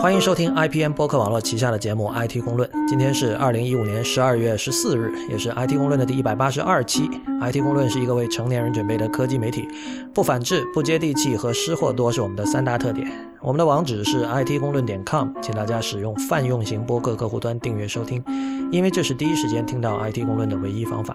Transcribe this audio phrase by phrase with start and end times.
[0.00, 2.66] 欢迎收听 IPN 播客网络旗下的节目《IT 公论》。
[2.88, 7.02] 今天是二零一五年十二月十四日，也是 IT 公论的第一百八十二期。
[7.42, 9.68] IT 公论是一个为成年人准备的科技媒体，
[10.14, 13.06] 不反制、不接地气和失货多是我们的三大特点。
[13.42, 18.24] 我们的网址是 IT 公论点 com，请大家使用泛用型播客客户端订阅收听，
[18.72, 21.14] 因为这是第一时间听到 IT 公论的唯一方法。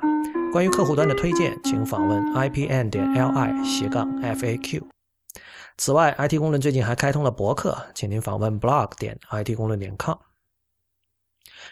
[0.54, 4.95] 关于客户端的推荐，请访问 IPN 点 LI 斜杠 FAQ。
[5.78, 10.18] 此外，IT 公论最近还开通了博客，请您访问 blog 点 IT 公论点 com。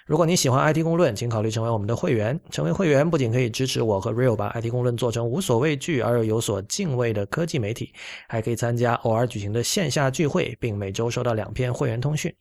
[0.06, 2.40] 如果你喜欢 IT 公论，请考虑成为我们的会员。
[2.52, 7.94] 成为会员不仅可以支持我和 Real 把 IT 公论做成无所畏惧而又有所敬畏的科技媒体，
[8.28, 12.34] 还可以参加偶尔举行的线下聚会，并每周收到两篇会员通讯。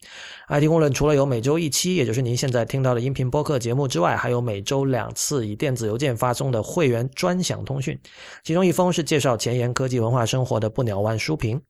[0.48, 7.98] IT 公论除了有每周一期，也就是您现在听到的音频播客节目之外，还有每周两次以电子邮件发送的会员专享通讯，
[8.44, 11.60] 其中一封是介绍前沿科技文化生活的不鸟万书评。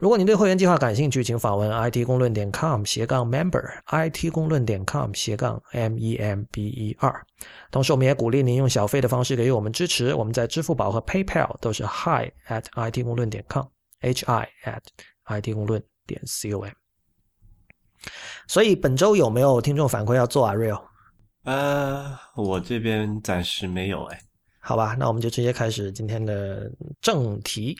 [0.00, 7.22] 如果您对会员计划感兴趣，请访问 it 公论点 com 斜杠 member，it 公论点 com 斜杠 m e m b e r。
[7.70, 10.14] 同时，我们也鼓励您用小费的方式给予我们支持。
[10.14, 16.72] 我们在支付宝和 PayPal 都是 hi at it 公论点 com，h i at it 公论点 c o m。
[18.48, 20.82] 所以本周有没有听众反馈要做啊，Real？
[21.44, 24.18] 呃，我这边暂时没有哎。
[24.60, 27.76] 好吧，那我们就直接开始今天的正题。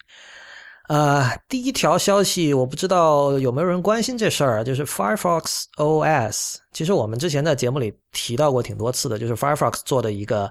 [0.91, 6.57] 呃，第一条消息，我不知道有没有人关心这事儿，就是 Firefox OS。
[6.73, 10.51] 其实我们之前在节目里提到过挺多次的，就是 Firefox 做的一个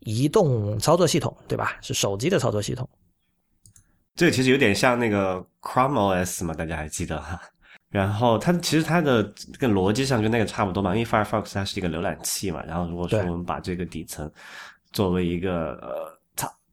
[0.00, 1.78] 移动操作系统，对吧？
[1.80, 2.86] 是手机的操作系统。
[4.14, 7.40] 这个其实有点像那个 Chrome OS 嘛，大家还记得哈？
[7.88, 9.22] 然后它其实它的
[9.58, 12.62] 这个逻辑上跟那个差不多嘛，因为 Firefox 它是一个浏览器嘛。
[12.66, 14.30] 然后如果说我们把这个底层
[14.92, 16.13] 作为一个呃。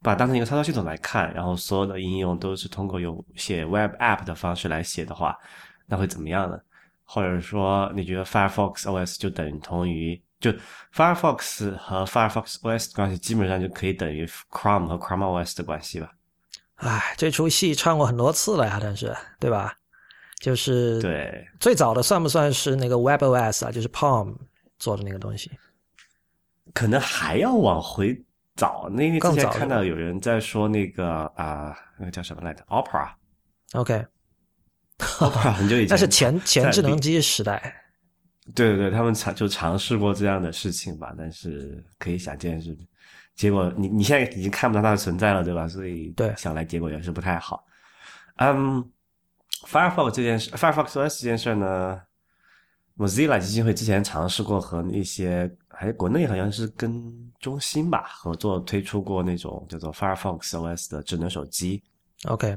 [0.02, 5.38] 把当成一个操作系统来看，然后所有的应用都是通过有写 Web App 的方式来写的话，
[5.86, 6.60] 那会怎么样呢？
[7.06, 10.52] 或者说，你觉得 Firefox OS 就等同于就
[10.96, 16.12] Firefox 和 Firefox OS 的关系，基本上就可以等于 Chrome 和 Chrome OS 的关系吧？
[16.76, 19.76] 哎，这出戏唱过很多次了呀，但是对吧？
[20.40, 23.72] 就是对最早的算不算是那个 Web OS 啊？
[23.72, 24.36] 就是 Palm
[24.80, 25.52] 做的那个东西？
[26.74, 28.20] 可能还要往回。
[28.56, 37.78] 早，那为之前看到有人在说那个啊，那个叫什么来着？Opera，OK，Opera 很久以前， 那是前前智能机时代。
[38.54, 42.78] 对对对，他们尝就尝试过这样的事情吧，但是可以想见是，
[43.36, 45.68] 结果你你现在已经看不到它的存在了，对吧？
[45.68, 47.66] 所以对，想来结果也是不太好。
[48.38, 48.84] 嗯
[49.66, 52.02] ，Firefox 这件事，Firefox OS 这件事呢
[52.98, 55.50] ，Mozilla 基金会之前尝试过和一些。
[55.70, 61.82] 还国内好像是跟中兴吧合作推出过那种叫做 Firefox OS 的智能手机。
[62.26, 62.56] OK，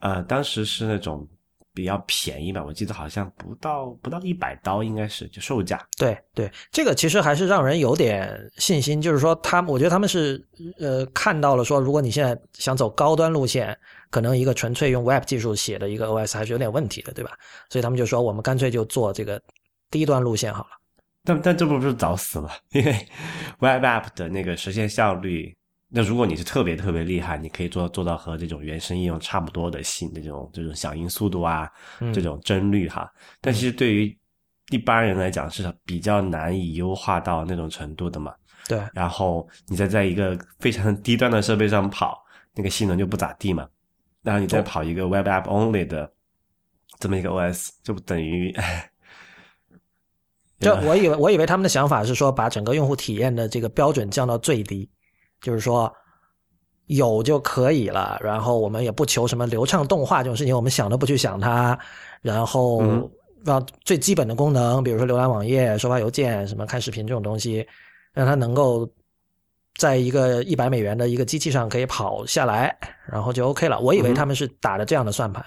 [0.00, 1.26] 呃，当时是那种
[1.72, 5.82] 比较便宜吧，我记得好像不到不到一百刀，应该是就售价。
[5.96, 10.46] 对对，这个其实还是让人有点信心，就是说他们，我觉得他们是
[10.78, 13.74] 呃看到了说，如果你现在想走高端路线，
[14.10, 17.32] 可能一个纯粹用 Web 技术写的一个 OS 还是有点问题的，对吧？
[17.70, 19.40] 所以他们就说，我们干脆就做这个
[19.90, 20.77] 低端路线好了。
[21.28, 22.50] 但但这不是早死了？
[22.72, 22.92] 因为
[23.60, 25.54] Web App 的那个实现效率，
[25.90, 31.70] 那如果你是特别特别厉害，你可以做做到和这种原生应用差不多的性这种这种响应速度啊，
[32.14, 33.12] 这种帧率哈。
[33.42, 34.18] 但其实对于
[34.70, 38.34] 一般人来讲是比较难以优化到那种程度的嘛。
[38.66, 38.80] 对。
[38.94, 42.24] 然后你再在一个非常低端的设备上跑，
[42.54, 43.68] 那个性能就不咋地嘛。
[44.22, 46.10] 然后你再跑一个 Web App Only 的
[46.98, 48.56] 这么一个 OS，就等于。
[50.60, 54.88] 就我以为，我以为他们的想法是说，把整个用户体验的这个标准降到最低，
[55.40, 55.92] 就是说
[56.86, 58.18] 有就可以了。
[58.20, 61.78] 然后我们也不求什么流畅动画这种事情，我们想都不去想它。
[62.20, 62.82] 然后
[63.44, 67.64] 让最基本的功能，比如说浏览网页、收发邮件、什么看视频这种东西，
[68.12, 68.90] 让它能够
[69.76, 73.78] 在一个一百美元的一个机器上可以跑下来，然后就 OK 了。
[73.78, 75.44] 我以为他们是打的这样的算盘，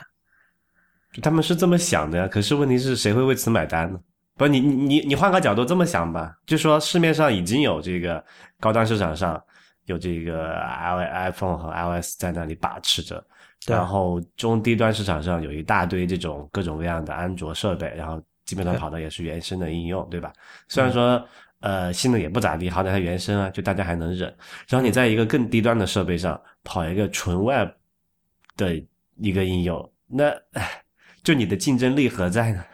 [1.22, 2.30] 他们是这么想的呀。
[2.30, 4.00] 可是问题是谁会为此买单呢？
[4.42, 8.24] 不，你你你你换个角度这么想吧，就说市面上已经有这个
[8.60, 9.40] 高端市场上
[9.86, 13.24] 有这个 i iPhone 和 iOS 在那里把持着，
[13.68, 20.34] 然后中低端市场上有一大堆这种各种各样的安卓设备，然后基本上跑的也是原生的应用，对吧？
[20.68, 21.24] 虽然说
[21.60, 24.36] 呃性能也不咋地，好歹它原生啊，就大家还能忍。
[24.68, 27.70] 然后你在一个更低端的设备上跑一个纯 Web
[28.58, 28.84] 的
[29.18, 30.34] 一个应用，那
[31.22, 32.66] 就你的竞争力何在呢？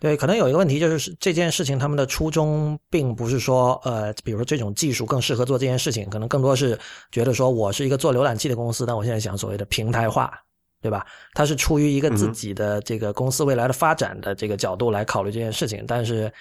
[0.00, 6.78] 对，可能有一个问题就是这件事情，他们的初衷并不是说，呃，比如说这种技术更适合做这件事情，可能更多是
[7.12, 10.32] 觉得说我是一个做浏览器的公司，但我现在想所谓的平台化，
[10.80, 11.06] 对吧？
[11.34, 16.32] 它是出于一个自己的这个公司未来的发展的这个角度来考虑这件事情，但是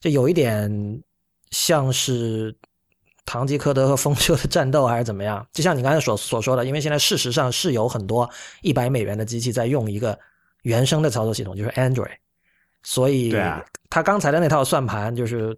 [0.00, 1.02] 这有一点
[1.52, 2.52] 像是
[3.24, 5.46] 堂吉诃德和风车的战斗还是怎么样？
[5.52, 8.28] 就像你刚才所所说的，因为现在事实上是有很多
[8.62, 10.18] 一百美元的机器在用一个
[10.62, 12.16] 原生的操作系统，就是 Android，
[12.88, 13.34] 所以
[13.90, 15.54] 他刚才的那套算盘就是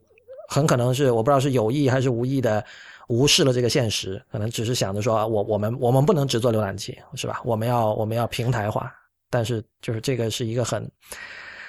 [0.49, 2.65] 很可能是我不知道是有意还是无意的。
[3.09, 7.41] 无视了这个现实，可能只是想着说，我我们我们不能只做浏览器，是吧？
[7.44, 8.88] 我们要我们要平台化，
[9.29, 10.88] 但是就是这个是一个很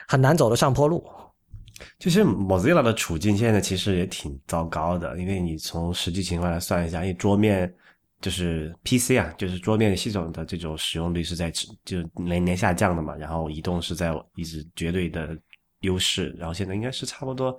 [0.07, 1.03] 很难走的上坡路。
[1.97, 7.73] 就是 Mozilla 的处境现在其实也挺糟糕的，因为你从实际情况来算一下，因为桌面
[8.21, 11.51] 就是 PC 啊，就是桌面系统的这种使用率是在
[11.83, 15.35] 就年年下降的嘛，然后移动是在一直绝对的
[15.81, 17.55] 优势，然后现在应该是差不多。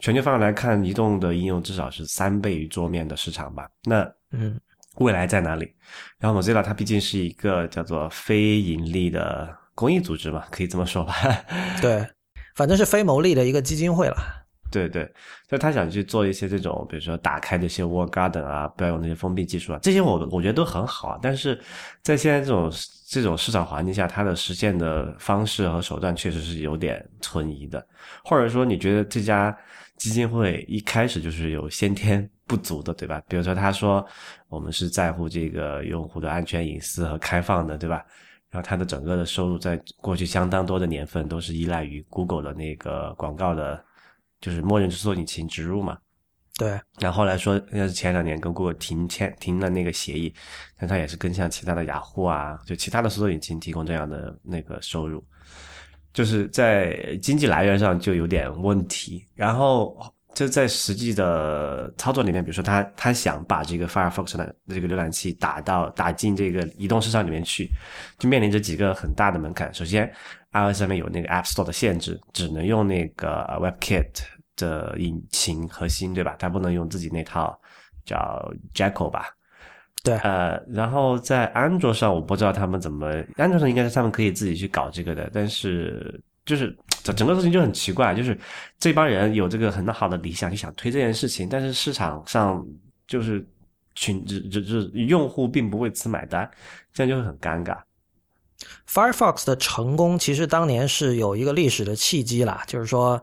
[0.00, 3.68] 全球范围来看，移动的应用至少是三倍于桌面的市场吧？
[3.84, 4.58] 那嗯，
[4.96, 5.70] 未来在哪里？
[6.18, 11.14] 然后 Mozilla 它毕竟是一个叫做非盈利的公益组织嘛，可以这么说吧？
[11.82, 12.06] 对，
[12.54, 14.16] 反正是非牟利的一个基金会了。
[14.72, 15.02] 对对，
[15.48, 21.18] 所以他想去做一些这种，比如说打开这些 Wall Garden 啊，不要用那些封闭技术啊，这些我我觉得都很好。
[21.20, 21.60] 但是
[22.02, 22.70] 在现在这种
[23.10, 27.84] 这种市场环境下，它的实现的方式和手段确实是有点存疑的，
[28.24, 29.54] 或者说你觉得这家。
[29.96, 33.22] 基金会一开始就是有先天不足的，对吧？
[33.28, 34.02] 比如说，他说
[34.48, 38.02] 我们是在乎这个用户的安全隐私和开放的，对吧？
[38.48, 43.84] 然后他的整个的收入在过去相当多的年份都是依赖于 Google 的那个广告的，
[44.40, 45.98] 就是默认搜索引擎植入嘛。
[46.60, 46.78] 对。
[46.98, 50.32] 然后来说，应该是前两年跟 Google 停签停了那个协议，
[50.78, 55.24] 但他也是跟像其他的雅虎啊，就其他的搜索引擎提供这样的那个收入。
[56.12, 59.96] 就是在经济来源上就有点问题，然后
[60.34, 67.70] 就在实际的操作里面，比如说他他想把这个 Firefox 的这个浏览器打到打进这个移动市场里面去，
[68.18, 69.72] 就面临着几个很大的门槛。
[69.72, 70.12] 首先
[70.52, 74.08] ，iOS 上面有那个 App Store 的限制，只能用那个 WebKit
[74.60, 76.36] 的引擎核心，对吧？
[76.38, 77.58] 它不能用自己那套
[78.04, 79.34] 叫 Jekyll 吧。
[80.02, 88.38] 对，呃，然后在安卓上，我不知道他们怎么，安卓上应该是他们可以自己去搞这个的，但是就是整整个事情就很奇怪，就是
[88.78, 92.64] 这帮人有这个很好的理想，就想推这件事情，但是市场上
[93.06, 93.46] 就是
[93.94, 96.50] 群，就就是用户并不为此买单，
[96.94, 97.76] 这样就会很尴尬。
[98.88, 103.22] Firefox 的成功其实当年是有一个历史的契机啦，就是说，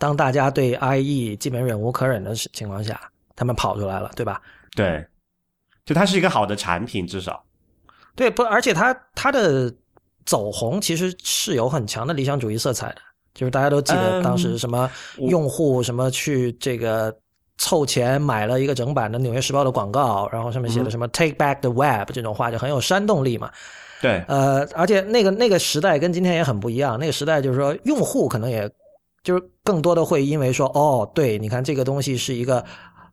[0.00, 3.00] 当大家对 IE 基本忍无可忍的情况下，
[3.36, 4.42] 他们跑出来了，对吧？
[4.74, 5.06] 对。
[5.86, 7.42] 就它是一个好的产品，至少，
[8.14, 8.44] 对不？
[8.44, 9.72] 而且它它的
[10.24, 12.96] 走红其实是有很强的理想主义色彩的，
[13.34, 14.88] 就是大家都记得当时什么
[15.18, 17.12] 用户什么去这个
[17.58, 23.50] 凑钱买了一个整版的《纽约时报》的广告，然后上面写的什么 “Take Back the Web” 这种话就很有煽动力嘛。
[24.00, 28.70] 对，呃，而且那个那个时代跟今天也很不一样，那个时代就是说用户可能也
[29.22, 32.64] 就是更多的会因为说哦，对，你看这个东西是一个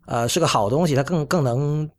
[0.05, 1.89] 呃是个好东西，它更更能。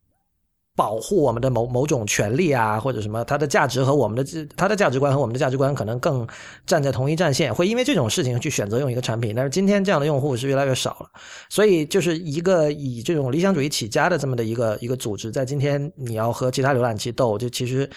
[0.76, 6.24] 保护我们的某某种权利啊，或者什么，它的价值和我们的它的价值观和我们的价值观可能更
[6.66, 9.34] 站在同一战线，会因为这种事情去选择用一个产品。
[9.34, 11.10] 但是今天这样的用户是越来越少了，
[11.48, 17.90] 所以就是一个以这种理想主义起家的这么的一个一个组织，在今天你要和其他浏览器斗，就其实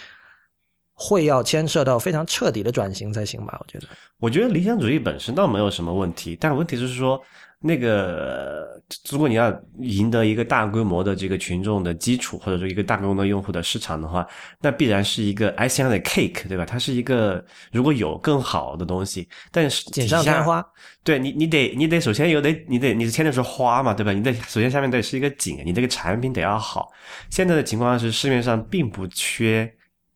[1.02, 3.60] 会要牵涉到非常彻底的转型才行吧？
[3.60, 3.88] 我觉得，
[4.20, 7.20] 我觉得理想主义本身倒没有什么问题，但问题就是说。
[7.64, 8.82] 那个，
[9.12, 14.28] 如果你要赢得一个大规模的这个群众的基础，或者说一个大规模的用户的市场的话，
[14.60, 16.66] 那必然是一个 icing 上的 cake，对吧？
[16.66, 20.66] 它是一个如果有更好的东西，但是锦上添花，
[21.04, 24.12] 对你，你得你得首先有得你得你是牵的是花嘛，对吧？
[24.12, 26.92] 你得首先下面得是一个景，你这个产品得要好。
[27.30, 29.72] 现在的情况是市面上并不缺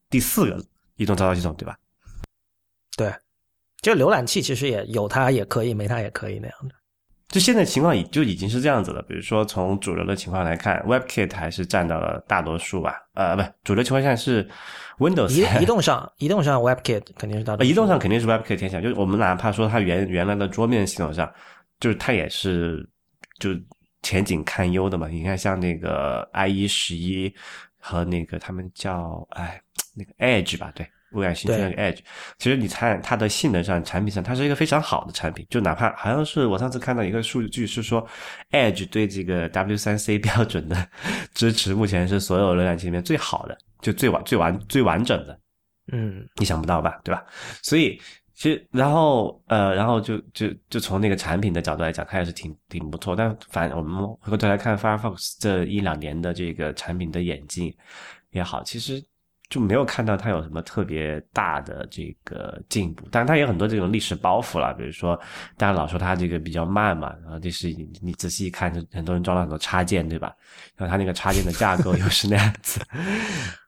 [0.10, 0.66] 第四个
[0.96, 1.78] 移动操作系统，对吧？
[2.98, 3.14] 对，
[3.82, 6.76] 就浏览器其实也有它也可以，没它也可以那样的。
[7.28, 9.02] 就现在情况已就已经是这样子了。
[9.02, 12.96] 比如说从主流的情况来看，WebKit 还是占到了大多数吧。
[13.16, 14.48] 呃，不，主流情况下是
[15.00, 15.32] Windows。
[15.32, 17.70] 移移动上，移动上 WebKit 肯定是大多数。
[17.70, 18.80] 移动上肯定是 WebKit 天下。
[18.80, 21.30] 就是我们哪怕说它原原来的桌面系统上，
[21.80, 22.88] 就是它也是
[23.40, 23.50] 就
[24.04, 25.08] 前景堪忧的嘛。
[25.10, 27.34] 你看像那个 IE 十一
[27.80, 29.60] 和那个他们叫哎
[29.96, 30.86] 那个 Edge 吧，对。
[31.12, 32.00] 微软新出那个 Edge，
[32.38, 35.48] 其实你看它的性能上、产品上，它是一个非常好的产品。
[35.50, 38.06] 就哪怕好像是我上次看到一个数据是说
[38.52, 40.90] ，Edge 对这个 W3C 标准的
[41.34, 45.40] 支持，目前是所有浏览器里面最好的，就最完、最完、最完整的。
[45.94, 47.00] 嗯，你想不到吧？
[47.02, 47.24] 对吧？
[47.62, 47.98] 所以
[48.34, 53.16] 其实，然后呃，然后就就就从那个产品的角度来讲，它也是挺挺不错。
[53.16, 57.74] 但反我们回过头来看 Firefox 这一两年的这个产品的演进
[58.32, 59.02] 也好，其实。
[59.56, 63.08] 就没有看到它有什么特别大的这个进步。
[63.10, 65.18] 但是它有很多这种历史包袱了，比如说
[65.56, 70.34] 大家老说它这个比较慢嘛，然后这是你仔细一看，就很多人装了很多插件，对吧？
[70.76, 72.82] 然后它那个插件的架构又是那样子。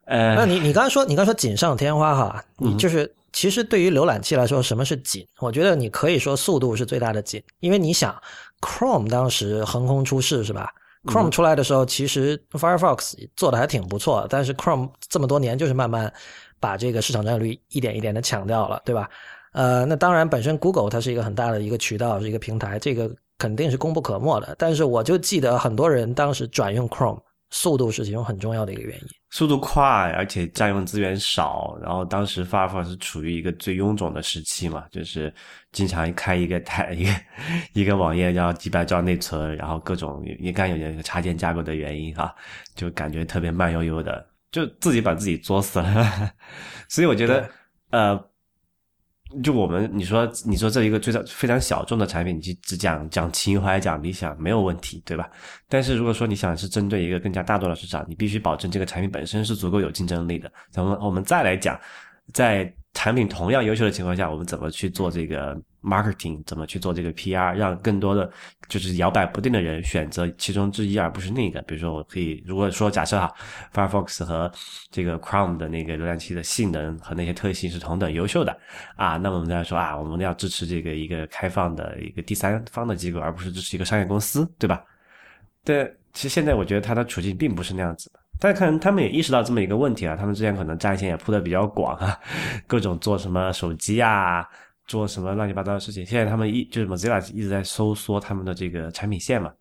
[0.07, 5.25] 呃，那你你刚才说你刚才说锦上添花哈，你就是其实对于浏览器来说，什么是锦？
[5.39, 8.13] 我觉得你可以说速度是最大的锦，因为你想
[8.59, 10.69] ，Chrome 当时横空出世是吧
[11.07, 16.11] ？Chrome 出来的时候，其实 Firefox 做的还挺不错，但是 Chrome 这么多年就是慢慢
[16.59, 19.09] 把这个市场占有率一点一点的抢掉了，对吧？
[19.53, 24.55] 呃，那当然，本身 Google 它是一个很大的一个渠道，是一个平台，这个肯定是功不可没的。
[24.59, 27.19] 但是我就记得很多人当时转用 Chrome。
[27.49, 31.77] 速度是其中很重要的一个原因，速度快，而且占用资源少。
[31.81, 35.33] 然后当时 Firefox 是处于一个最臃肿的时期嘛，就是
[35.71, 37.11] 经常开一个台一个
[37.73, 42.33] 一个网页要几百兆内存，然后各种应该有那个插件架构的原因哈，
[42.75, 46.31] 就感觉特别慢悠悠的，就自己把自己作死了。
[46.87, 47.49] 所以我觉得，
[47.91, 48.29] 呃。
[49.43, 55.29] 就我们，你说，你说这一个最非常小众的产品，你去只讲讲情怀、讲理想没有问题，对吧？
[55.67, 60.51] 但是如果说你想是针对一个更加大众的市场，你必须保证这个产品本身是足够有竞争力的。
[60.71, 61.79] 咱们我们再来讲，
[62.33, 62.73] 在。
[62.93, 65.55] 产品同样优秀的情况下，我们怎么去做这个
[65.87, 66.43] marketing？
[66.45, 67.55] 怎么去做这个 PR？
[67.55, 68.29] 让更多的
[68.67, 71.61] 就是摇摆不定的人选择其中之一，而不是另一个。
[71.61, 73.33] 比如说，我可以如果说假设哈
[73.73, 74.51] ，Firefox 和
[74.91, 78.55] 这个 Chrome 的那个浏览器的性能和那些特性是同等优秀的
[78.95, 84.83] 啊，那我们再说啊，我们要支持这个一个开放的一个第三方的机构，而不是支持一个商业公司，对吧？
[85.63, 88.11] 对，其实现在我觉得它的处境并不是那样子。
[88.39, 92.15] 但可能他们也意识到这么一个问题啊，他们之前可能战线也铺的比较广啊，
[92.67, 94.47] 各种做什么手机啊，
[94.87, 96.05] 做什么乱七八糟的事情。
[96.05, 99.51] 现在他们一就是 Mozilla 一直在收缩他们的这个产品线嘛，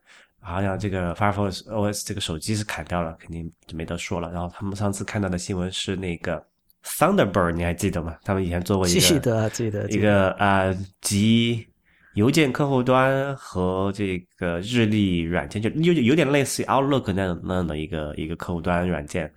[0.40, 4.30] 好像这个 Firefox OS 这个手机是砍掉了，肯定就没得说了。
[4.32, 6.42] 然后他们上次看到的新闻是那个
[6.84, 8.16] Thunderbird，你还记得吗？
[8.24, 11.66] 他们以前做过一个记得记得一个啊集。
[12.14, 19.30] 邮件客户端和这个日历软件就有有点类似于 Outlook 那样那样的一个一个客户端软件，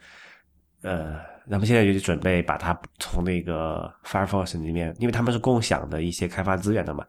[0.81, 1.19] 呃，
[1.51, 7.03] 那么现在就准备把它从那个 Firefox 里面，因为他们是共享的一些开发资源的嘛，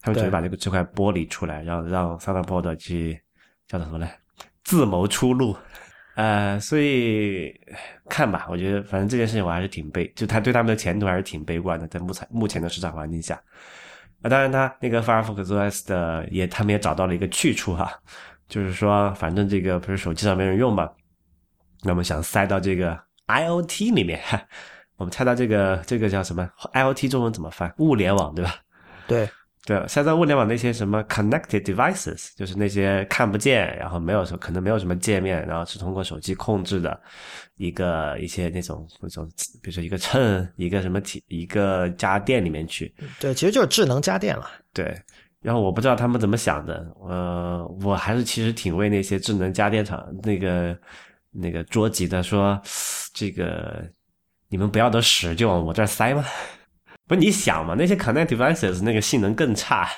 [0.00, 3.20] 他们准备把这个这块剥离出来，让让 Thunderbird 去
[3.68, 4.08] 叫做什么呢？
[4.64, 5.54] 自谋出路，
[6.16, 7.52] 呃，所以
[8.08, 13.34] 看吧，我觉得反正这件事情我还是挺悲，就他对他们的前途还是挺悲观的，在目前目前的市场环境下。
[14.22, 17.92] 啊，当然，他那个 Firefox OS 的也，他们也找到了一个去处哈，
[18.48, 20.88] 就是说，反正这个不是手机上没人用嘛，
[21.82, 22.98] 那么想塞到这个
[23.40, 24.20] IOT 里面，
[24.96, 27.72] 我们猜到这个这个叫什么 IOT 中文怎么翻？
[27.78, 28.54] 物联网对吧？
[29.06, 29.28] 对。
[29.64, 37.00] 对，现在物联网那些什么 connected devices，就是那些看不见，然后没有什可能没有什么界面，然后是通过手机控制的
[37.58, 39.24] 一个一些那种那种，
[39.62, 42.92] 比如说一个秤，一个什么体，一个家电里面去。
[43.20, 44.50] 对，其实就是智能家电了。
[44.74, 45.00] 对，
[45.40, 50.76] 然后我不知道他们怎么想的，呃，我还是其实挺为那些智能家电厂那个
[51.32, 52.60] 那个捉急的，说
[53.14, 53.82] 这个
[54.48, 56.24] 你们不要的屎就往我这儿塞吗？
[57.08, 59.88] 不是，你想嘛，那些 connect devices 那个性能更差，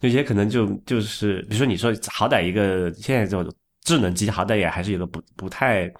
[0.00, 3.52] 那些可能就就是，比如说你说好歹一个现在这种
[3.84, 5.90] 智能机，好歹也还是有个不不太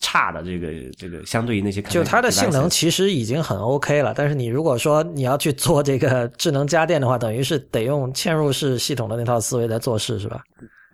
[0.00, 0.68] 差的这个
[0.98, 4.12] 这个，相对于那些就它的性能其实已经很 OK 了。
[4.16, 10.42] 但是你如果说你要去做这个智能家电的话，等于是得用嵌入式系统的那套思维来做事，是吧？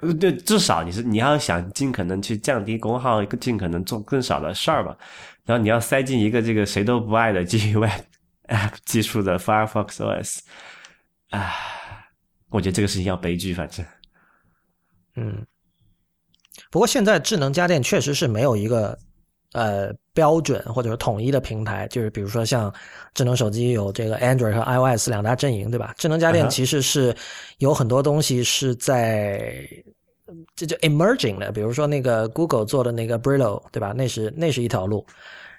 [0.00, 4.96] 呃，对，至少你是你要想尽可能去降低功耗，尽可能做更少的事儿嘛。
[5.44, 8.02] 然后你要塞进一个这个谁都不爱的基于 Web。
[8.50, 10.40] App 技术的 Firefox OS，
[11.28, 11.52] 啊，
[12.48, 13.86] 我觉得这个事情要悲剧，反正，
[15.14, 15.46] 嗯，
[16.68, 18.98] 不过现在智能家电确实是没有一个
[19.52, 22.72] 呃标准或者是统一的平台，就是比如说像
[23.14, 24.62] 智能手机有这个 Android 和
[24.96, 25.94] iOS 两大阵营，对吧？
[25.98, 27.14] 智能家电其实是
[27.58, 29.52] 有很多东西是在
[30.54, 33.92] 这就 emerging 的，比如说那个 Google 做的那个 Brillo，对吧？
[33.96, 35.04] 那是那是一条路。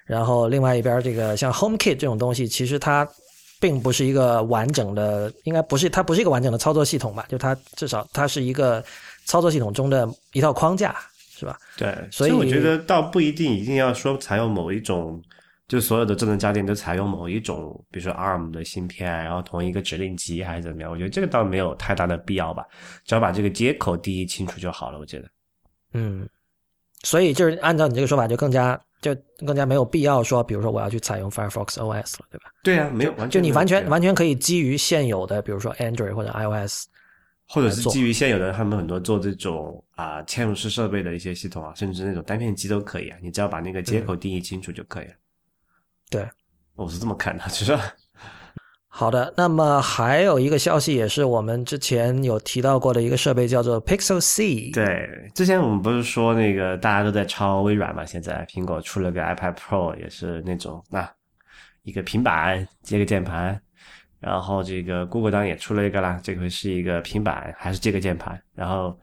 [0.04, 3.08] 然后另外一边，这个像 HomeKit 这种东西，其实它
[3.60, 7.24] 并不是一个完整的，应该不是它不是一个完整的操作系统吧？
[7.28, 8.82] 就它至少它是一个
[9.26, 10.96] 操作系统中的一套框架，
[11.42, 11.58] 是吧？
[11.76, 15.20] 对，所以我觉得倒不一定一定要说采用某一种，
[15.66, 20.90] 就所有的智能家电都采用某一种，比如说 ARM 的芯片，然后同一个指令集还是怎么样？
[20.90, 22.64] 我觉得这个倒没有太大的必要吧，
[23.04, 24.98] 只要把这个接口定义清楚就好了。
[24.98, 25.28] 我觉得，
[25.94, 26.28] 嗯，
[27.02, 28.80] 所以就是按照你这个说法，就更加。
[29.02, 29.12] 就
[29.44, 32.44] 更加没有必要说，比如说我要去采用 Firefox OS 了，对吧？
[32.62, 36.86] 对啊，没有完全，就你完全完全可以基于现有的，比如说 Android 或者 iOS，
[37.52, 45.12] 或者是基于现有的，他们很多做这种啊嵌入式设备的一些系统啊，甚至那种单片机都可以啊，你只要把那个接口定义清楚就可以了。
[46.08, 46.26] 对，
[46.74, 47.78] 我是这么看的，其实。
[48.94, 54.70] 好的，那么还有一个消息，也是我们之前有提到过的一个设备，叫做 Pixel C。
[54.70, 58.04] 对，之前我们不是说那个大家都在抄微软嘛？
[58.04, 61.10] 现在苹果出了个 iPad Pro，也是那种那
[61.84, 63.58] 一个平板接个键盘，
[64.22, 68.40] 然后这个 Google 当然也出了一个啦，这回是一个平板还是这个键盘？
[68.54, 68.96] 然后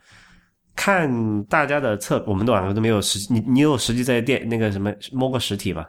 [0.76, 5.86] 看大家的测，我们两个都没有实，你你有实际在店那个什么摸过实体吗？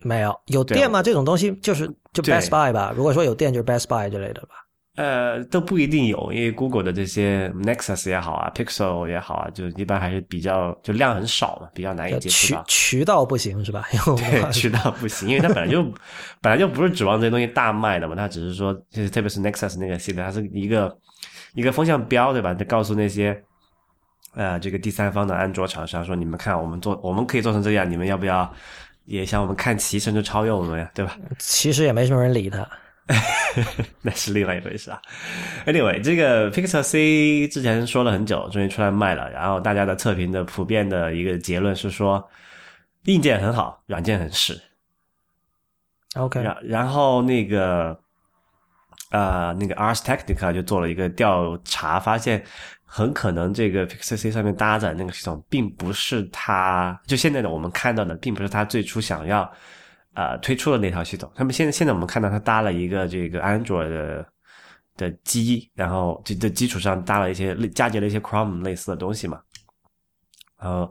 [0.00, 1.02] 没有有店吗？
[1.02, 2.94] 这种东西就是就 Best Buy 吧。
[2.96, 4.64] 如果说有店，就是 Best Buy 之类的吧。
[4.98, 12.64] 呃，都不一定有，因为 Google 的这些 Nexus 也好啊，Pixel 也好啊，就一般还是比较就量很少嘛，比较难以接触到。
[12.66, 13.84] 渠渠道不行是吧？
[14.18, 15.84] 对，渠道不行，因为它本来就
[16.42, 20.98] 本来就不是指望这些东西大卖的嘛，它只是说，就是特别是 Nexus 那个系列，它是一个
[21.54, 22.52] 一个风向标，对吧？
[22.52, 23.40] 就告诉那些
[24.34, 28.52] 呃这个第三方的安卓厂商说，你们看我们做，我们可以做成这样，你们要不要？
[29.04, 31.16] 也向我们看齐，甚至超越我们呀，对吧？
[31.38, 32.68] 其实也没什么人理他，
[34.02, 35.00] 那是另外一回事啊。
[35.66, 39.30] Anyway，这个 Pixel C 之前说了很久，终于出来卖了。
[39.30, 42.28] 然后大家的测评的普遍的一个结论是说，
[43.04, 44.60] 硬件很好，软件很屎。
[46.14, 47.98] OK，然然后那个
[49.10, 52.44] 啊，那个 Ars Technica 就做了一个调查，发现。
[52.90, 59.52] 很可能这个 Pixel C 上面搭载那个系统，并不是它就现在的我们看到的，并不是它最初想要
[60.18, 61.30] 啊推出了那套系统。
[61.34, 64.26] 他们现在现在我们看到它搭了一个这个 Android 的
[64.96, 69.40] 的基，然后这的基础上搭了一些嫁接了一些 Chrome 类似的东西嘛。
[70.60, 70.90] 然后，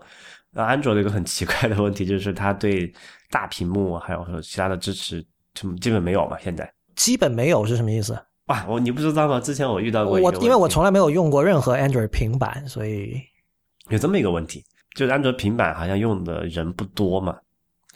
[0.52, 2.90] 那 Android 的一个很奇怪的问题就是它对
[3.30, 5.22] 大屏幕还有说其他的支持
[5.54, 6.38] 就基本没有嘛。
[6.40, 8.18] 现在基本没有是什么意思？
[8.46, 9.42] 哇，我你不知道吗？
[9.42, 13.22] 之前我遇到过我，因为我从来没有用过任何 Android 平板，所以
[13.90, 14.64] 有这么一个问题，
[14.96, 17.38] 就是安卓平板好像用的人不多嘛。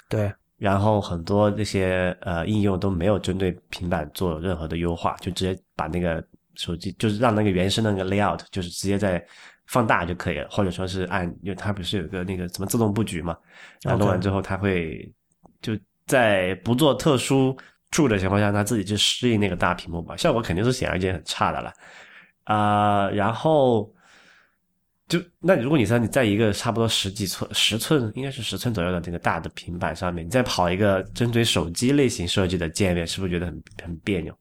[0.09, 0.29] 对，
[0.61, 9.25] 然后很多这些呃应用都没有针对平板做任何的优化，就直接把那个手机就是让那个原生的那个 layout 就是直接在
[9.65, 13.35] 放大就可以了，或者说是按，因为它不是有个那个什么自动布局嘛，
[13.81, 15.11] 然后弄完之后它会
[15.61, 17.57] 就在不做特殊。
[17.93, 21.73] 处的情况下，它自己去适应那个大屏幕吧，效果肯定是显而易见很差的了，
[22.45, 23.93] 啊，然后
[25.11, 34.33] 就那如果你说你在一个差不多十几寸、十寸应该是十寸左右的这个大的平板上面，你再跑一个针对手机类型设计的界面，是不是觉得很很别扭？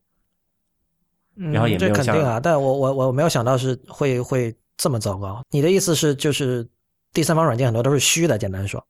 [1.35, 5.43] 然后也没有这肯定啊，但我我我没有想到是会会这么糟糕。
[5.51, 6.65] 你的意思是就是
[7.13, 8.81] 第三方软件很多都是虚的，简单说。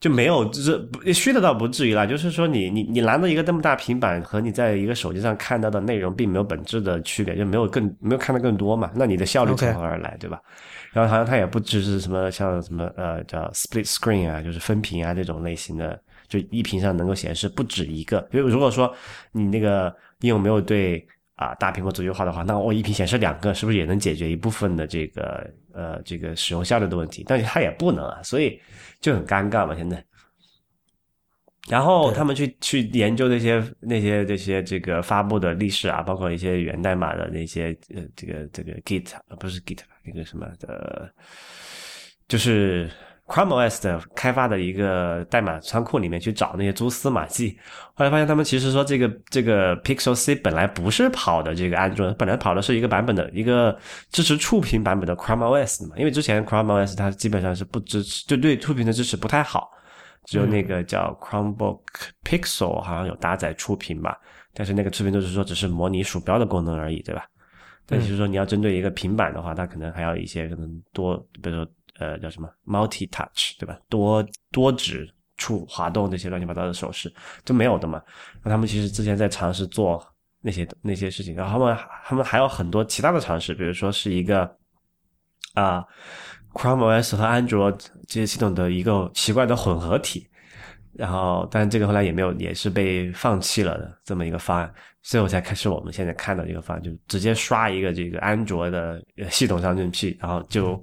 [0.00, 2.06] 就没有，就是虚的倒不至于啦。
[2.06, 8.90] 就是说，你你你拿着一个这么大平板，和你在一个手机上看到的内容，并没有本质的区别，就没有更没有看到更多嘛？
[8.94, 10.40] 那你的效率从何而来，对吧？
[10.98, 18.26] 然后好像它也不支持什么像什么呃叫 split screen 啊，就是分屏啊这种类型的，就一屏上能够显示不止一个。
[18.32, 18.92] 因为如果说
[19.32, 21.06] 你那个应用没有对
[21.36, 27.24] 啊大屏幕做优化的话，那我一屏显示两个，是不是也能解决一部分的这个呃这个使用效率的问题？
[27.28, 28.60] 但是它也不能啊，所以。
[29.00, 30.04] 就很尴尬嘛，现在。
[31.68, 41.12] 然后他们去去研究那些那些这些这个发布的历史啊，包括一些源代码的那些呃这个这个 Git 不是 Git 那个什么的，
[42.26, 42.90] 就是。
[43.28, 47.54] Chrome OS 的开发的一个代码仓库里面去找那些蛛丝马迹，
[47.92, 53.78] 后来发现他们其实说这个这个 Pixel C 本来不是跑的这个安卓，本来跑的是一个版本的一个
[54.10, 59.68] 支持触屏版本的 Chrome OS 嘛，因为之前 Chrome OS 它基本上是不支持，就对触屏的支持不太好，
[60.28, 61.80] 只有那个叫 Chromebook
[62.22, 64.18] Pixel 好像有搭载触屏吧，
[64.52, 67.24] 但是那个触屏就是说只是模拟鼠标的功能而已，对吧？
[67.86, 71.66] 但其实说你要针对一个平板的话，它可能还要一些可能多，比如说。
[72.00, 73.76] 呃，叫什么 multi touch 对吧？
[73.88, 77.12] 多多指触滑动这些乱七八糟的手势
[77.44, 78.00] 都没有的嘛。
[78.44, 80.00] 那他们其实之前在尝试做
[80.40, 84.48] 那些那些事情，然后他们他们还有很多其他的尝试，比如说是一个
[85.54, 85.84] 啊
[86.52, 87.70] Chrome OS 和安卓
[88.06, 90.26] 这些系统的一个奇怪的混合体。
[90.94, 94.72] 然后，但这个后来也没有，也是被放弃了的这么一个方案。
[95.00, 100.74] 最后才开始我们现在看到一个方案，就直接刷一个这个安卓的系统上进去，然后就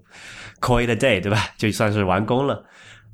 [0.61, 1.39] call it a day，对吧？
[1.57, 2.63] 就算是完工了。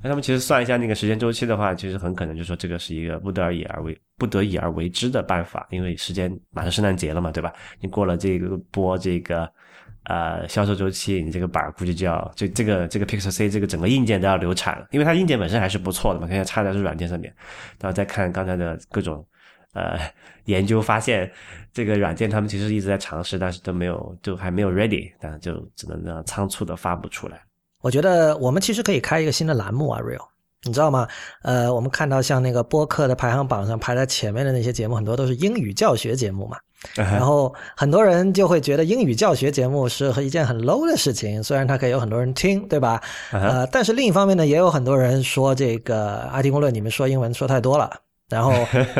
[0.00, 7.52] 那他们其实算一下那个时间周期的话，其实很可能就说这个是一个不得已而为不得已而为之的办法，因为时间马上圣诞节了嘛，对吧？
[7.80, 9.50] 你过了这个波这个
[10.04, 17.34] 呃销售周期，你这个板估计就要就这个这个 Pixel C 这个整个硬件都要流产了，因为它硬件本身还是不错的嘛，现在差在是软件上面。
[17.80, 19.26] 然后再看刚才的各种。
[19.74, 19.98] 呃，
[20.44, 21.32] 研究发现
[21.72, 27.40] 这个软件他们其实一直在尝试，但是都没有，就还没有 ready，但就只能这样仓促的发布出来。
[27.80, 30.28] 我觉得我们其实可以开一个新的栏目啊，Real，
[30.64, 31.08] 你知道吗？
[31.42, 36.58] 呃，我们看到像那个播客的排行榜上排在前面的那些节目，很多都是英语教学节目嘛。
[36.94, 43.00] 然后很多人就会觉得英语教学节目是一件很 low 的事情，虽然它可以有很多人听，对吧？
[43.30, 47.90] 呃，但是另一方面呢，也有很多人说这个 IT 公论，你们说英文说太多了。
[48.28, 48.50] 然后，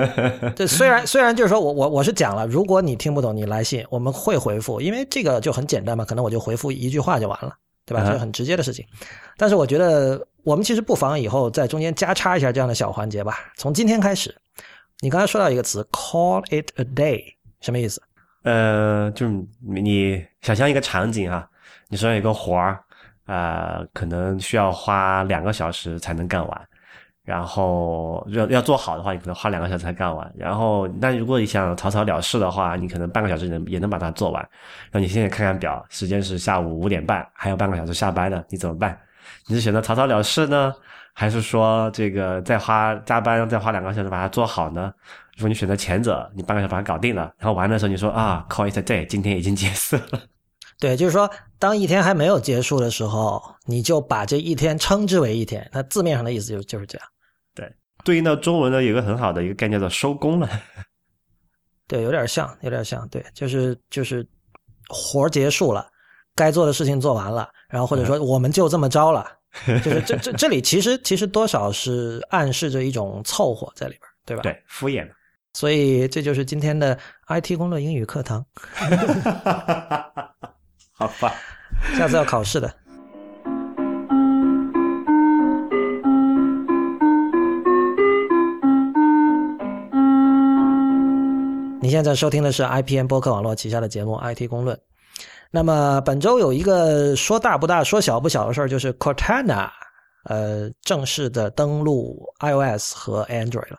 [0.55, 7.55] 这虽然虽然就是说我我我是讲了，如果你听不懂，你来信我们会回复，因为这个就很简单嘛，可能我就回复一句话就完了，
[7.87, 8.05] 对吧？
[8.05, 8.85] 这是很直接的事情。
[9.38, 13.38] 但是我觉得我们其实不妨以后在中间加插一下这样的小环节吧。
[13.57, 14.35] 从今天开始，
[15.01, 17.25] 你刚才说到一个词，call it a day，
[17.62, 18.03] 什么意思？
[18.42, 21.48] 呃，就是你想象一个场景啊，
[21.88, 22.79] 你手上有个活儿
[23.25, 26.68] 啊，可能需要花两个小时才能干完。
[27.25, 30.29] 然后要要做好的话，你可能花两个小时才干完。
[30.37, 34.48] 然后，那如果你想草草了事的话，你可能半个小时能也能把它做完。
[34.90, 38.98] 那你现在看看表，时间是下午五点半，还有半个小时下班呢，你怎么办？
[39.46, 40.75] 你是选择草草了事呢，
[41.12, 44.92] 还是说这个再花加班再花两个小时把它做好呢？
[45.37, 50.23] 如果你选择前者，你半个小时把它搞定了，然后完的时候你说啊，call it day，今天已经结束了。
[50.79, 55.68] 对，就是说，当一天还没有结束的时候，你就把这一天称之为一天。
[55.73, 57.07] 它字面上的意思就就是这样。
[57.55, 57.73] 对，
[58.05, 60.49] 对应到中文呢，有一个很好的一个概念叫做收工了。
[61.87, 63.09] 对，有点像，有点像。
[63.09, 64.27] 对，就是就是
[64.88, 65.88] 活结束了，
[66.35, 69.27] 该做的事情做完了，然后或者说我们就这么着了。
[69.66, 74.42] 就是这 这这里其实其实多少是暗示着一种凑合在里边，对吧？
[74.42, 75.09] 对，敷衍。
[75.53, 78.45] 所以这就是今天的 IT 公论英语课堂。
[80.93, 81.35] 好吧，
[81.97, 82.73] 下次要考试的。
[91.81, 94.77] 你现在收听的是 IPN 播客网络旗下的节目《IT 公论》。
[95.51, 99.69] 那么本周有一个说大不大、说小不小的事儿，就是 Cortana，
[100.25, 103.79] 呃，正式的登陆 iOS 和 Android 了。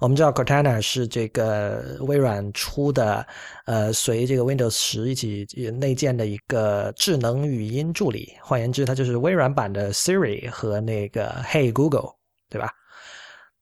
[0.00, 3.26] 我们知道 Cortana 是这个微软出的，
[3.66, 5.46] 呃，随这个 Windows 十一起
[5.78, 8.32] 内建的一个智能语音助理。
[8.40, 12.14] 换言之，它就是微软版的 Siri 和那个 Hey Google，
[12.48, 12.72] 对吧？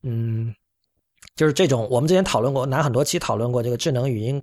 [0.02, 0.54] 嗯，
[1.36, 1.86] 就是这种。
[1.90, 4.42] 我们之前讨论过，拿很多期讨论过这个智能语音。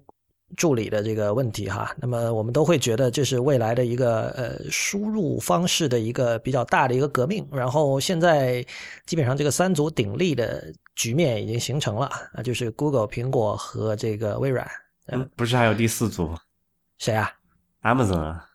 [0.57, 7.45] 助理的这个问题哈，那么我们都会觉得这是未来的一个呃输入方式的一个比较大的一个革命。
[7.51, 8.63] 然后现在
[9.07, 14.65] 基本上这个三足鼎立的局面已经形成了啊，就是 Google、苹果和这个微软。
[15.07, 16.33] 嗯，不是还有第四组？
[16.97, 17.31] 谁啊
[17.83, 18.45] ？Amazon 啊？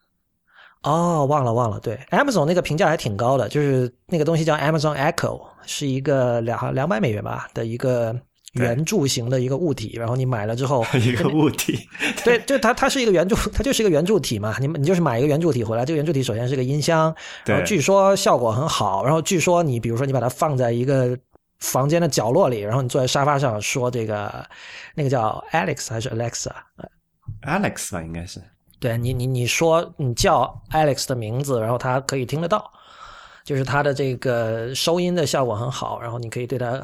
[0.83, 1.79] 哦，忘了忘了。
[1.81, 8.19] 对，Amazon 那个评价还挺高的，就是那个东西叫 Amazon Echo，是一个两两百美元吧的一个。
[8.55, 11.79] 圆柱形的一个物体，然后你买了之后， 一个物体，
[12.25, 14.57] 对，就它它是一个圆柱，它就是一个圆柱体嘛。
[14.59, 21.17] 你你就是买一个圆柱体回来，这个圆柱体首先是个音箱，然后据说效果很好，然后据说你比如说你把它放在一个
[21.61, 24.45] 房间的角落里，然后你坐在沙发上说这个
[24.95, 28.43] 那个叫 Alex 还是 Alexa？Alex 吧，应该是。
[28.79, 32.71] 对你你你说你叫 Alex 的名字，然后它可以听得到。
[33.43, 36.81] 就是它的这个收音的效果很好，然后你可以对它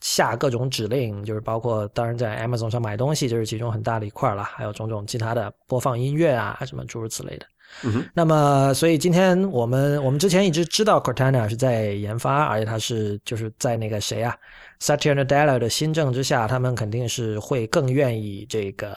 [0.00, 7.46] 下各种指令，就是包括当然在 Amazon 上买东西，就是其中很大的一块了，还有种种其他的播放音乐啊什么诸如此类的。
[7.84, 14.36] 嗯那么，所以今天我们我们之前一直知道 Cortana 是在研发，而且它是就是在那个谁啊
[14.80, 18.96] ，Satya Nadella 的新政之下，他们肯定是会更愿意这个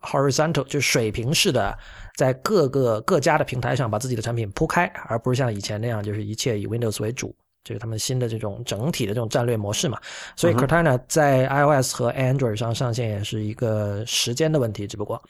[0.00, 1.76] horizontal 就水平式的，
[2.16, 9.98] 在各个各家的平台上把自己的产品铺开，而不是像以前那样就是一切以 Windows 为主，就是他们新的这种整体的这种战略模式嘛。
[10.36, 15.20] 所以 Cortana 在 iOS 和 Android 上上线也是一个时间的问题，只不过。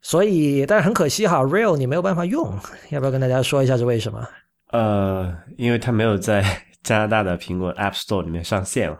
[0.00, 2.56] 所以，但是很可惜哈，Real 你没有办法用，
[2.90, 4.26] 要不要跟大家说一下是为什么？
[4.70, 6.44] 呃，因为它没有在
[6.82, 8.98] 加拿大的苹果 App Store 里面上线了。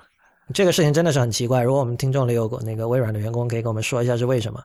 [0.54, 1.62] 这个事情真的是很奇怪。
[1.62, 4.61] 如果我们听众里有那个微软的员工，可以跟我们说一下是为什么？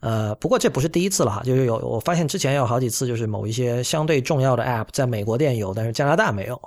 [0.00, 6.60] 呃，不过这不是第一次了哈，就是有我发现之前有好几次，就是某一些相对重要的 App 在美国店有，但是加拿大没有。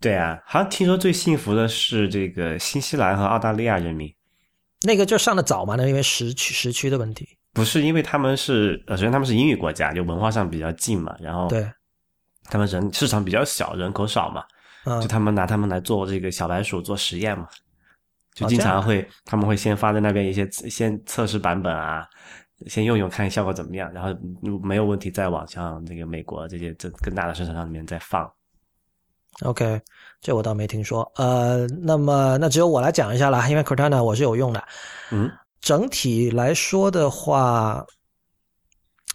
[0.00, 4.10] 对啊，好像听说最幸福的是这个新西兰和澳大利亚人民。
[4.82, 7.28] 那个就上的早嘛，那因为时区时区的问题。
[7.60, 11.70] 不是因为他们是呃，首先他们是英语国家，就文化上比较近嘛，然后对，
[12.44, 14.42] 他们人市场比较小，人口少嘛，
[15.02, 17.46] 就他们拿他们来做这个小白鼠做实验嘛，
[18.32, 22.08] 就经常会他们会先发在那边一些先测试版本啊，
[22.66, 24.08] 先用用看效果怎么样，然后
[24.62, 28.26] 没有问题再往像这个美国这些这更大的市场上里面再放。
[29.42, 29.80] OK，
[30.20, 31.02] 这我倒没听说。
[31.16, 34.64] 呃，那么那只有我来讲一下了，因为 Cortana 我是有用的，
[35.10, 35.30] 嗯。
[35.60, 37.86] 整体来说的话，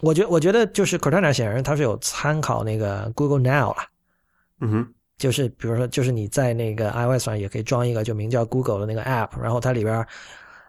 [0.00, 3.76] 我觉我觉得就是 Cortana 显然它是有参考那个 Google Now 了，
[4.60, 10.06] 嗯哼，就是比如说，就是你在那个 iOS 上也可以装一个就名叫 Google 的那个 App，然后它里边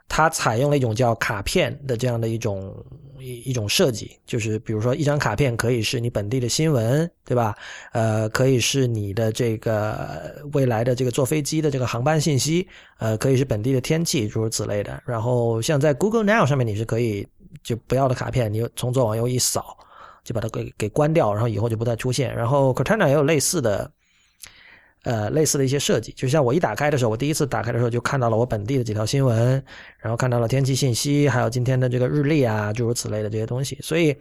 [0.07, 2.73] 它采用了一种叫卡片的这样的一种
[3.19, 7.55] 一一种设计，就是比如说一张卡片可以是你本地的新闻，对吧？
[7.91, 12.67] 呃，可以是你的这个未来的这个坐飞机的这个航班信息，
[12.99, 15.01] 呃，可以是本地的天气，诸如此类的。
[15.05, 17.27] 然后像在 Google Now 上面，你是可以
[17.63, 19.77] 就不要的卡片，你从左往右一扫，
[20.23, 22.35] 就把它给给关掉，然后以后就不再出现。
[22.35, 23.91] 然后 Cortana 也有类似的。
[25.03, 29.63] 呃，类似的一些设计，就像我一打开的时候，我第一次打开的时候就看到了我本地的几条新闻，
[29.99, 33.77] 然后看到了天气信息，还有今天的这个日历啊，诸如此类的这些东西。
[33.81, 34.15] 所以，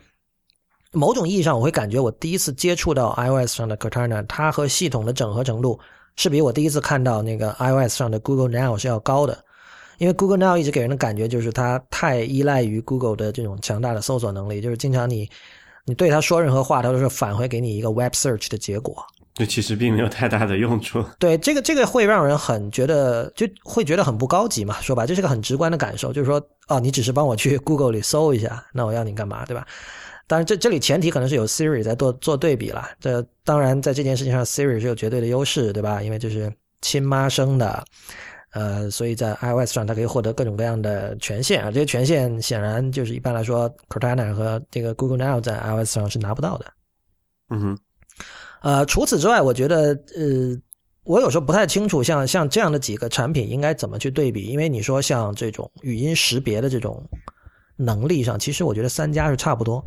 [0.92, 5.78] 某种意义上，我会感觉我第一次接触到 iOS 上的 Cortana，它和系统的整合程度
[6.14, 9.36] 是比我第一次看到那个 iOS 上的 Google Now 是要高的。
[9.98, 15.28] 因为 Google Now 一直给人的感觉就是它太依赖于 Google 的这种强大的搜索能力，就是经常你
[15.86, 19.02] 你对它说任何话，它都是返回给你一个 Web Search 的结果。
[19.36, 21.04] 这其实并没有太大的用处。
[21.18, 24.80] 对，这个这个会让人很觉得，就会觉得很不高级嘛。
[24.80, 29.66] 说吧，这是个很直观的感受，就是说，哦，你只是帮我去 Google 里搜一下，那我要你干嘛，对吧？
[30.26, 32.88] 当然，这这里前提可能是有 Siri 在做做对比了。
[32.98, 36.02] 这当然，在这件事情上，Siri 是有绝对的优势，对吧？
[36.02, 37.84] 因为这是亲妈生的，
[38.54, 41.70] 呃，所以在 iOS 上它可以获得各种各样的权限啊。
[41.70, 46.64] 这些权限显然就是一般来说，Cortana 和这个 Google Now 在 iOS 上是拿不到的。
[47.50, 47.78] 嗯哼。
[48.62, 50.60] 呃，除此之外，我觉得，呃，
[51.04, 57.08] 我有时候不太清楚，像像这样的几个产品应该怎么去对比，因为你说像这种语音识别的这种
[57.76, 59.84] 能力上，其实我觉得三家是差不多。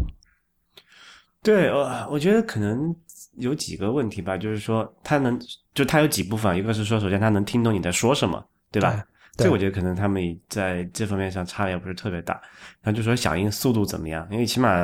[1.44, 2.96] 对，我我觉得可能
[3.38, 5.38] 有几个问题吧，就是说它能，
[5.74, 9.04] 就它有几部分，一个是说，首先它能听懂你在说什么，对吧？
[9.36, 12.34] 这我觉得可能他们在这方面上差别不是特别大。
[12.82, 14.82] 然后就说响应速度怎么样，因为起码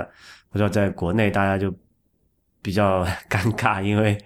[0.52, 1.74] 我知道在国内大家就。
[2.66, 4.18] 比较尴尬， 因为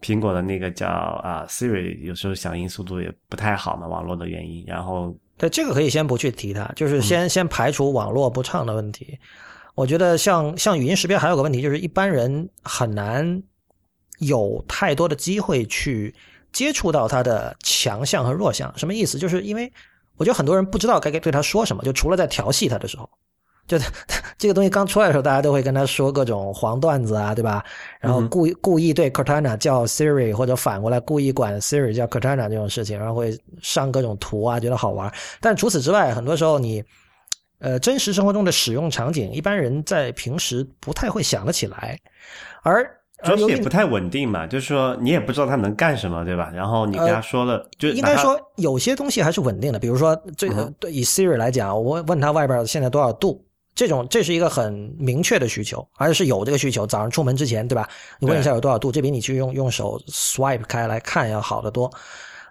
[0.00, 4.64] 苹果的那个叫啊 Siri 有时候响应速度也不太好嘛，网络的原因。
[4.66, 9.18] 然后对这个可以先不去提它，就是先先排除网络不畅的问题。
[9.74, 13.42] 我觉得像像语音识别还有个问题，就是一般人很难
[14.20, 16.14] 有太多的机会去
[16.52, 18.72] 接触到它的强项和弱项。
[18.78, 19.18] 什么意思？
[19.18, 19.70] 就是因为
[20.16, 23.10] 我觉得很多人不知道该该对他说什么，就除了在调戏他的时候。
[23.66, 23.78] 就
[24.36, 27.64] 这个东西刚出来的时候，大家都会跟他说各种黄段子啊，对吧？
[27.98, 35.10] 然后故意故意对 Cortana 叫 Siri，或者反过来故意管 Siri 叫 Cortana 这种事情，然后会上各种图啊，觉得好玩。
[35.40, 36.84] 但除此之外，很多时候你
[37.58, 41.98] 呃真实生活中的使用场景，一般人在平时不太会想得起来，
[42.62, 42.84] 而
[43.22, 46.50] 主要也不太稳定嘛，就是说你也不知道它能干什么，对吧？
[46.54, 53.42] 然后你跟他说了，就应该说有些东西还是稳定的，比如说这个对以 Siri 来讲，我问他外边现在多少度。
[53.74, 56.86] 这种这是一个很明确的需求，而且是有这个需求。
[56.86, 57.88] 早上出门之前，对吧？
[58.18, 61.90] 你问一下有多少度，这比你去用用手 swipe 开来看要好得多。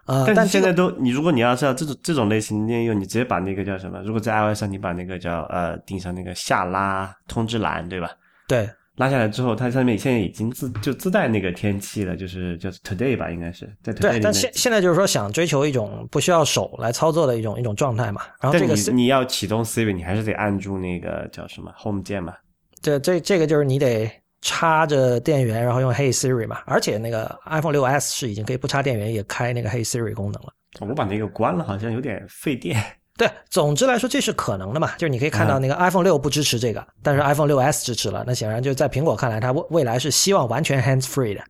[0.06, 4.02] 呃，但现在都你如果你要是要这种这种类型的应用，你直接把那个叫什么？
[4.04, 8.12] 如果在 iOS 上，你把那个叫呃定上那个下拉通知栏，对吧？
[8.48, 8.70] 对。
[8.98, 18.22] 拉下来之后，它上面现在已经自就自带那个天气了，就是叫 Today 吧，应该是在 Today 对，但现现在就是说想追求一种不需要手来操作的一种一种状态嘛。
[18.40, 22.36] 然后这个你你要启动 Siri，你还是得按住那个叫什么 Home 键嘛。
[22.82, 26.62] 这这这个就是你得插着电源，然后用 Hey Siri 嘛。
[26.66, 30.54] 而且那个 iPhone 6s 是已经可以不插电源也开那个 Hey Siri 功能了。
[30.82, 32.80] 我把那个关了，好像有点费电。
[33.16, 41.42] 对，总之来说这是可能的嘛，就是你可以看到那个 iPhone 六不支持这个，但是 iPhone 六 S 支持了，那显然就在苹果看来，它未未来是希望完全 hands free 的。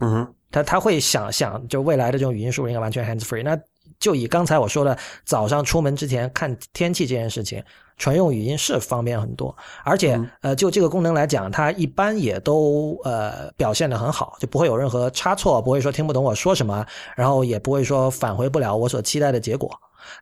[0.00, 3.42] 嗯哼，他他会想想，就未来的这种语音输入应该完全 hands free。
[3.42, 3.58] 那
[3.98, 7.62] 就以刚才我说的早上出门之前看天气这件事情，
[7.96, 16.84] 纯用语音是方便很多，而且呃，就这个功能来讲，它一般也都呃表现的很好，就不会有任何差错，不会说听不懂我说什么，
[17.16, 19.70] 然后也不会说返回不了我所期待的结果。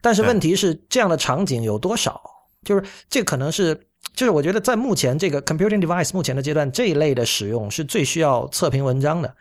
[0.01, 2.20] 但是问题是，这样的场景有多少？
[2.64, 3.74] 就是这可能是，
[4.14, 9.33] 就是我觉得在目前这个 computing device 目前的阶段，这一类的使用是最需要测评文章的。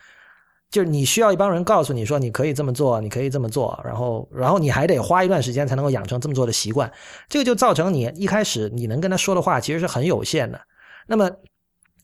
[0.70, 6.92] 就是你需要一帮人告诉你说，你可以这么做，你可以这么做，然后，然后你还得花一段时间才能够养成这么做的习惯。
[7.30, 10.60] 这个就造成你一开始你能跟他说的话其实是很有限的。
[11.08, 11.32] 那么，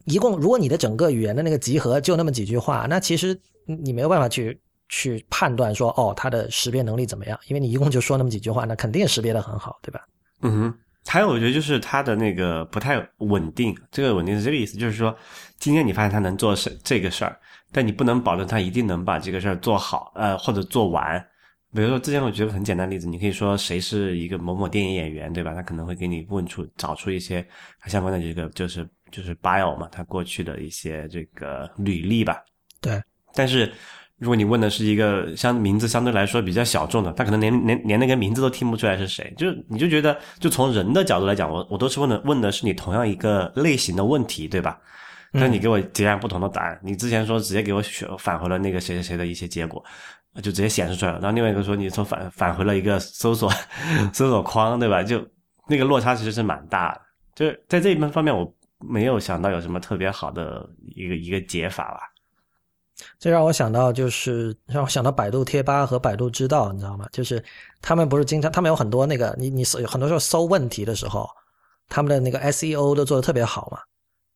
[0.06, 4.60] 一共如果你的整个语言的那个集合就那么几句话，那其实你没有办法去。
[4.90, 7.40] 去判断说哦，它的识别能力怎么样？
[7.48, 10.02] 因为你一共就说那么几句话，那肯定识别的很好，对吧？
[10.42, 10.80] 嗯哼。
[11.06, 13.76] 还有，我觉得就是它的那个不太稳定。
[13.92, 15.14] 这个稳定是这个意思，就是说，
[15.60, 17.38] 今天你发现它能做事这个事儿，
[17.74, 21.20] 但你不能保证它一定能把这个事儿做好，呃，或者做完。
[21.74, 25.54] 比如说，之前我觉得很简单的例子，你可以说谁是一个某某电影演员，对吧？
[25.54, 27.46] 他可能会给你问出找出一些
[27.82, 32.42] 他相关的这个就是就是 bio 嘛，他过去的一些这个履历吧。
[32.80, 33.04] 对，
[33.36, 33.70] 但是。
[34.24, 44.80] 如果你问的是一个相名字相对来说比较小众的，他可能连连连那个名字都听不出来是谁，就你就觉得，就从人的角度来讲，我我都是问的问的是你同样一个类型的问题，对吧？
[45.34, 49.84] 那你给我截然不同的答案，你之前说直接给我选返回了那个谁谁谁的一些结果，
[50.36, 51.20] 就直接显示出来了。
[51.20, 53.52] 然后另外一个说你从返返回了一个搜索
[54.14, 55.04] 搜索框，对吧？
[55.04, 55.28] 就
[55.68, 57.02] 那个落差其实是蛮大的。
[57.36, 62.13] 就是在这一方面，我没有想到有什么特别好的一个一个解法吧。
[63.20, 67.08] 这让我想到，就是让我想到百度贴吧和百度知道，你知道吗？
[67.12, 67.44] 就是
[67.82, 71.30] 他们不是经常，他们有很多那个，你你搜很多时候搜问题的时候，
[71.90, 73.80] 他们的那个 SEO 都做的特别好嘛。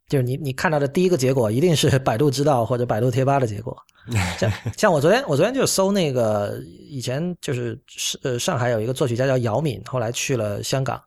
[0.07, 3.75] 就是你你看到的第一个结果一定是百度知道或者百度贴吧的结果。
[4.39, 6.57] 像像我昨天我昨天就搜那个
[6.89, 7.77] 以前就是
[8.23, 11.01] 呃上海有一个作曲家叫姚敏，后来去了香港。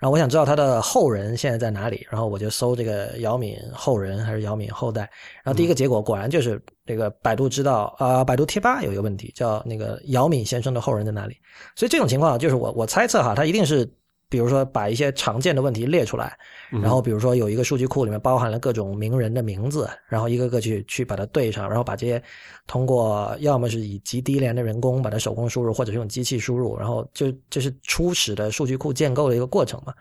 [0.00, 5.02] 然后我想知道他的后人现在在哪里，然后我就搜这个姚敏后人还是姚敏后代，
[5.44, 11.36] 然后第一个结果果然就是这个百度知道啊，百度贴吧有一个问题，叫那个姚敏先生的后人在哪里？
[11.76, 13.88] 所以这种情况就是我我猜测哈，他一定是。
[14.30, 16.38] 比如说，把一些常见的问题列出来，
[16.70, 22.22] 然后比如说有一个数据库里面包含了各种名人的名字，然后一个个去去把它对上，然后把这些
[22.64, 29.92] 通过要么是以极低廉的人工把它手工输入，或者是用机器输入，然后就这是初始的数据库建构的一个过程嘛？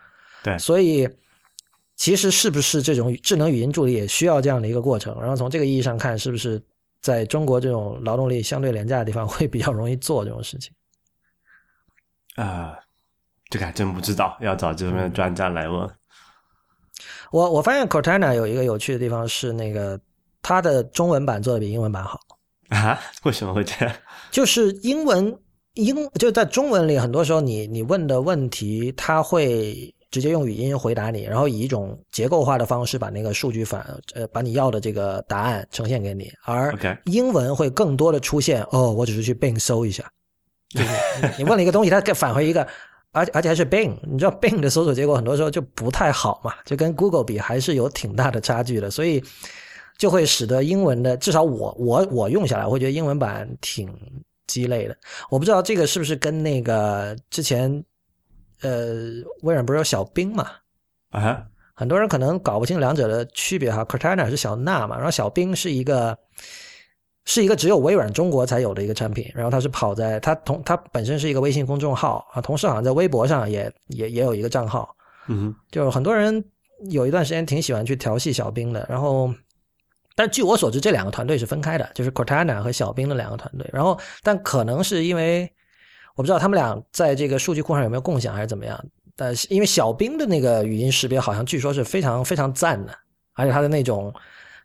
[0.44, 1.10] 对，所以
[1.96, 5.20] 其实是不是这种智能语音助理也需要这样的一个过程？
[5.20, 6.62] 然后从这个意义上看，是不是
[7.02, 10.72] 在中国这种劳动力相对廉价的地方会比较容易做这种事情？
[12.36, 12.78] 啊。
[13.50, 15.90] 这个还真不知道，要找这方面的专家来问。
[17.32, 20.00] 我我发现 Cortana 有一个有趣的地方是，那个
[20.42, 22.20] 它的中文版做的比英文版好
[22.70, 23.00] 啊？
[23.24, 23.96] 为什么会这样？
[24.30, 25.36] 就是英文
[25.74, 33.84] 英就在中文里，很多时候你你问的问题，它会直接用语音回答你，然后以一种结构化的方式把那个数据反
[34.14, 40.04] 呃把你要的这个答案呈现给你，而英文会更多的出现哦，我只是去 Bing 搜一下，
[40.70, 42.68] 就是你问了一个东西，它给返回一个。
[43.12, 49.24] 而且而且还是 Bing，你知道 Bing 的搜索结果很多时候就不太好嘛，就跟 Google 比还是有挺大的差距的，所以
[49.98, 53.92] 就会使得英文的至少我我我用下来，我会觉得英文版挺
[54.48, 54.96] 鸡肋的。
[55.30, 57.84] 我不知道这个是不是跟那个之前
[58.62, 58.96] 呃
[59.42, 60.48] 微软不是有小冰嘛？
[61.10, 61.44] 啊，
[61.74, 63.84] 很多人可能搞不清两者的区别哈。
[63.86, 66.18] Cortana 是小娜嘛，然后小冰是一个。
[67.32, 74.96] 是一个只有微软中国才有的一个产品，然后它是跑在它同它本身是一个微信公众号啊，同时好像在微博上也也也有一个账号，
[75.28, 76.44] 嗯，就很多人
[76.90, 79.32] 有一段时间挺喜欢去调戏小兵的，然后，
[80.16, 85.48] 但据我所知，这两个团队是分开的，就是 Cortana 和小兵的两个团队，然后但可能是因为
[86.16, 88.84] 我不知道他们俩在这个数据库上有没有共享还是怎么样，
[89.16, 92.92] 但是因为小兵的那个语音识别好像据说是非常非常赞的，
[93.36, 94.12] 而且它的那种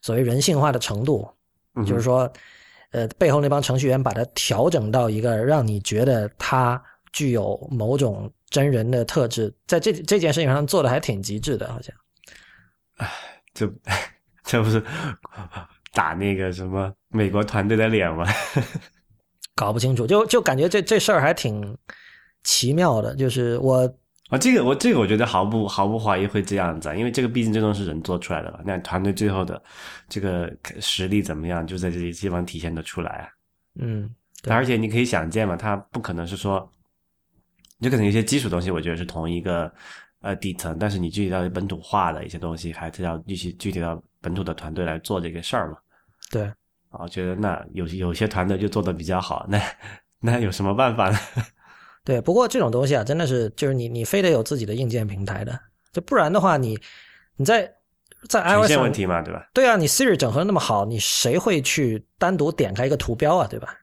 [0.01, 1.29] 所谓人性化的程度，
[1.87, 2.33] 就是说。
[2.91, 6.81] 呃，背后那帮程序员把它调整到一个让你觉得它
[7.13, 11.93] 具有某种真人的特质，在这这件事情上做的还挺极致的，好像。
[12.99, 13.11] 哎，
[13.53, 13.69] 这
[14.47, 14.81] 这不是
[15.93, 18.25] 打那个什么美国团队的脸吗？
[19.57, 21.77] 搞不清楚，就就感觉这这事儿还挺
[22.45, 23.93] 奇妙的，就是我。
[24.31, 29.63] 啊，这个我这个我觉得毫不毫不怀疑会这样子，啊因为这个毕竟这种是人做出来的嘛，那团队最后的
[30.09, 33.29] 这个实力怎么样，就在这些地方体现的出来啊。
[33.79, 34.11] 嗯，
[34.49, 36.67] 而且你可以想见嘛，他不可能是说，
[37.81, 39.71] 就可能有些基础东西，我觉得是同一个
[40.23, 45.77] 呃底层，但是你具体到本土化的一些东西，还是要具体具体到本土的团队来做这个事儿嘛。
[46.31, 46.45] 对，
[46.89, 49.61] 啊，我觉得那有有些团队就做的比较好，那
[50.19, 51.19] 那有什么办法呢？
[52.05, 55.59] 对，不过这种东西啊，真的是就是你你非得有自己的硬件平台的，
[55.91, 56.79] 就不然的话，你
[57.37, 57.73] 你在
[58.29, 59.49] 在 iOS 上问题嘛，对吧？
[59.55, 63.75] 对啊，你 Siri 整合那么好，你谁会去单独点开一个图标啊，对吧？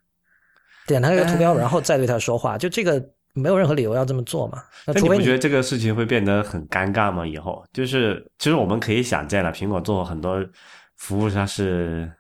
[0.86, 3.04] 点开一个图标，然后再对它说话，就这个
[3.34, 4.64] 没有任何理由要这么做嘛。
[4.86, 7.26] 那你不觉得这个事情会变得很尴尬吗？
[7.26, 10.46] 以后就是其实我们可以想见了，苹果做很多
[10.96, 12.12] 服务，它是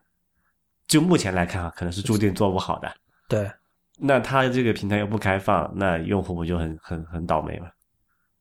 [0.87, 2.91] 就目前来看啊，可能是注定做不好的。
[3.27, 3.47] 对。
[4.03, 7.67] 那它这个平台又不开放，那用户不就很很很倒霉吗？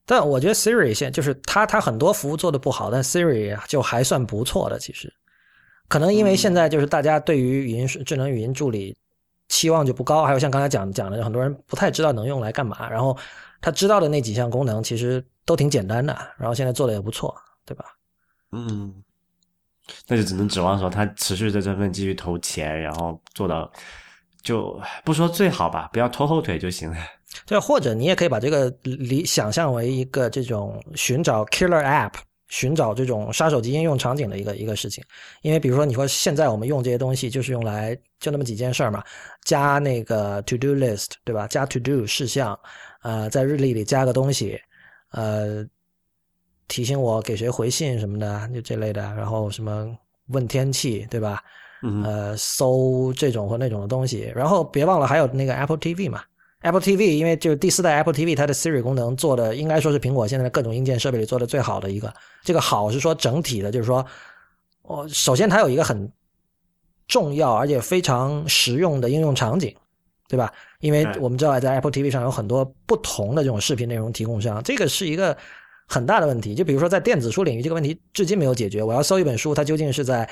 [0.06, 4.78] 但我觉得 Siri 现就是它它很多服务做的不好，但 Siri 就还算不错的。
[4.78, 5.12] 其实，
[5.86, 8.96] 可能因为现在就是大家对于语音智能语音助理
[9.48, 12.88] 期望就不高，还有像刚才讲讲的，很多人不太知道能用来干嘛。
[12.88, 13.14] 然后
[13.60, 17.36] 他知道的那几项功能其实都挺简单的，然后现在做的也不错，
[17.66, 17.84] 对吧？
[18.52, 18.94] 嗯，
[20.08, 23.70] 那就只能指望说他持续在这份继续投钱，然后做到。
[24.42, 26.96] 就不说最好吧，不要拖后腿就行了。
[27.46, 32.14] 对，或者你也可以把这个理想象为一个这种寻找 killer app，
[32.48, 35.02] 寻找这种杀手级应用场景的一个一个事情。
[35.42, 39.04] 因为比如说你说现在我们用这些东西就是用来就那么几件事儿嘛，
[39.44, 41.46] 加那个 to do list 对吧？
[41.46, 42.58] 加 to do 事项，
[43.02, 44.60] 呃，在日历里加个东西，
[45.12, 45.64] 呃，
[46.66, 49.02] 提醒我给谁回信什么的，就这类的。
[49.14, 49.96] 然后什么
[50.30, 51.40] 问天气对吧？
[52.04, 54.32] 呃，搜这种或那种的东西。
[54.34, 56.22] 然后别忘了还有那个 Apple TV 嘛。
[56.62, 62.12] Apple TV，因为就是第四代 Apple TV，它的 Siri 功能做的应该说是苹果现在的各种硬件设备里做的最好的一个。
[62.42, 64.04] 这个好是说整体的，就是说，
[64.82, 66.12] 哦，首先它有一个很
[67.08, 69.74] 重要而且非常实用的应用场景，
[70.28, 70.52] 对吧？
[70.80, 75.34] 因为我们知道在 Apple TV 上有很多不同的这种视频内容提供商，这个是一个
[75.88, 76.54] 很大的问题。
[76.54, 78.82] 就比如说在电子书领域，这个问题至今没有解决。
[78.82, 80.28] 我要搜一本书，它究竟是在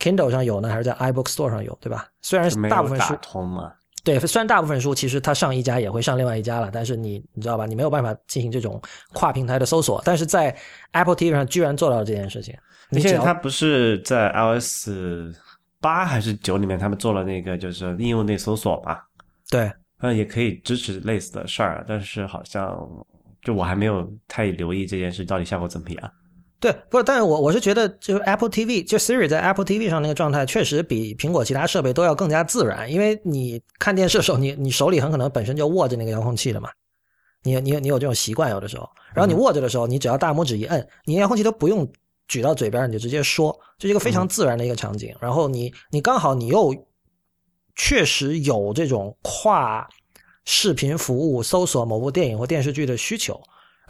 [0.00, 2.08] Kindle 上有呢，还是在 iBook Store 上有，对吧？
[2.22, 3.72] 虽然大部分书通嘛。
[4.02, 7.66] 对，虽然大部分书其实它上一家也会上另外一家了，但是你你知道吧？
[7.66, 8.80] 你没有办法进行这种
[9.12, 10.56] 跨平台的搜索，但是在
[10.92, 12.56] Apple TV 上居然做到了这件事情。
[12.88, 14.88] 你现在它不是在 iOS
[15.82, 18.98] 八还是九里面，他们做了那个就是应用内搜索嘛？
[19.50, 19.70] 对，
[20.00, 22.74] 嗯，也可以支持类似的事儿，但是好像
[23.42, 26.12] 就我还没有太留意这件事到底效果怎么样。
[26.60, 32.92] 对，不是，但是我我是觉得，就是 Apple TV，就 Siri 在 Apple TV 上那个状态，确实比苹果其他设备都要更加自然。
[32.92, 36.68] 因为你看电视的时候，你你手里很可能本身就握着那个遥控器的嘛，
[37.42, 41.90] 你你你有这种习惯有的时候，然后你握着的时候，你只要大拇指一摁，你遥控器都不用
[42.28, 45.16] 举到嘴边，你就直接说，这是一个非常自然的一个场景。
[45.18, 46.74] 然后你你刚好你又
[47.74, 49.88] 确实有这种跨
[50.44, 53.40] 视频服务搜索某部电影或电视剧的需求。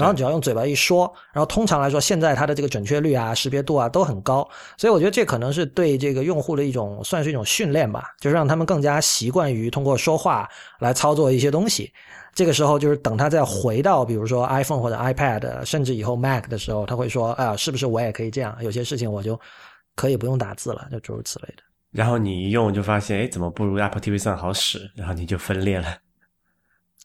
[0.00, 10.48] 然后只要用嘴巴一说，然后通常来说，现在它的这个准确率啊、识别度啊都很高，所以我觉得这可能是对这个用户的一种算是一种训练吧，就是让他们更加习惯于通过说话
[10.78, 11.92] 来操作一些东西。
[12.32, 18.56] 这个时候就是等他再回到比如说 iPhone 或者 iPad，甚至以后 Mac 的时候，他会说：“啊，是不是我也可以这样？
[18.60, 19.38] 有些事情我就
[19.96, 24.88] 可以不用打字了，就诸如此类的。”然后你一用就发现，哎，怎么不如 Apple TV 上好使？
[24.94, 25.88] 然后你就分裂了。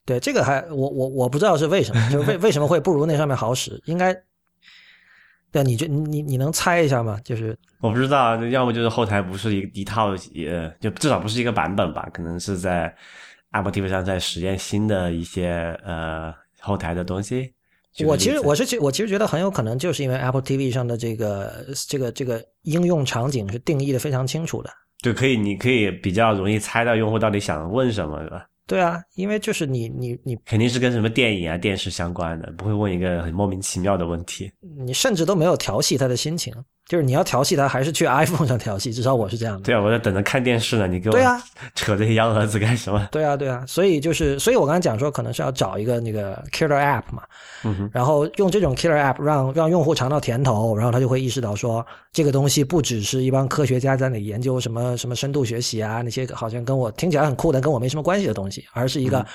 [0.06, 3.82] 对这个还我我我不知道是为什么，就是为为什么会不如那上面好使？
[3.86, 4.16] 应该
[5.52, 7.20] 对，你就你你能猜一下吗？
[7.24, 10.10] 就是我不知道，要么就是后台不是一一套，
[10.48, 12.08] 呃，就至少不是一个版本吧？
[12.14, 12.94] 可能是在
[13.52, 17.54] Apple TV 上在实验新的一些呃后台的东西。
[18.06, 28.46] 我其实我是我其实觉得很有可能就是因为 Apple TV 上的这个这个这个应用场景是定义的非常清楚的，就可以你可以比较容易猜到用户到底想问什么，是吧？
[28.68, 34.52] 对啊，因为就是你你你肯定是跟什么电影啊、电视相关的，不会问一个很莫名其妙的问题。
[34.86, 36.54] 你甚至都没有调戏他的心情。
[36.88, 38.94] 就是你要调戏他，还是去 iPhone 上调戏？
[38.94, 39.64] 至少我是这样的。
[39.64, 40.88] 对啊，我在等着看电视呢。
[40.88, 43.08] 你给我对啊，扯这些幺蛾子干什么？
[43.12, 43.64] 对啊，对啊。
[43.68, 47.24] 所以就是，所以我刚才讲说，可能是要找一个那个 killer app 嘛，
[47.64, 51.84] 嗯然后用这种 killer app 让让用户尝到甜头，然后他就会意识到说，
[52.14, 59.26] 这个东西不只是一帮科学家在那里研究什么什么深度学习啊，那些好像跟我听起来很酷的跟我没什么关系的东西，而是一个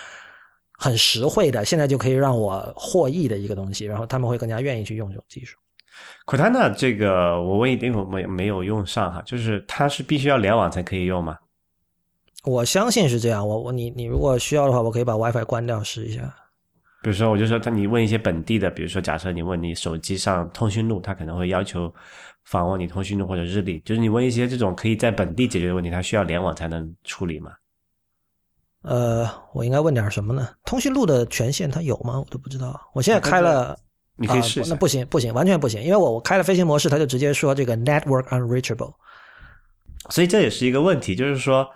[0.79, 5.57] 很实惠的，现在就可以让我获益的一个东西，然后他们会更加愿意去用这种技术。
[6.31, 11.37] Cortana 这个我问一点，我没没有用上哈，就是它是必须要联网才可以用吗？
[12.45, 13.45] 我相信是这样。
[13.47, 16.33] 我我你你如果需要的话，我可以把 WiFi 关掉试一下。
[17.03, 21.93] 比如说，我就说他，你问一些本地的，比如说，假设你问你手机上通讯录，他可能会要求
[22.45, 27.51] 访问你通讯录或者日历，就是你问一些这种可以在本地解决的问题，它需要联网才能处理吗？
[28.83, 30.49] 呃，我应该问点什么呢？
[30.65, 32.21] 通讯录的权限它有吗？
[32.21, 32.81] 我都不知道。
[32.95, 33.77] 我现在开了。
[34.21, 38.93] 你可以试试，那不行不行，完全不行，因为我我开了飞行模式，它就直接说这个 network unreachable，
[40.11, 41.67] 所以这也是一个问题，就是说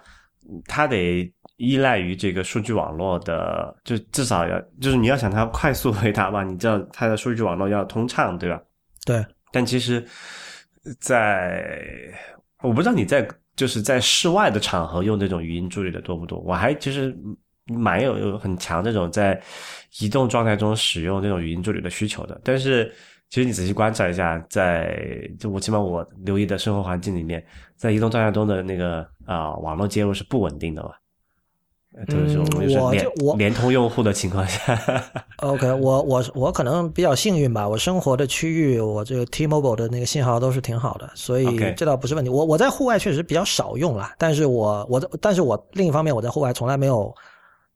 [0.67, 8.61] 它得依赖于这个数据网络的，就至少要就是你要想它快速回答吧，你知道它的数据网络要通畅，对吧？
[9.07, 9.25] 对。
[9.51, 10.07] 但其实，
[11.01, 11.75] 在
[12.61, 13.27] 我不知道你在
[13.57, 17.17] 就是在室外的场合用这种语音助理的多不多，我还其实。
[17.67, 19.41] 蛮有有很强这种在
[20.01, 22.93] 移动状态中使用这种语音助理的需求的，但是
[23.31, 24.97] 其实你仔细观察一下，在
[25.39, 27.45] 就我起码我留意的生活环境里面，
[27.75, 30.91] 在移动状态中的那个啊网络接入是不稳定的嘛？
[32.09, 34.77] 就是我就我联通用户的情况下
[35.37, 41.47] ，OK，我我我可能比较幸运吧，我生活的区域我这个 T-Mobile 的那个信号都是挺好的，所以
[41.77, 42.29] 这倒不是问题。
[42.29, 47.15] 我我在户外确实比较少用了，但是我我但是我另一方面我在户外从来没有。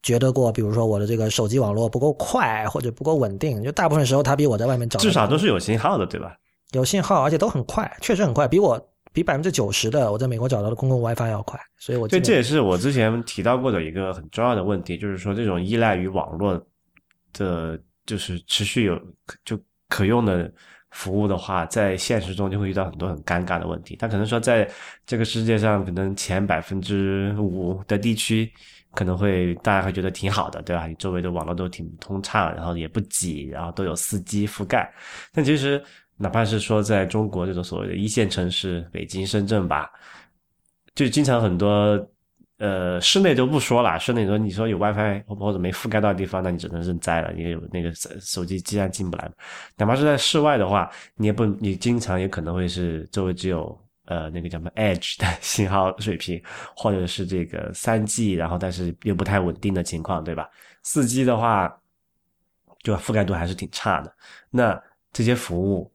[0.08, 6.34] 觉得过，比如说我的这个手机网络不够快或者不够稳定，就大部分时候它比我在外面找至少都是有信号的，对吧？
[6.72, 8.80] 有信号，而且都很快，确实很快，比我
[9.12, 11.60] 比百分之九十的我在美国找到的公共 WiFi 要快。
[11.76, 16.58] 所以，我对这也是我之前提到过的一个很重要的问题，就是说这种依赖于网络
[17.34, 18.98] 的，就是持续有
[19.44, 20.50] 就可用的
[20.90, 23.94] 服务的话，在现实中就会遇到很多很尴尬的问题。
[23.96, 24.66] 他可能说，在
[25.06, 28.50] 这个世界上，可能前百分之五的地区，
[28.94, 30.86] 可能会大家会觉得挺好的，对吧？
[30.86, 34.92] 你周围的网络都挺通畅，然后也不挤，然后都有四 G 覆盖。
[35.32, 35.82] 但其实，
[36.16, 39.90] 哪怕是说在中国这种所谓的一线城市，北京、深圳吧，
[40.94, 42.08] 就经常很多。
[42.60, 47.32] 呃，室内都不说了，室内说你说有 WiFi 或者没覆盖到的地方，那你只能认栽了。
[47.32, 49.30] 你有那个手手机既然进不来，
[49.76, 56.42] 哪怕是在室外的话，你也不，你经常也可能会是周围只有呃那个叫什么 Edge 的 信号水平，
[56.76, 60.48] 或者是这个三 G，然后但是又不太稳定的情况，对吧？
[60.82, 61.72] 四 G 的话，
[62.82, 64.12] 就覆盖度还是挺差的。
[64.50, 64.78] 那
[65.12, 65.90] 这些服务，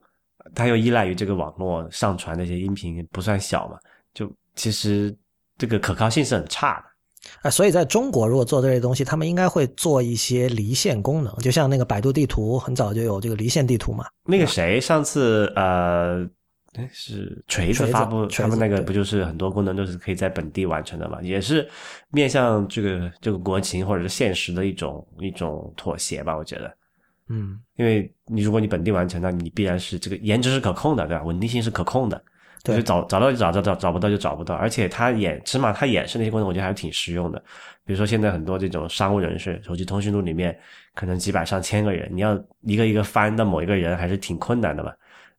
[0.55, 3.77] 它又依赖于这个网络上传那些音频，不算小嘛？
[4.13, 5.15] 就其实。
[5.55, 14.03] 这个可靠性是很差的，啊，所以在中国如果做这些东西，他们应该会做一些离线功能，就像那个百度地图很早就有这个离线地图嘛。
[14.23, 16.27] 那个谁上次呃，
[16.91, 21.21] 是锤子发布他们那个不就是很多功能都是可以在本地完成的嘛？
[21.21, 21.67] 也是
[22.09, 26.35] 面向这个这个国情或者是现实的一种一种妥协吧？
[26.35, 26.75] 我觉得，
[27.29, 31.23] 嗯，因为你如果你本地完成，那你必然是这个颜值是可控的，对吧？
[31.23, 32.23] 稳定性是可控的。
[32.63, 37.37] 对就找找到就找到找找不到就找不到，而且它演起码它演示那些功能，我觉得还是挺实用的。
[37.85, 40.57] 比如说现在很多这种商务人士，手机通讯录里面
[40.95, 44.93] 可能几百上千个人，你要一个一个翻到某一个人，还是挺困难的嘛。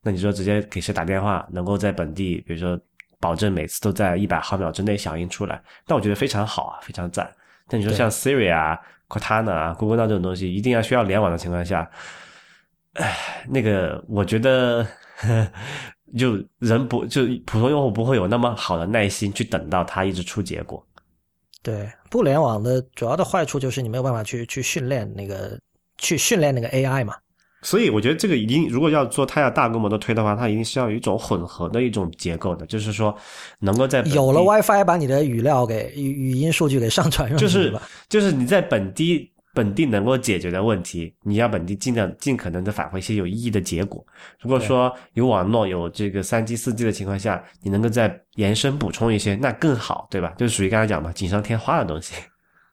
[0.05, 2.79] 那你说直接给谁打电话，能够在本地，比如说
[3.19, 7.29] 保证每次都在一百毫秒之内响应出来，那我觉得非常好啊，非常赞。
[7.67, 8.79] 但你说像 Siri 啊、
[9.09, 11.91] Cortana 啊、Google Now 这种东西，一定要需要联网的情况下，
[12.93, 14.87] 唉，那个我觉得。
[16.17, 20.85] 就人不就普通用户不会有那么好的耐心去等到它一直出结果。
[21.61, 25.59] 对，不联网的主要的坏处就是你没有办法去去训练那个
[25.99, 27.17] 去训练那个 AI 嘛。
[27.65, 33.13] 所以我觉得这个一定，如果要做它要大规模的推的话，它一定是要有一种混合的一种结构的，就是说
[33.59, 37.75] 能够在有了 WiFi 把你的语料给语语音数据给上传上去，就是
[38.09, 39.31] 就是你在本地。
[39.57, 44.05] 本地能够解决的问题，你要本地尽量尽可能的返回一些有意义的结果。
[44.41, 50.35] 如果说有网络有这个三 G 四 G 的情况下，你能够再延伸补充一些，那更好，对吧？
[50.37, 52.15] 就属于刚才讲嘛，锦上添花的东西。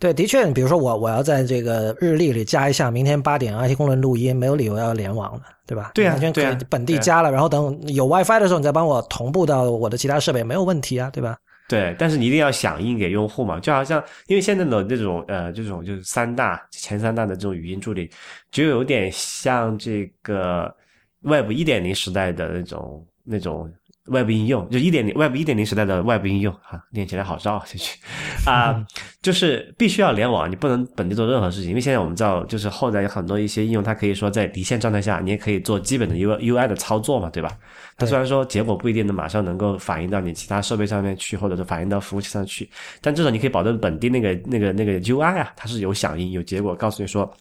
[0.01, 5.91] 对，的确，比如说我我要在这个日历里加一下明天八点 IT 公论录音，没有理由要联网的，对吧？
[5.93, 11.37] 对啊，对啊，本地加了，然后等有 WiFi 的时候，你再帮我同步到我的其他设备，没有问题啊，对吧？
[11.69, 18.09] 对，但是你一定要响应给用户嘛，就好像因为现在的这种呃，这种就是三大前三大的这种语音助理，
[18.49, 20.75] 就有点像这个
[21.21, 23.71] Web 一点零时代的那种那种。
[24.07, 27.99] 外部应用就一点零，外部一点零时代的外部应用哈，念起来好绕下去
[28.45, 28.83] 啊，
[29.21, 37.55] 就是必须要联网，你不能本地做任何事情，因为现在我们知道，就是后来有很多一些应用，它可以说在离线状态下，你也可以做基本的 U U I 的操作嘛，对吧？
[37.95, 42.67] 它虽然说结果不一定能马上能够反映到你其他设备上面去，或者是反映到服务器上去，
[43.01, 47.31] 但至少你可以保证本地那个那个那个 U I 啊，它是有响应、有结果，告诉你说。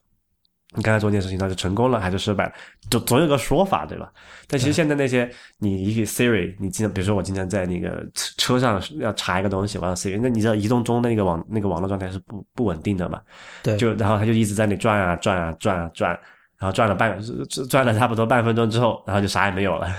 [0.76, 2.52] 你刚才做这件事情，它是成功了还是失败了？
[2.88, 4.12] 总总有个说法，对吧？
[4.46, 13.20] 但其实现在那些，你一个 Siri，你经常，比如说我经常在那个车上要查一个东西，我要 Siri，那你知道移动中那个网那个网络状态是不不稳定的嘛？
[13.64, 13.76] 对。
[13.76, 16.10] 就然后它就一直在那转啊转啊转啊转，
[16.56, 17.20] 然后转了半
[17.68, 19.92] 转了差不多半分钟之后，然后就啥也没有了。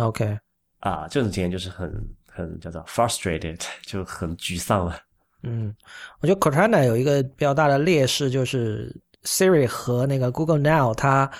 [0.00, 0.36] OK。
[0.80, 1.88] 啊，这种体验就是很
[2.28, 4.98] 很叫做 frustrated，就很沮丧了。
[5.44, 5.72] 嗯，
[6.20, 8.92] 我觉得 Cortana 有一个比较大的劣势就是。
[9.26, 11.30] Siri 和那个 Google Now，它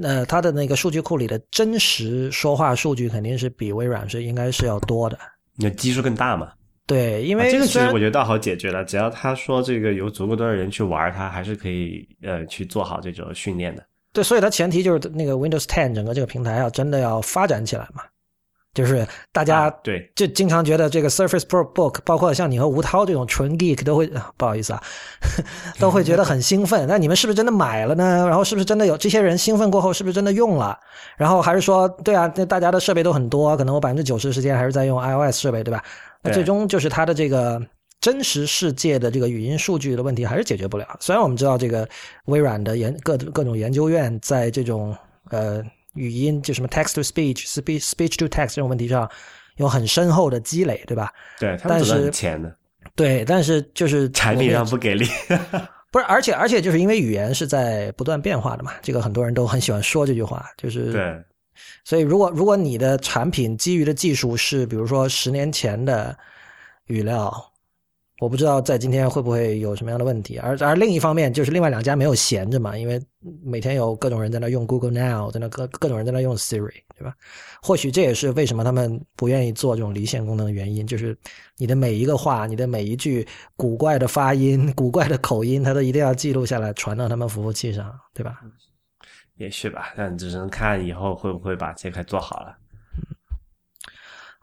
[0.00, 5.18] 呃它的那个数据库里的真实说话数据肯定是比微软是应该是要多的。
[5.56, 6.52] 那基数更大嘛？
[6.86, 13.82] 对，因为这个其实我觉得倒好解决了，只要他说这个有足够多的人去玩，它还是可以呃去做好这种训练的。
[14.12, 18.02] 对，所以它前提就是那个 Windows 10整个这个平台要真的要发展起来嘛。
[18.74, 24.82] 就是大家对，就经常觉得这个 Surface Pro Book，包括像你和吴涛这种纯 geek 都会不好意思啊，
[25.78, 26.84] 都会觉得很兴奋。
[26.90, 28.26] 那你们是不是真的买了呢？
[28.26, 30.76] 然后是不是真的有这些人兴奋过后，是不是真的用了？
[31.16, 35.80] 然后还是说，对啊，那大家的设备都很多，可能我百分之九十时间还是在用 iOS 设备，对吧？
[36.22, 37.62] 那最终就是它的这个
[38.00, 40.86] 真实世界的这个语音数据的问题还是解决不了。
[40.98, 41.88] 虽然我们知道这个
[42.24, 44.96] 微软的研各各种研究院在这种
[45.30, 45.62] 呃。
[45.94, 49.10] 语音就什么 text to speech、speech speech to text 这种问题上
[49.56, 51.12] 有很深厚的积累，对吧？
[51.38, 52.54] 对，但是很浅的。
[52.94, 55.06] 对，但是就是 产品上不给力。
[55.90, 61.22] 不是，而且而且就是因为语言是在不断变化的嘛，这个很多人都很喜欢说这句话，就是对。
[61.84, 66.16] 所以如果如果你的产品基于的技术是比如说十年前的
[66.86, 67.32] 语料，
[68.20, 70.38] 我不知道在今天会不会有什么样的问题。
[70.38, 73.00] 而而另一方面，就是另外两家没有闲着嘛，因为
[73.42, 77.14] 每天有各种人在那用 Google Now，在那各各种人在那用 Siri，对吧？
[77.60, 81.16] 或许这也是为什么他们不愿意做这种离线功能的原因，就是
[81.58, 88.40] 你的每一个话，你的每一句古怪的发音、 古怪的口音，它都一定要记录下来，传到他们服务器上，对吧？
[89.38, 92.56] 也许吧，但只能看以后会不会把这块做好了。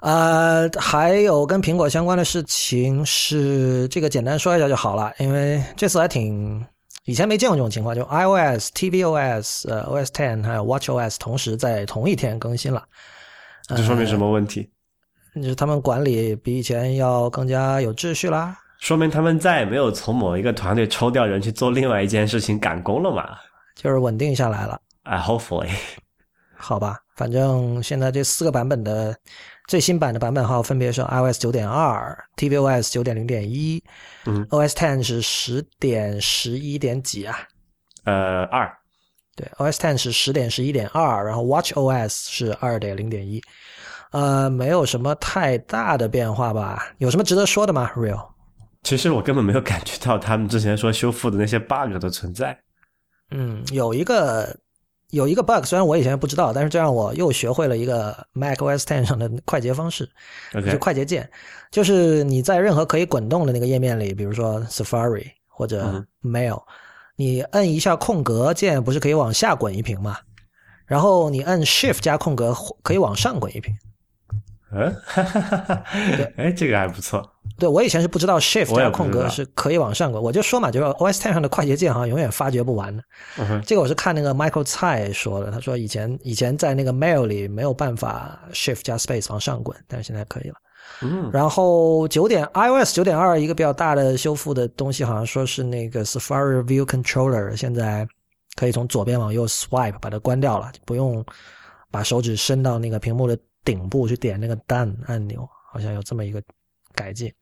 [0.02, 6.66] 呃，还有跟苹果相关的事情是这个，简单说一下就好了，因为这次还挺
[7.06, 12.84] 以前没见过这种情况，就 iOS、tvOS、呃 OS Ten 还有 watchOS 同时在同一天更新了。
[13.68, 14.68] 这说明什么问题？
[15.36, 18.58] 就是他们管理比以前要更加有秩序啦。
[18.80, 23.38] 说明他们再也没有从某一个团队抽调人去做另外一件事情赶工了嘛？
[23.76, 24.82] 就是稳定下来了。
[25.04, 25.70] 啊，hopefully，
[26.56, 29.16] 好吧，反正现在这四个版本的。
[29.68, 33.82] 最新版的版本号分别是 iOS 九点二、tvOS 九点零点一、
[34.26, 37.38] 嗯，OS Ten 是十点十一点几啊？
[38.04, 38.70] 呃，二。
[39.36, 43.42] 对，OS Ten 是十点十一点二，然后 watchOS 是二点零点一，
[44.12, 46.94] 呃，没有什么太大的变化吧？
[46.98, 48.28] 有什么值得说的吗？Real？
[48.84, 52.60] 其实我根本没有感觉到他们之前说修复的那些 bug 的存在。
[53.30, 54.58] 嗯，有一个。
[55.12, 60.10] 有一个 bug，虽然我以前不知道，但是这让我又学会了一个 Mac OS Ten 上的快捷方式，
[60.72, 61.30] 就快捷键，
[61.70, 66.64] 就是你在任何可以滚动的那个页面里，比如说 Safari 或者 Mail，
[67.16, 70.18] 你摁一下空格键，不是可以往下滚一屏吗？
[70.86, 73.74] 然后你摁 Shift 加空格，可以往上滚一屏。
[74.74, 74.96] 嗯，
[76.38, 77.30] 哎，这个还不错。
[77.58, 83.04] 对我以前是不知道 Shift 加空格是可以往上滚，我就说嘛，就是 OS Ten 上的快捷键好像永远发掘不完的。
[83.66, 90.56] 这个我是看那个 Michael 蔡说的，他说以前以前在那个 Mail 里没有办法 Shift 加 Space 往上滚，但是现在可以了。
[91.02, 98.08] 嗯，然后九点 iOS 九点二一个比较大的修复的东西，好像说是那个 Safari View Controller 现在
[98.56, 101.24] 可以从左边往右 Swipe 把它关掉了，不用
[101.92, 103.38] 把手指伸到那个屏幕的。
[103.64, 106.42] 顶部去点那个 Done 按钮，好像有这么一个
[106.94, 107.34] 改进。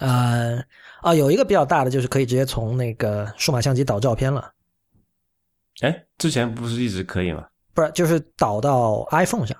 [0.00, 0.62] 呃，
[1.00, 4.52] 啊，有一个比较大的就是可以直接从那个数码相机导照片了。
[5.80, 7.46] 哎，之前不是一直可以吗？
[7.74, 9.56] 不是，就是导到 iPhone 上。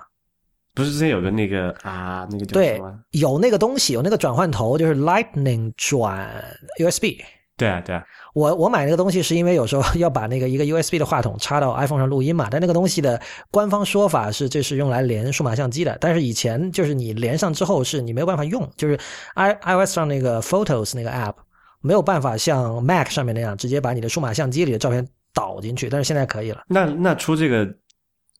[0.75, 3.03] 不是之前有个那个啊，那个叫什么？
[3.11, 7.21] 有那个东西，有那个转换头，就是 Lightning 转 USB。
[7.59, 8.03] 对啊，对啊。
[8.33, 18.97] 我我买那个东西是因为有时候要把那个一个 USB 的话筒插到 iPhone 上录音嘛，但那个东西的官方说法是这是用来连数码相机的，但是以前就是你连上之后是你没有办法用，就是
[19.35, 21.35] i iOS 上那个 Photos 那个 app
[21.81, 26.63] 没有办法像 Mac 上面那样直接把你的数码相机里的照片导进去，但是现在可以了。
[26.67, 27.67] 那那出这个，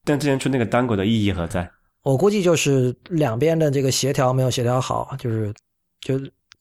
[0.05, 1.70] 但之前出那个 Dangle 的意义何在？
[2.03, 5.53] 我估计就是两边的这个协调没有协调好，就是
[5.99, 6.17] 就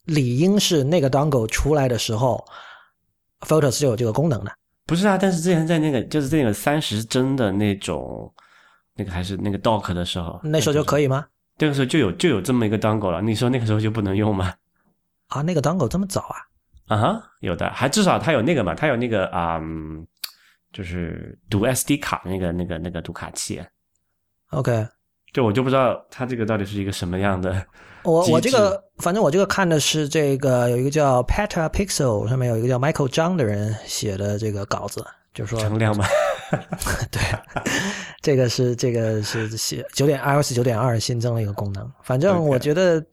[0.09, 2.45] 理应是那个 Dangle 出来的时候。
[3.43, 4.53] Photos 就有这个功能的，
[4.85, 5.17] 不是啊？
[5.17, 8.35] 但是之前在那个就是那个三十帧的那种，
[8.97, 11.25] 那个还是那个 Dock 的时候，那时候就可以吗？
[11.59, 13.23] 那个时候就有就有这么一个 Dongle 了。
[13.23, 14.53] 你说那个时候就不能用吗？
[15.29, 16.37] 啊，那个 Dongle 这么早啊？
[16.89, 19.61] 啊哈，有的，还至少它有那个嘛，它有那个啊，
[20.73, 23.63] 就是读 SD 卡那个那个那个读卡器。
[24.51, 24.85] OK，
[25.33, 27.65] 就我就不知道它这个到底是一个什么样的。
[28.09, 35.05] 我我这个反正我这个看的是这个有一个叫 Peta Pixel 上面有一个叫 Michael 张的人写的这个稿子，
[35.35, 36.07] 就是说成亮吗？
[37.11, 37.21] 对，
[38.23, 41.91] 这个是这个是写九点 iOS 九点二新增了一个功能。
[42.03, 43.05] 反正我觉得，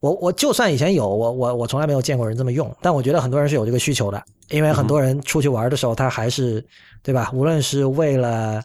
[0.00, 6.64] 我我就算以前有，我我我从来没有见过人这么用，但我觉得很多人是有这个需求的，因为很多人出去玩的时候，他还是
[7.02, 7.30] 对吧？
[7.34, 8.62] 无论是为了。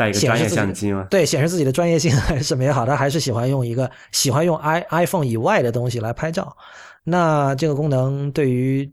[0.00, 1.06] 带一个专业相机吗？
[1.10, 6.56] 对，显示自己的专业性 还是什么也好，他还是喜欢用一个喜欢用 i iPhone 以外的东西来拍照。
[7.04, 8.90] 那这个功能对于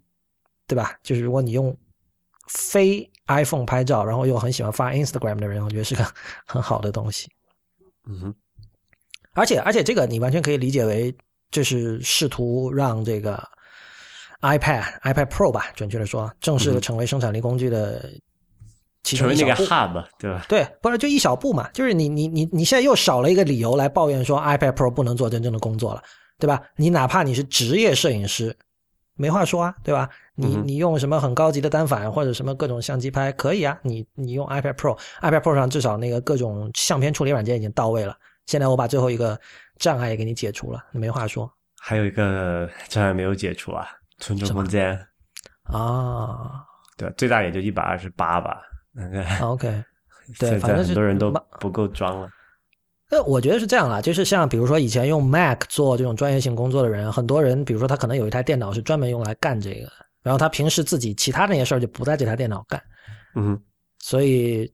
[0.68, 0.98] 对吧？
[1.02, 1.74] 就是如果你用
[2.50, 6.06] 非 iPhone 拍照，然后又很喜欢发 Instagram 的人，我觉得是个
[6.46, 7.30] 很好的东西。
[8.06, 8.36] 嗯哼，
[9.34, 11.16] 而且而且这个你完全可以理解为，
[11.52, 13.42] 就是试图让这个
[14.42, 18.10] iPad iPad Pro 吧，准确的说，正式的成为生产力工具的。
[19.16, 20.44] 成为那个 hub 对吧？
[20.50, 21.70] 对，不是就一小步嘛？
[21.72, 26.04] 就是你你你你现在又少了一个理由来抱怨说 iPad Pro 不能做真正的工作了，
[26.40, 26.62] 对吧？
[26.76, 28.56] 你哪怕你是职业摄影师，
[29.16, 30.10] 没话说啊，对吧？
[30.36, 33.78] 你你用什么很高级的单反或者什么各种相机拍可以啊？
[33.82, 38.16] 你你用 iPad Pro，iPad Pro 上至少那个各种相片处理软件已经到位了。
[38.46, 39.40] 现在我把最后一个
[39.80, 41.52] 障碍也给你解除了，没话说。
[41.80, 43.88] 还有一个障碍没有解除啊，
[44.20, 45.00] 存储空间
[45.64, 46.64] 啊，
[46.98, 48.62] 对，最大也就一百二十八吧。
[49.42, 49.84] OK，
[50.40, 52.30] 对，反正很多人都不够装了。
[53.10, 59.90] 呃，我觉得是这样啦，就是像比如说以前用 Mac 做这种专业性工作的人，很多人，比如说他可能有一台电脑是专门用来干这个，
[60.22, 62.82] 然后他平时自己其他那些事儿就不在这台电脑干，
[63.36, 63.58] 嗯
[64.00, 64.70] 所以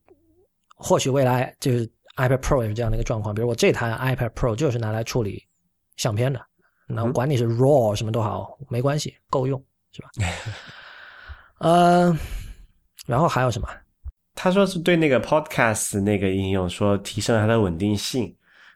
[0.76, 3.32] 或许未来就是 iPad Pro 也是这样的一个状况。
[3.32, 5.40] 比如我这台 iPad Pro 就是拿来处理
[5.96, 6.40] 相片的，
[6.88, 10.08] 那管你是 RAW 什么都好，没关系，够用，是吧？
[11.60, 12.18] 呃，
[13.06, 13.68] 然后还有什么？
[14.34, 18.34] 他说是对那个 Podcast 那个应用说提升了它的稳定性，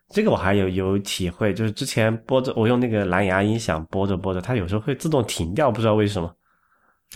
[0.09, 6.35] 这个我还有有体会，就是之前播着我用那个蓝牙音响播着播着，它有时候会自动停掉，不知道为什么。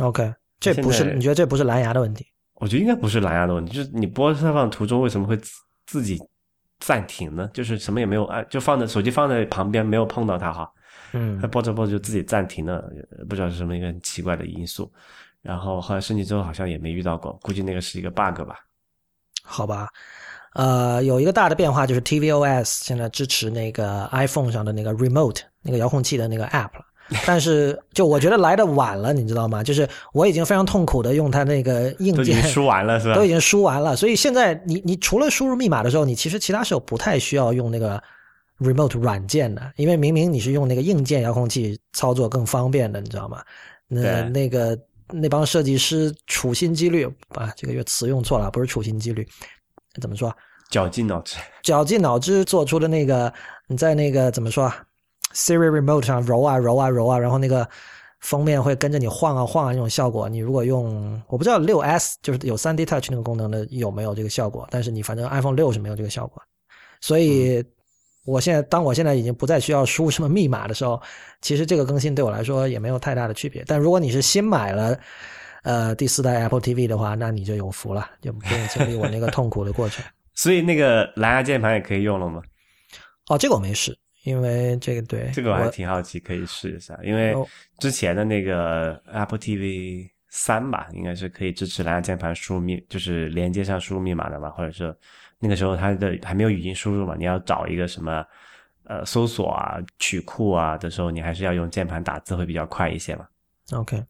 [0.01, 2.26] OK，这不是你觉得这不是蓝牙的问题？
[2.55, 5.53] 我觉得应该不是蓝牙的问题，就是你播放放途中为什么会自
[5.86, 6.18] 自己
[6.80, 7.51] 暂停呢？
[7.55, 10.70] 就是什么也没有按，就放在手机放在旁边没有碰到它哈，
[11.12, 12.78] 嗯它播着播着就自己暂停了，
[13.16, 14.90] 呃不知道是什么一个很奇怪的因素。
[15.43, 18.61] 然后后来升级之后好像也没遇到过，估计那个是一个 bug 吧。
[19.43, 19.88] 好吧，
[20.55, 26.86] 呃，有一个大的变化就是 tvOS 现在支持那个 iPhone 上的那个 Remote 那个遥控器的那个 App 了。
[27.26, 29.62] 但是，就我觉得来的晚了，你知道吗？
[29.62, 33.14] 就是我已经非常痛苦的用它那个硬件都已经输完了是吧？
[33.14, 38.03] 都已经输完了，所以现在你你除了输入密码的时候，你其实其他时候不太需要用那个
[38.61, 43.43] remote 软件的，因为明明你是用那个硬件遥控器操作更方便的，你知道吗？
[43.88, 44.78] 那那个
[45.12, 49.26] 那帮设计师处心积虑啊，这个月词用错了，不是处心积虑，
[50.00, 50.34] 怎么说？
[50.70, 51.36] 绞尽脑汁。
[51.62, 53.32] 绞尽脑汁做出的那个，
[53.66, 54.82] 你在那个怎么说啊
[55.34, 57.68] ？Siri Remote 上揉啊揉啊揉啊，然后那个
[58.20, 60.28] 封面会跟着你晃啊晃啊那种效果。
[60.28, 66.42] 你如果用我不知道六 S 就是有 3D Touch 那个功能的有没有这个效果，但是你反正 iPhone 六是没有这个效果。
[67.00, 67.62] 所以，
[68.24, 71.00] 我现在当我现在已经不再需要输什么密码的时候，
[71.40, 73.64] 其实这个更新对我来说也没有太大的区别。
[73.66, 74.98] 但如果你是新买了。
[75.64, 80.04] 呃，第四代 Apple TV 的话，那你就有福了，就不用经历我那个痛苦的过程。
[80.34, 82.42] 所以那个蓝牙键盘也可以用了吗？
[83.28, 86.98] 哦，这个我没试，因为这个对这个我还挺好奇，可以试一下。
[87.04, 87.46] 因为哦
[87.78, 94.92] 之前的那个 Apple TV 三吧，应该是可以支持蓝牙键盘输入密，就是连接上输入密码的嘛，或者是
[95.43, 98.24] 那个时候它的还没有语音输入嘛，你要找一个什么
[98.84, 103.26] 呃搜索啊、曲库啊的时候，你还是要用键盘打字会比较快一些嘛。
[103.72, 104.01] OK，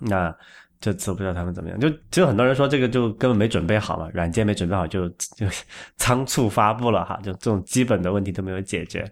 [0.00, 0.36] 那
[0.80, 5.46] 这次我不知道他们怎么样，就就很多人说这个就根本没准备好嘛，软件没准备好就就
[5.96, 9.08] 仓促发布了哈，就这种基本的问题都没有解决。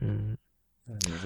[0.00, 0.36] 嗯，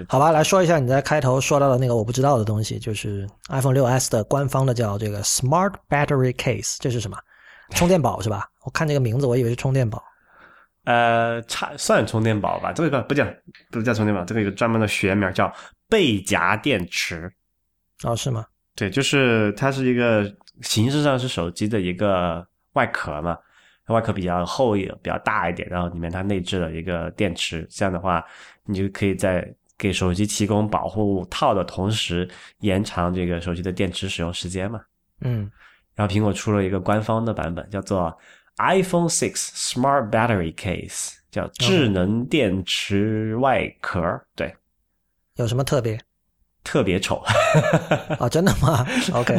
[0.09, 7.17] 好吧，来说一下你在开头说到的那个我不知道的东西，就是 iPhone 6s 的官方的叫这个 Smart Battery Case，这是什么？
[7.71, 8.50] 充电宝是吧？
[8.65, 10.03] 我看这个名字，我以为是充电宝。
[10.85, 13.25] 呃，差算充电宝吧，这个不不叫
[13.71, 15.53] 不是叫充电宝，这个有个专门的学名叫
[15.89, 17.31] 背夹电池。
[18.03, 18.47] 哦，是吗？
[18.75, 20.25] 对，就是它是一个
[20.63, 23.37] 形式上是手机的一个外壳嘛，
[23.89, 28.25] 外壳比较厚一比较大一点，然后里面它内置了一个电池，这样的话，
[28.65, 29.47] 你就可以在
[29.77, 32.27] 给手机提供保护套的同时，
[32.61, 34.81] 延长这个手机的电池使用时间嘛。
[35.21, 35.51] 嗯
[35.95, 38.17] 然后苹果出了一个官方的版本，叫做
[38.61, 44.55] iPhone Six Smart Battery Case，叫智能电池外壳，对，
[45.37, 45.99] 有什么特别？
[46.63, 47.23] 特别丑。
[48.19, 48.87] 哦，真的吗？
[49.15, 49.35] OK，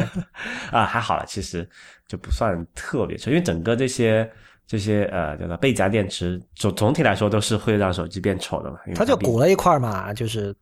[0.72, 1.68] 啊，还好了，其实
[2.08, 4.28] 就不算特别丑，因为整个这些
[4.66, 8.78] 这些呃叫做背夹电池，总总体来说都是会让手机变丑的嘛。
[8.96, 10.52] 它就鼓了一块嘛，就是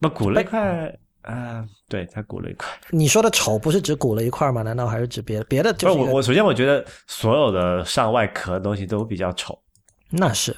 [0.00, 2.66] 不鼓了一块啊、对，它鼓了一块。
[2.88, 4.62] 你说的丑不是指鼓了一块吗？
[4.62, 5.44] 难道还是指别的？
[5.44, 9.58] 别的不就是是我我首先我觉得所有的上外壳的东西都比较丑，
[10.08, 10.56] 那是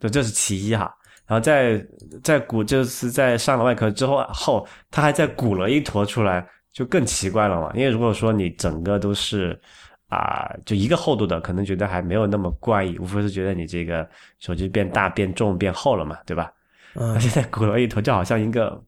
[0.00, 0.90] 对，这是其一哈。
[1.26, 1.86] 然后在
[2.24, 7.70] 在鼓就是在上了外壳之后后，它还在鼓了一坨出来，就更奇怪了嘛。
[7.74, 9.60] 因为如果说你整个都是
[10.08, 14.08] 啊、就一个厚度的，可能觉得还没有那么怪异，无非是觉得你这个
[14.40, 16.50] 手机变大、变重、变厚了嘛，对吧？
[16.94, 18.78] 嗯它现在鼓了一坨，就好像一个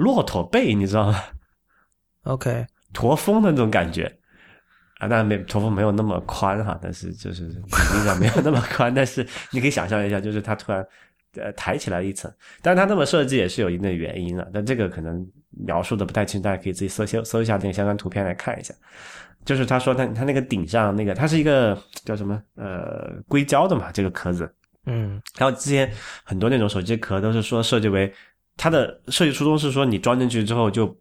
[0.00, 1.22] 骆驼背，你知道吗
[2.24, 4.10] ？OK，驼峰的那种感觉。
[4.98, 10.86] 啊，当然没驼峰没有那么宽哈，但是就是比例上没有那么宽， 但是你可以想象一下，就是它突然
[11.36, 12.30] 呃抬起来一层，
[12.60, 18.74] 但是它那么设计也是有一定的原因的，但这个可能描述的不太清楚，大家可以自己搜搜搜一下那个相关图片来看一下。
[19.42, 21.74] 就是他说他他那个顶上那个，它是一个
[22.04, 22.38] 叫什么？
[22.56, 25.18] 呃硅胶的嘛，这个壳子，嗯。
[25.34, 25.90] 还有之前
[26.24, 28.12] 很多那种手机壳都是说设计为
[28.62, 30.94] 它的设计初衷是说你装进去之后就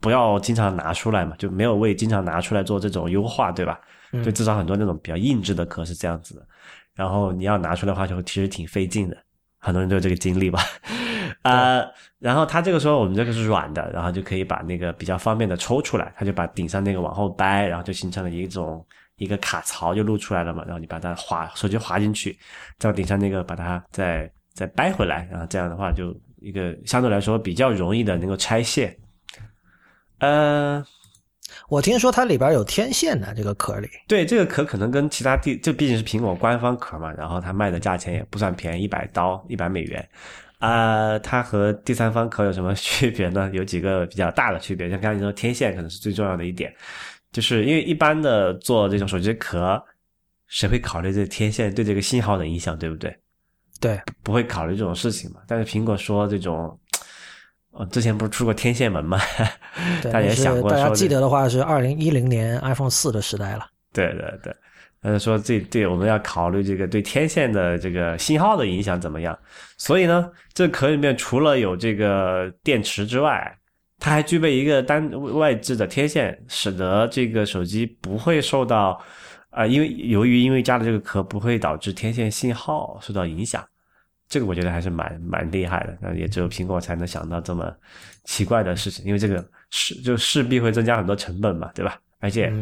[0.00, 3.80] 不要经常拿出来嘛，就没有为经常拿出来做这种优化，对吧？
[4.12, 6.46] 嗯就至少很多那种比较硬质的壳是这样子的，
[6.94, 9.16] 然后你要拿出来的话，就其实挺费劲的，
[9.58, 10.60] 很多人都有这个经历吧。
[11.42, 11.84] 呃，
[12.20, 18.86] 然后它这个时候我们这个是软的，然后就可以把那个比较方便的抽出来，它就把顶上那个往后掰，然后就形成了一种
[19.16, 22.38] 一个卡槽就露出来了嘛，然后你把它滑手机滑进去，
[22.78, 26.14] 再顶上那个把它再再掰回来，然后这样的话就
[26.44, 28.96] 一个相对来说比较容易的能够拆卸。
[30.18, 30.84] 呃，
[31.68, 33.88] 我听说它里边有天线的，这个壳里。
[34.06, 40.08] 对，这个壳可能跟其他地，这毕竟是苹果官方壳嘛，然后它卖的价钱也不算便宜，一百刀，一百美元。
[40.60, 43.50] 啊，它和第三方壳有什么 区别呢？
[43.52, 46.72] 有几个比较大的区别，像刚才你说天线可能是最重要的一点，
[47.32, 49.82] 就是因为一般的做这种手机壳，
[50.46, 53.14] 谁会考虑这天线对这个信号的影响，对不对？
[53.84, 55.40] 对，不会考虑这种事情嘛。
[55.46, 56.74] 但是苹果说这种，
[57.72, 59.20] 呃，之前不是出过天线门嘛？
[60.02, 63.66] 大家也想过，大家记得的话是二零一零年 iPhone 四的时代了。
[63.92, 64.56] 对对对。
[65.02, 69.38] 呃，说这对我们要考虑这个对天线的这个信号的影响怎么样？
[69.76, 73.54] 所以呢，这壳里面除了有这个电池之外，
[73.98, 78.98] 它还具备一个单外置的天线，使得这个手机不会受到
[79.50, 83.62] 啊，因为由于因为加了这个壳，不会导致天线信号受到影响。
[84.34, 87.72] 这个我觉得还是蛮蛮厉害的，那也只有苹果才能想到这么
[88.24, 91.98] 奇怪的事情，因为这个势就势必会增加很多成本嘛，对吧？
[92.18, 92.52] 而且。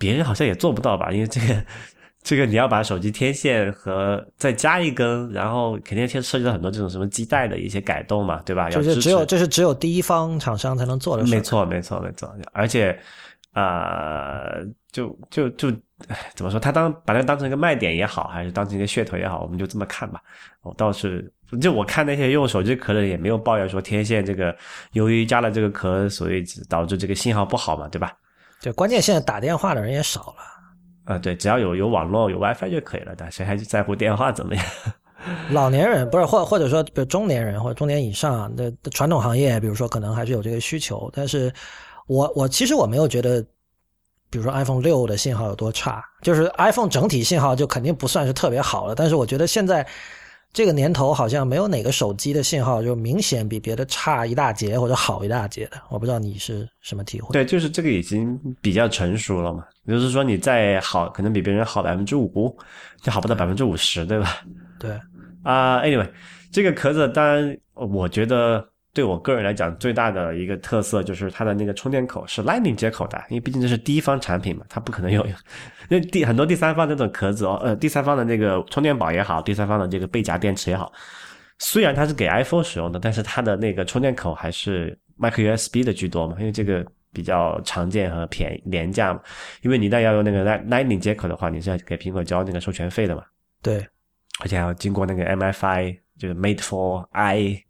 [0.00, 1.10] 别人好像也做不到吧？
[1.10, 1.64] 因为这个，
[2.22, 8.70] 这个你要把手机天线和再加一根，然后肯定牵涉及到很多这种什么基带的一些改动嘛，对吧？
[8.70, 11.26] 就是只有这是只有第一方厂商才能做的。
[11.26, 12.32] 没错，没错，没错。
[12.52, 12.96] 而且，
[13.58, 14.52] 啊，
[14.92, 15.70] 就就就
[16.34, 16.60] 怎么说？
[16.60, 20.20] 他当把它当成一个卖点也好，还是当成一个噱头也好，我们就这么看吧。
[20.62, 24.54] 我倒是就我看那些用手机壳的也没有抱怨说天线这个
[24.92, 28.12] 由于加了这个壳，所以导致这个信号不好嘛，对吧？
[28.60, 34.64] 就关键现在打电话的人也少了，啊，对，只要有有网络有 WiFi 就可以了，但谁还在乎电话怎么样？
[35.50, 41.52] 老年人不是或或者说比如中年人或者中年以上的传统行业，比如说可能还是有这个需求，但是
[42.08, 43.40] 我我其实我没有觉得，
[44.28, 49.86] 比如说 iPhone 六的信号有多差，就是 iPhone 整体信号就肯定不算是特别好了，但是我觉得现在。
[50.50, 57.34] 这个年头好像没有哪个手机的信号就明显比别的差一大截或者好一大截的，我不知道你是什么体会？
[57.34, 59.62] 对，就是这个已经比较成熟了嘛。
[59.86, 62.56] 就是说你再好，可能比别人好百分之五，
[63.02, 64.38] 就好不到百分之五十，对吧？
[64.78, 64.98] 对。
[65.42, 66.10] 啊，Anyway，
[66.50, 68.66] 这个壳子当然，我觉得。
[68.94, 75.24] 对我个人来讲，最大的一个特色就是它的那个充电口是 Lightning 接口的，因为毕竟这是第一方产品嘛，它不可能有，
[75.88, 80.92] 那第很多第三方那种壳子哦，呃，第三方的那个充电宝也好，第三方的这个背夹电池也好，
[81.58, 89.20] 虽然它是给 iPhone 使用的，但是它的那个充电口还是 Micro USB 的居多嘛，因为这个比较常见和便宜廉价嘛，
[89.62, 93.22] 因为你一旦要用那个 Lightning 接口的话，你是要给苹果交那个授权费的嘛，
[93.62, 93.86] 对，
[94.40, 97.62] 而且还要经过那个 MFI，就是 Made for I。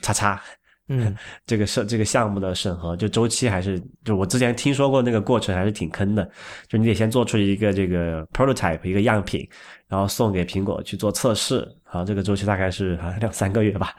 [0.00, 0.42] 叉叉，
[0.88, 6.28] 嗯， 这个设这个项目的审核就周期还是就我之前听说过那个过程还是挺坑的，
[6.68, 9.48] 就你得先做出一个这个 prototype 一个样品，
[9.88, 13.94] 然后送给苹果去做测试，然后这个周期大概是好像两三个月吧。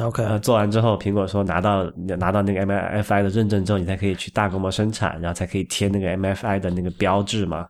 [0.00, 1.84] OK，做完之后，苹果说拿到
[2.18, 7.68] 拿到那个 MFI 的认证之后，你才可以去大规模生产，然后才可以贴那个 MFI 的那个标志嘛。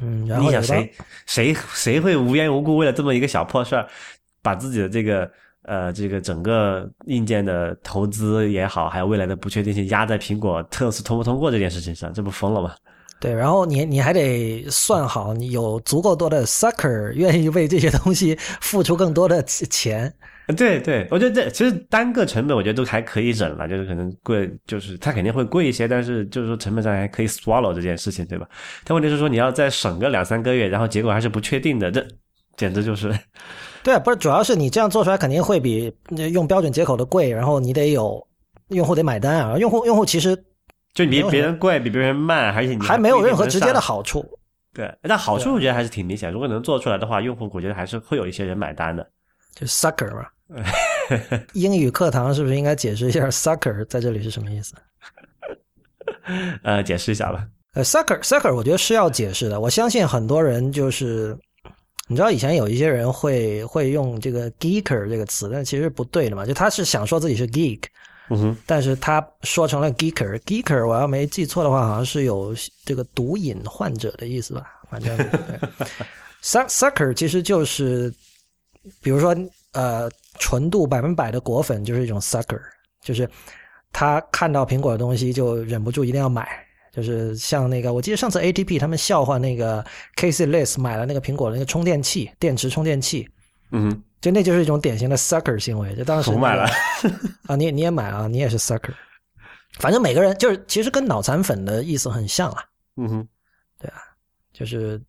[0.00, 0.92] 嗯，然后你想谁
[1.26, 3.86] 谁谁会无缘无故为了这么一个小破事儿，
[4.42, 5.30] 把自己的这个。
[5.64, 12.74] 呃，这个整个硬件的投资也好，还有未来的不确定性压在苹果特斯通不通过这件事情上，这不疯了吗？
[13.20, 20.12] 对，然后你你还得算好，你有足够多的 sucker 愿意为这些东西付出更多的钱。
[20.56, 28.48] 对对，我觉得这其实单个成本我觉得都还可以忍了，就是可能贵，就是它肯定会贵一些，但是就是说成本上还可以 swallow 这件事情，对吧？
[28.82, 32.04] 但问题是说你要再省个两三个月，然后结果还是不确定的，这
[32.56, 33.16] 简直就是。
[33.82, 35.92] 对，不是，主要是你这样做出来肯定会比
[36.32, 38.24] 用标准接口的贵，然后你得有
[38.68, 39.58] 用户得买单啊。
[39.58, 40.36] 用户用户其实
[40.94, 44.24] 就比别人贵，比别人慢，而且你还没有任何直接的好处。
[44.72, 46.30] 对，但好处我觉得还是挺明显。
[46.32, 49.04] 如果能做出来的话，用户我觉得还是会有一些人买单的。
[49.54, 50.26] 就 sucker 嘛，
[51.52, 54.74] 英语课堂是不是应该解释一下 sucker 在这里是什么意思？
[56.62, 57.44] 呃，解释一下吧。
[57.74, 59.60] 呃，sucker sucker，我觉得是要解释的。
[59.60, 61.36] 我相信很多人就是。
[62.12, 66.44] 你知道以前有一些人会会用这个 geeker 这个词，但其实不对的嘛。
[66.44, 67.84] 就他是想说自己是 geek，
[68.28, 70.38] 嗯哼，但是他说成了 geeker。
[70.40, 72.54] geeker 我要没记错的话，好像是有
[72.84, 74.66] 这个毒瘾患者的意思吧？
[74.90, 75.16] 反正
[76.42, 78.12] sucker 其实就是，
[79.00, 79.34] 比如说
[79.72, 82.60] 呃，纯度百分百的果粉就是一种 sucker，
[83.00, 83.26] 就是
[83.90, 86.46] 他看到苹果的东西就忍不住一定要买。
[86.92, 89.82] 就是像那个，我记得上次 ATP 他们笑话那个
[90.16, 93.26] Casey List 买了那个苹果的那个充电器，电池充电器，
[93.70, 95.94] 嗯，就那就是一种典型的 sucker 行为。
[95.96, 96.68] 就当时我买了
[97.48, 98.92] 啊，你你也买啊，你也是 sucker。
[99.80, 102.62] 反正每个人就是其实跟脑残粉的意思很像啊，
[102.96, 103.28] 嗯哼，
[103.80, 103.96] 对啊。
[104.52, 105.00] 就是，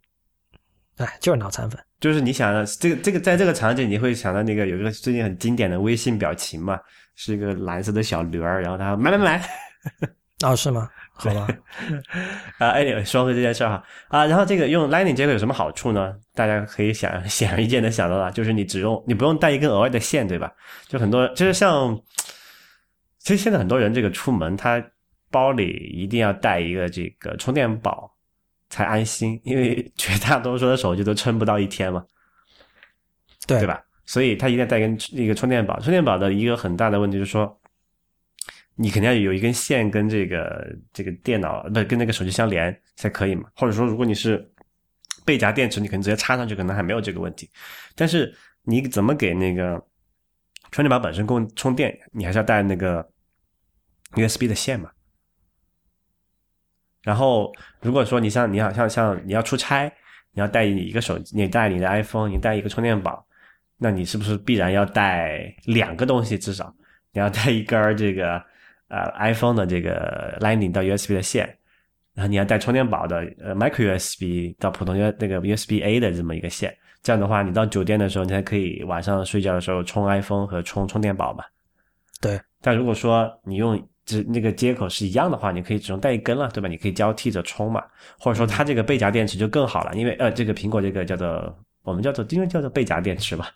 [0.95, 1.77] 哎，就是脑残粉。
[1.99, 6.79] 就是你想的这个这个在这个场景，你会想到那个有一个最近很经典的微信表情嘛，
[7.15, 9.49] 是一个蓝色的小驴儿，然后他买买买
[10.45, 10.89] 哦，是吗？
[11.15, 11.47] 好吧，
[12.57, 16.15] 啊，哎，说回这件事儿哈啊，然后这个用 Lightning 接口有什么好处呢？
[16.33, 20.51] 大家可以想显而易见的想到了，就是你只用你不用带一根额外的线，对吧？
[20.87, 21.95] 就很多就是像，
[23.19, 24.83] 其实现在很多人这个出门他
[25.29, 28.11] 包里一定要带一个这个充电宝
[28.69, 32.03] 才安心，因为 绝大多数的手机都撑不到一天嘛。
[33.45, 33.67] 对对？
[33.67, 33.81] 吧？
[34.05, 35.79] 所以他一定要带一根一个充电宝。
[35.79, 37.57] 充电宝的一个很大的问题就是说，
[38.75, 43.49] 你肯定要有一根线跟这个这个电脑不跟那个手机相连才可以嘛。
[43.55, 44.49] 或者说，如果你是
[45.23, 47.49] 背夹电池，你可能直接插上去，可能还没有这个问题。
[47.95, 49.81] 但是你怎么给那个
[50.71, 53.07] 充电宝本身供充电，你还是要带那个
[54.15, 54.89] USB 的线嘛。
[57.03, 59.85] 然后，如果说你像你好像像你要出差，
[60.31, 63.25] 你要带一个手机，你带你的 iPhone，你带一个充电宝，
[63.77, 66.39] 那你是不是必然要带两个东西？
[66.39, 66.73] 至少
[67.11, 68.43] 你要带一根儿这个
[68.93, 71.57] 呃 iPhone 的这个 Lightning 到 USB 的线，
[72.13, 76.75] 然后你要带充电宝的呃 Micro USB 到普通 U 那个 USB A 的这么一个线。
[77.01, 81.43] 这样的话，你到酒店的时候，你才可以晚上睡觉的时候充 iPhone 和充充电宝嘛。
[82.21, 86.69] 对，但如果说你用这那个接口是一样的话，你可以只用带一根了，对吧？
[86.69, 87.83] 你可以交替着充嘛，
[88.17, 93.49] 或者说它这个背夹电池就更好了，因为呃，这个苹果这个叫做我们叫做因为叫做背夹电池吧，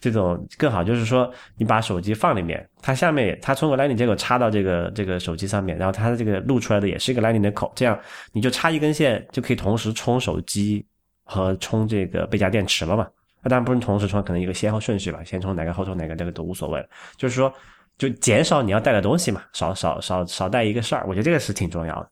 [0.00, 7.98] 这种更好，就是说你把手机放里面，它下面它通过 Lightning 接口插到这个这个手机上面，然后它的这个露出来的也是一个 Lightning 的口，这样
[8.32, 10.84] 你就插一根线就可以同时充手机
[11.24, 13.06] 和充这个背夹电池了嘛。
[13.40, 16.84] 那当然不是同时充，可能一个先后顺序吧，先充哪个后充哪个，这个都无所谓。
[17.16, 17.52] 就是说，
[17.96, 22.10] 就减少你要带的东西嘛，少少少少带一个事儿，我觉得这个是挺重要的。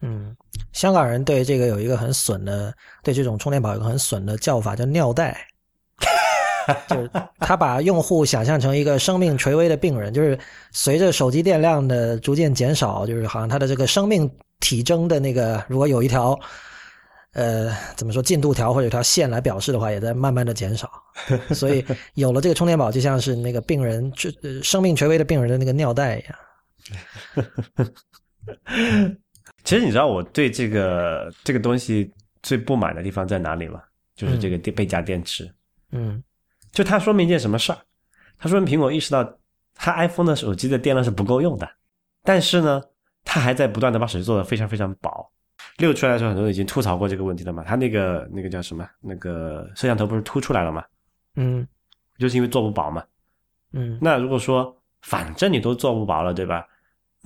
[0.00, 0.36] 嗯，
[0.72, 2.72] 香港人对这个有一个很损的，
[3.02, 5.36] 对这种充电宝有个很损的叫法，叫尿袋。
[6.86, 10.38] 就是他把用户想象成一个生命垂危的病人，就是
[10.70, 14.30] 随着手机电量的逐渐减少，就是好像他的这个生命
[14.60, 16.38] 体征的那个，如果有一条
[17.32, 20.90] 呃怎么说进度条或者有条线来表示的话，也在慢慢的减少。
[21.54, 21.82] 所以
[22.14, 27.46] 有了这个充电宝，就像是那个病人这、呃、生命垂危的病人的那个尿袋一样。
[29.68, 32.10] 其实你知道我对这个这个东西
[32.42, 33.82] 最不满的地方在哪里吗？
[34.14, 35.46] 就是这个电背夹电池。
[35.92, 36.24] 嗯
[36.72, 37.78] 就它说明一件什么事儿？
[38.38, 39.30] 它说明苹果意识到
[39.74, 41.68] 它 iPhone 的手机的电量是不够用的，
[42.22, 42.82] 但是呢，
[43.24, 45.30] 它还在不断的把手机做的非常非常薄。
[45.76, 47.62] 六出来的时候，很多人已经吐槽过这个问题了嘛。
[47.62, 48.88] 它那个那个叫什么？
[49.02, 50.82] 那个摄像头不是凸出来了吗？
[51.36, 51.68] 嗯
[52.16, 53.04] 就是因为做不薄嘛。
[53.72, 56.66] 嗯那如果说反正你都做不薄了，对吧？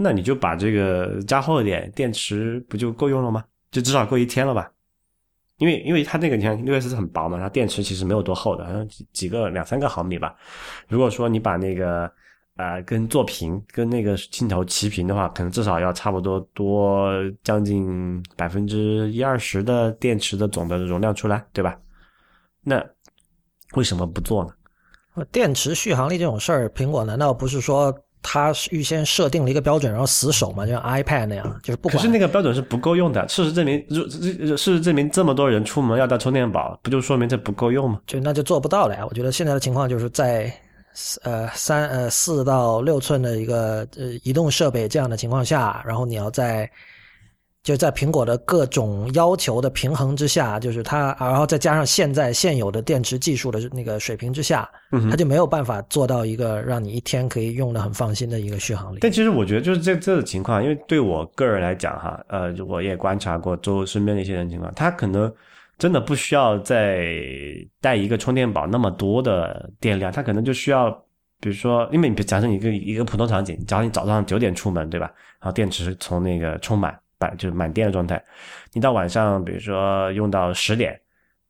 [0.02, 3.44] 那你就把这个加厚一点，电池不就够用了吗？
[3.70, 4.70] 就至少够一天了吧？
[5.58, 10.34] 因为因为它那个你看六 S 是很薄嘛，它电池其实没有多厚的，好像几几个两三个毫米吧。
[10.88, 12.10] 如果说你把那个
[12.56, 17.12] 呃跟做屏跟那个镜头齐平的话，可能至少要差不多多
[17.44, 21.78] 将近百分之一二十的电池的总的容量出来，对吧？
[22.62, 22.84] 那
[23.74, 25.24] 为什么不做呢？
[25.30, 30.64] 电池续航力这种事儿，苹果难道不是说它预先设定了一个标准，然后死守嘛？
[30.64, 31.96] 就像 iPad 那样，就是不管。
[31.96, 33.26] 可是那个标准是不够用的。
[33.28, 38.00] 事实证明，如事实证明，这么多人出门要带充电宝，不就说明这不够用吗？
[38.06, 39.04] 就那就做不到了呀。
[39.08, 40.52] 我觉得现在的情况就是在
[41.22, 46.70] 呃三呃四到六寸的一个呃移动设备这样的情况下，然后你要在
[47.62, 58.98] 就在苹果的各种要求的平衡之下，就是它，然后再加上现在现有的电池技术的那个水平之下，嗯它就没有办法做到一个让你一天可以用的很放心的一个续航力。
[59.00, 65.32] 但其实我觉得就是这这种情况，因为对我个人来讲哈，呃，我也观察过周身边的一些人情况，他可能
[65.78, 67.06] 真的不需要再
[67.80, 70.90] 带一个充电宝那么多的电量，他可能就需要，
[71.40, 75.06] 比如说，因为你假设你一个一个普通场景，假如你早上九点出门，对吧？
[75.40, 76.98] 然后电池从那个充满。
[77.22, 78.22] 满就是满电的状态，
[78.72, 80.98] 你到晚上比如说用到十点，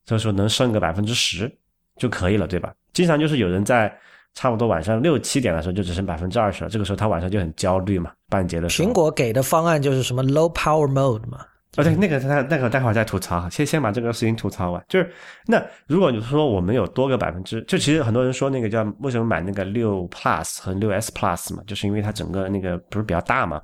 [0.05, 1.51] 这时候能剩个百分之十
[1.97, 2.73] 就可以了，对吧？
[2.93, 3.93] 经常就是有人在
[4.35, 8.89] 差不多晚上六七点的时候就只剩百分之二十了，这个时候他晚上就很焦虑嘛，半截的时候。
[8.89, 11.39] 苹果给的方案就是什么 low power mode 嘛？
[11.79, 14.85] 哦，对，那个他那个待会儿再吐槽，先先把这个事情吐槽完。
[14.89, 15.11] 就是
[15.47, 23.59] 那如果你说我们有多个百分之，就其实很多人说那个叫为什么买那个六 Plus 和六 S Plus 嘛，就是因为它整个那个不是比较大嘛。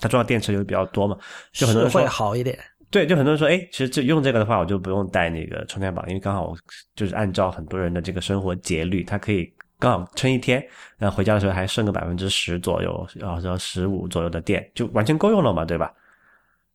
[0.00, 1.16] 它装的电池就比较多嘛，
[1.52, 2.58] 就很多人说会好一点。
[2.90, 6.56] 对，就很多人说，哎，其实这用这个的话，我就不用带那个充电宝，因为刚好我
[6.96, 10.60] 就是按照很多人的这个生活节律，它可以刚好撑一天，
[10.98, 15.92] 然后回家的时候还剩个百分之十左右，然后十五左右的电，就完全够用了嘛，对吧？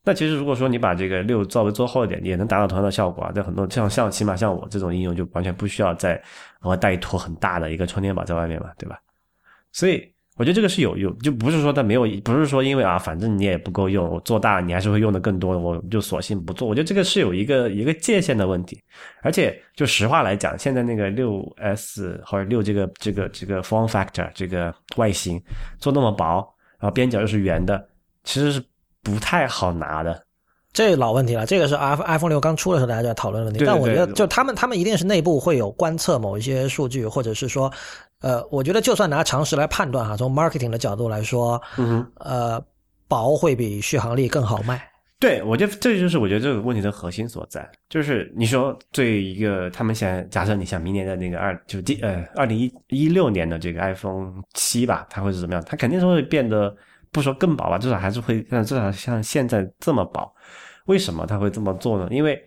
[0.07, 3.32] 那其实如果说你把这个六稍微做厚一点，也能达到同样的效果啊。
[3.32, 6.15] 在很多像像起码像我这种应用，就完全不需要再
[6.61, 8.99] 额外带一坨很大的一个充电宝在外面嘛，对吧？
[9.71, 16.67] 所以我觉得这个是有有，就不是说它没有，不是说因为啊，反正你也不够用，我做大你还是会用的更多，我就索性不做。
[16.67, 18.81] 我觉得这个是有一个一个界限的问题。
[19.21, 25.41] 而且就实话来讲，现在那个六 S 或者六这个这个这个 form factor 这个外形
[25.79, 26.47] 做那么薄，
[26.79, 27.88] 然后边角又是圆的，
[28.23, 28.63] 其实是。
[29.05, 30.19] 不太好拿的，
[30.73, 31.45] 这老问题了。
[31.45, 33.63] 这个是 iPhone iPhone 六刚出的时候大家就在讨论的问题。
[33.63, 37.71] 但我觉得，就他们他们一定是内部会有观测某一些数据，或者是说，
[38.26, 42.59] 呃，我觉得就算拿常识来判断哈，从 marketing 的角度来说，嗯，呃，
[43.07, 44.82] 薄会比续航力更好卖。
[45.19, 47.69] 对，我觉得这就是我觉得这个问题的核心所在。
[47.88, 55.63] 就是你说对一个他们现在假设你想明年的那个二就第呃二零一一六年的这个 iPhone 七吧，它会是怎么样？
[55.65, 56.76] 它肯定是会变得。
[57.11, 60.30] 不说更薄吧，至少还是会像至少像现在这么薄。
[60.88, 62.05] 为什么他会这么做呢？
[62.11, 62.38] 因为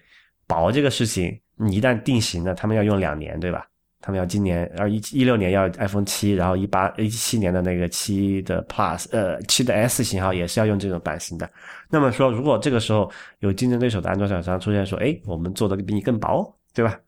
[0.47, 3.67] 薄这个事情，你一旦定型了，他们要用两年，对吧？
[4.01, 11.51] 他们要今年二一一六年要 iPhone 七，然后一八一七年的那个七的 Plus，呃，七的 S 型号也是要用这种版型的。
[11.91, 16.99] 那么说，如果这个时候有竞争对手的安卓厂商出现说，哎，我们做的比你更薄，对吧？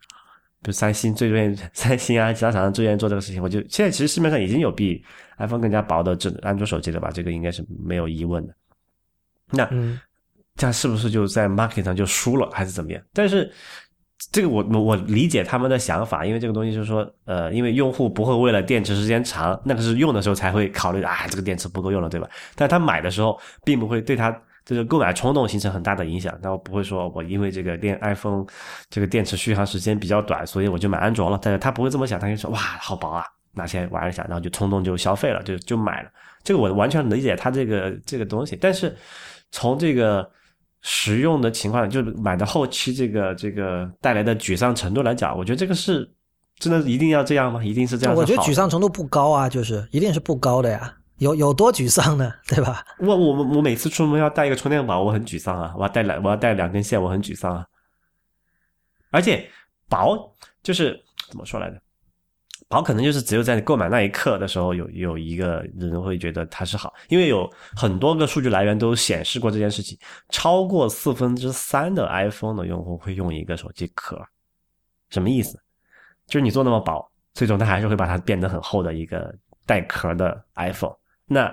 [0.62, 3.43] 比如三星最愿意， 三星啊，其他厂商最愿意做这个事情。
[3.43, 5.03] 我就现在其实市面上已经有比
[5.38, 7.11] iPhone 更加薄的这安卓手机了吧？
[7.11, 8.55] 这个应该是没有疑问的。
[9.53, 9.64] 那
[10.57, 13.03] 这样是不是就在 market 上就输了，还是怎么样？
[13.14, 13.51] 但是
[14.32, 22.28] 这个我我我理解他们的想法，因为这个东西就是说，呃，因为用户不会为了电池时间长，那个是用的时候才会考虑啊，这个电池不够用了，对吧？
[22.54, 24.36] 但他买的时候并不会对他。
[24.62, 28.44] 这个购买冲动形成很大的影响，但我不会说我因为这个电 iPhone
[28.88, 31.36] 这个电池续航时间比较短，所以我就买安卓了。
[31.42, 36.10] 但是他不会这么想，他就说哇好薄啊，拿起来玩一下，然后就冲动就消费了，就就买了。
[36.44, 38.94] 这个我完全理解他这个这个东西，但是
[39.50, 40.30] 从这个
[40.82, 46.10] 实用的情况，就是买的后期这个这个带来的沮丧程度来讲，我觉得这个是
[46.58, 47.62] 真的一定要这样吗？
[47.62, 48.14] 一定是这样？
[48.14, 50.94] 我觉得沮丧程度不高啊，就是一定是不高的呀。
[51.18, 52.32] 有有多沮丧呢？
[52.48, 52.82] 对吧？
[52.98, 55.74] 我我我每次出门要带一个充电宝，我很沮丧啊！
[55.76, 57.66] 我要带两我要带两根线，我很沮丧啊！
[59.10, 59.46] 而且
[59.88, 61.76] 薄就是怎么说来着？
[62.70, 69.98] 好可能就是只有在购买那一刻的时候，有有一个人会觉得它是好，因为有很多个数据来源都显示过这件事情，
[70.28, 74.24] 超过四分之三的 iPhone 的用户会用一个手机壳，
[75.08, 75.60] 什么意思？
[76.26, 77.04] 就是你做那么薄，
[77.34, 79.34] 最终它还是会把它变得很厚的一个
[79.66, 80.94] 带壳的 iPhone。
[81.26, 81.52] 那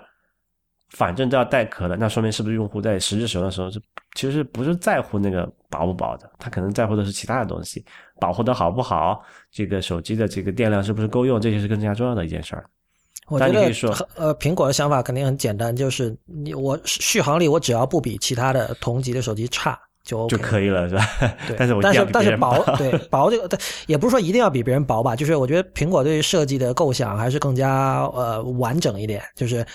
[0.89, 3.81] 反正都要带壳的，那说明是不是用户在实际使用的时候是
[4.13, 7.83] 其实不是在乎那个薄不薄的，他可能在乎的是其他的东西，
[8.19, 12.65] 保护的好不好，这个手机的这个电量是不是够用，这些是更加重要的一件事儿。
[13.27, 13.71] 我觉得
[14.15, 21.05] 呃，苹果的想法肯定很简单，就是你我续航力我只要不比其他的同级的手机差就就可以了，是吧？
[21.47, 29.65] 对， 但是但是但是薄对 薄这个，但也不是说一定要比别人薄吧，就是我觉得苹果对于设计的构想还是更加呃完整一点，就是。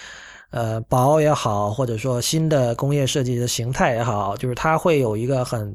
[0.55, 5.75] 呃，薄也好，或者说新的工业设计的形态也好，就是它会有一个很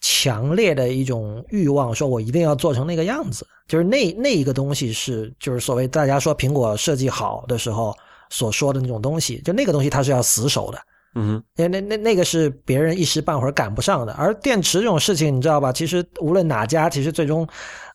[0.00, 3.46] 强烈的一种欲望，说我一定要做成那个样子。
[3.68, 7.96] 就是那那一个东西是，就是所谓大家说苹果设计好的时候
[8.30, 10.78] 所说的那种东西，就那个东西它是要死守的。
[11.14, 14.12] 嗯，因为那那那个是别人一时半会儿赶不上的。
[14.14, 15.72] 而电池这种事情，你知道吧？
[15.72, 17.46] 其实无论哪家，其实最终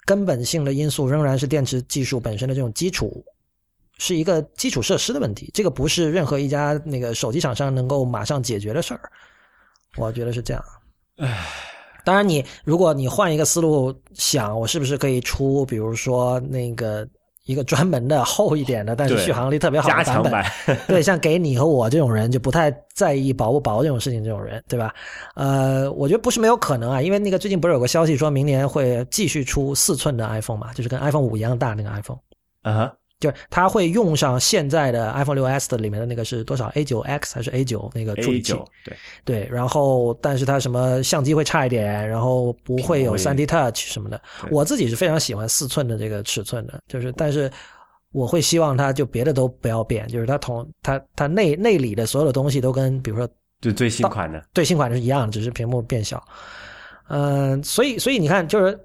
[0.05, 3.23] 根本性的因素仍然是电池技术本身的这种基础。
[3.97, 9.09] 是一个基础设施的问题，这个不是任何一家那个手机厂商能够马上解决的事儿，
[9.95, 10.61] 我觉得是这样。
[11.15, 11.47] 唉，
[12.05, 17.05] 当然，你如果你换一个思路想，我是不是可以出，比如说那个
[17.45, 20.77] 一个专门的厚一点的，但是续航力特别好的版本？
[20.87, 24.93] 对，像给你和我这种人就不太在意薄不薄这种事情，这种人，对吧？
[25.35, 32.19] 呃，我觉得不是没有可能啊，因为那个最近不是有个消息说明年会继续出四寸的 iPhone 嘛，就是跟 iPhone 五一样大那个 iPhone。
[32.61, 32.93] 啊。
[33.19, 38.53] 就是它会用上现在的 iPhone 六 S 的里面的那个是多少 A 九 X 还是 A 九那个处理器？
[38.83, 44.21] 对对，然后但是它什么相机会差一点，然后不会有 3D Touch 什么的。
[44.51, 47.49] 我自己是非常喜欢四寸的这个尺寸的，就是但是
[48.11, 53.27] 我会希望它就别的都不要变，就是它同它它内内里的所有的东西都跟比如说
[53.61, 56.21] 就最新款的最新款的是一样，只是屏幕变小。
[57.07, 58.77] 嗯，所以所以你看就是。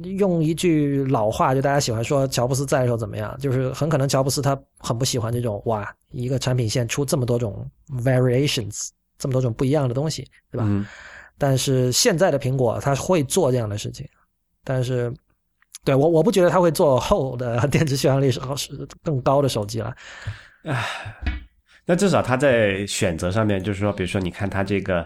[0.00, 3.36] 就用一句老话，就大家喜欢说乔布斯在的时候怎么样？
[3.40, 7.68] 就是很可能乔布斯他很不喜欢这种哇，一个产品线出这么多种
[8.04, 10.86] variations，这么多种不一样的东西，对吧？
[11.38, 14.08] 但是现在的苹果他会做这样的事情，
[14.62, 15.12] 但是
[15.84, 19.92] 对我我不觉得他会做厚的电池续航力是是更高的手机了。
[20.64, 20.84] 唉，
[21.84, 25.04] 那至少它在选择上面，就是说，比如说，你看它这个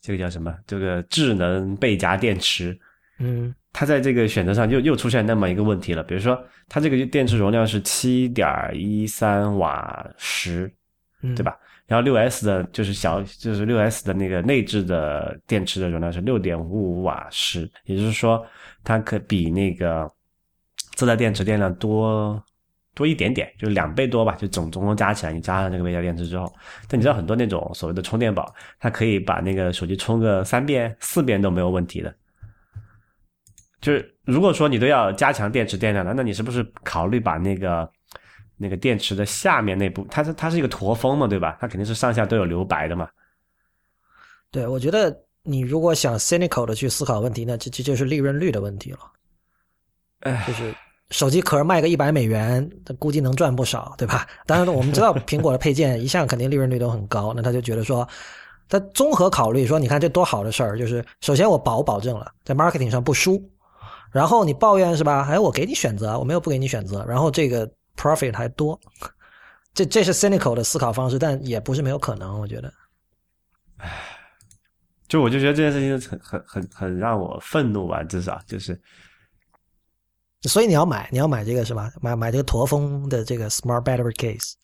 [0.00, 0.52] 这个叫什么？
[0.66, 2.76] 这个智能背夹电池，
[3.18, 6.02] 嗯它在这个选择上又又出现那么一个问题了。
[6.02, 10.72] 比如说，它这个电池容量是七点一三瓦时，
[11.22, 11.42] 嗯，对？
[11.42, 11.54] 吧？
[11.86, 16.64] 然后六 S 的就是小，就是六 S 的那个内置的电池的容量是六点五
[16.98, 18.44] 五瓦时，也就是说，
[18.82, 20.10] 它可比那个
[20.94, 22.42] 自带电池电量多
[22.94, 26.52] 多一点点，就两倍多吧，就总总共加起来，你加上这个微加电池之后，
[26.88, 32.12] 但你知道很多那种所谓的充电宝，它可以把那个手机充个三遍、四遍都没有问题的。
[33.80, 37.88] 就是如果说你都要加强电池电量了，那你是不是考虑把那个
[38.56, 41.56] 那个电池的下面那部，它是它是一个驼峰嘛，对吧？
[41.60, 43.08] 它肯定是上下都有留白的嘛。
[44.50, 48.98] 对，我觉得你如果想 cynical 的去思考问题，那这这就是利润率的问题了。
[50.20, 50.74] 哎就是
[51.10, 54.26] 手机壳卖个一百美元，它估计能赚不少，对吧？
[54.46, 58.08] 当然，我们知道苹果的配件一向肯定利润率都很高，那他就觉得说，
[58.68, 63.40] 他综合考虑说，你看这多好的事儿，就是首先我保保证了在 marketing 上不输，
[64.12, 65.26] 然后你抱怨是吧？
[65.28, 68.78] 哎，我给你选择，我没有不给你选择，然后这个 profit 还多，
[69.74, 72.72] 这这是 cynical 的思考方式，但也不是没有可能，我觉得。
[75.08, 78.80] 就我就觉得这件事情很很很很让我愤怒吧，至少就是
[80.42, 81.92] 所以你要买，你要买这个是吧？
[82.00, 84.54] 买买这个驼峰的这个 smart battery case。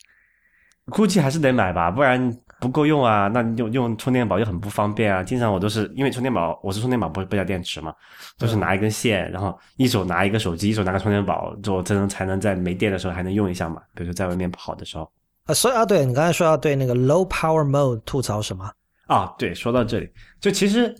[0.86, 3.28] 估计还是得买吧，不然不够用啊。
[3.34, 5.22] 那你用用充电宝又很不方便啊。
[5.22, 7.93] 经常我都是因为充电宝，我是充电宝不是不加电池嘛，
[8.39, 13.82] 就是拿一根线，然后一手拿一个手机，一手拿个充电宝，就才能才能在没电的时候还能用一下嘛。
[13.94, 15.10] 比如说在外面跑的时候。
[15.44, 18.70] 啊，所以啊，对你刚才说要对那个 low power mode 吐槽什么？
[19.09, 20.09] 啊，对，说到这里，
[20.40, 20.94] 就其实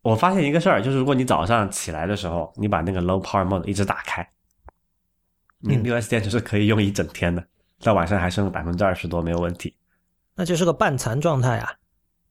[0.00, 4.26] 我发现一个事儿，就是如果你早上起来的时候，你把那个 low power mode 一直打开，
[5.58, 7.44] 你嗯六 S 电池是可以用一整天的，
[7.82, 9.74] 到晚上还剩百分之二十多没有问题。
[10.34, 11.72] 那就是个半残状态啊。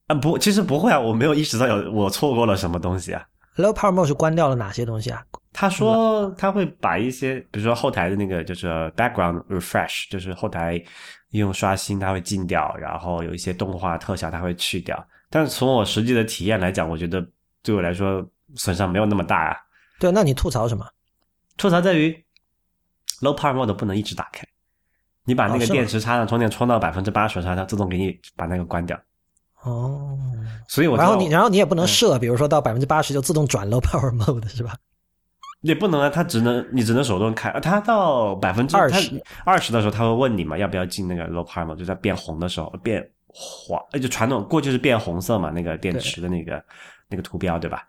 [0.07, 3.23] 啊，不，其实不会啊，我没有意识到有我错过了什么东西啊。
[3.57, 5.23] low power mode 是关掉了哪些东西啊？
[5.51, 10.75] 他说他会把一些，比如说后台的那个就是 background refresh，就是后台
[11.31, 15.07] 应用刷新它会禁掉，然后有一些动画特效它会去掉。
[15.29, 17.27] 但是从我实际的体验来讲，我觉得
[17.61, 19.57] 对我来说损伤没有那么大啊。
[19.99, 20.87] 对，那你吐槽什么？
[21.57, 22.11] 吐槽在于
[23.21, 24.47] low power mode 不能一直打开，
[25.25, 28.99] 你把那个电池插上充电充到百分之八十，它它自动给你把那个关掉。
[29.63, 30.17] 哦，
[30.67, 34.73] 所以我然后你然后你也不能嗯设，比如说到百分之八十就自动转 low power mode 是吧？
[35.61, 46.63] 也不能啊，它只能你只能手动开，呃它到百分之二十二十的时候，它会问你嘛，要不要进那个 low power mode，就在变红的时候变黄，呃就传统过去是变红色嘛，那个电池的那个
[47.09, 47.85] 那个图标对吧？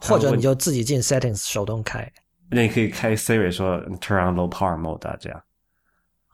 [0.00, 2.10] 或者你就自己进 settings 手动开。
[2.50, 5.40] 那你可以开 Siri 说 turn on low power mode 啊这样。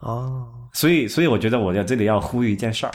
[0.01, 2.93] 哦，所以，所以我觉得我在这里要呼吁一件事儿，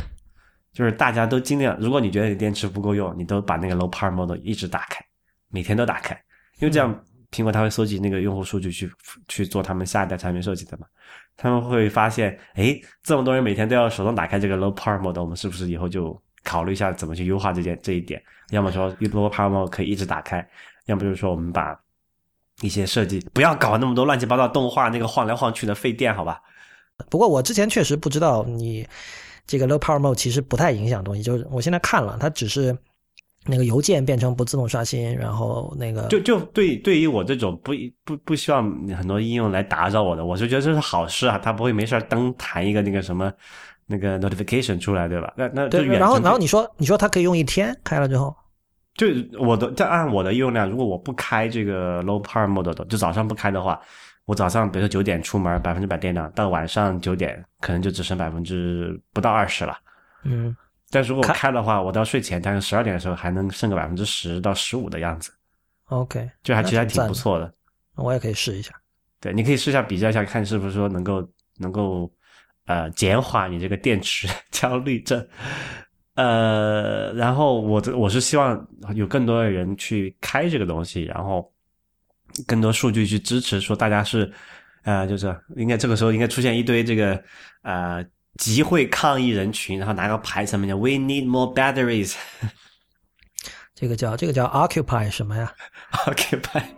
[0.71, 5.03] 就是大家都尽量，如果你觉得你电池不够用，你都把那个 low power mode 一直打开，
[5.49, 6.15] 每天都打开，
[6.59, 6.97] 因为这样
[7.30, 8.89] 苹果它会搜集那个用户数据去
[9.27, 10.88] 去做他们下一代产品设计的嘛。
[11.35, 18.21] 他们会发现，哎，这么多人每天都要手动打开这个 low power mode，我们是不是以后就考虑一下怎么去优化这件这一点？
[18.51, 20.47] 要么说 low power mode 可以一直打开，
[20.85, 21.77] 要么就是说我们把
[22.61, 26.39] 一些设计不要搞那么多乱七八糟动画，那个晃来晃去的费电，好吧？
[27.09, 28.87] 不过我之前确实不知道你
[29.47, 32.75] 这个 low power mode 其实不太影响东西，就是我现在看了，它只是
[33.45, 37.73] 那个邮件变成不自动刷新，然后那个就就对对于我这种不
[38.05, 38.63] 不不希望
[38.95, 43.31] 很多应用来打扰我的，我就觉得这是好事啊，他不会没事儿登弹一个那个什么
[43.85, 45.33] 那个 notification 出来，对吧？
[45.35, 48.33] 那那就对，远程然后然后你说你说它可以用一天开了之后，
[48.95, 49.07] 就
[49.37, 53.77] 我的这按我的用量，如果我不开这个 low power mode 的，就早上不开的话，
[54.25, 59.77] 我早上比如说九点出门，百分之百电量，到晚上九点可能就只剩百分之不到二十了。
[60.23, 60.55] 嗯，
[60.89, 65.31] 但如果我开开的话，我到睡前大概十二点的时候还能剩个百分之十到十五的样子
[65.89, 67.53] ，OK，就还其实还挺不错的。
[67.95, 68.73] 我也可以试一下。
[69.19, 72.11] 对，你可以试一下比较一下，看是不是说能够能够
[72.65, 75.25] 呃减缓你这个电池 焦虑症。
[76.15, 81.52] 呃，然后我这我是希望有更多的人去开这个东西，然后
[82.47, 84.31] 更多数据去支持，说大家是
[84.84, 87.23] 呃，就是应该这个时候应该出现一堆这个
[87.61, 88.03] 呃
[88.38, 92.15] 集会抗议人群，然后拿个牌上面叫 “We need more batteries”，
[93.76, 95.53] 这个叫这个叫 occupy 什么呀？
[96.07, 96.64] occupy。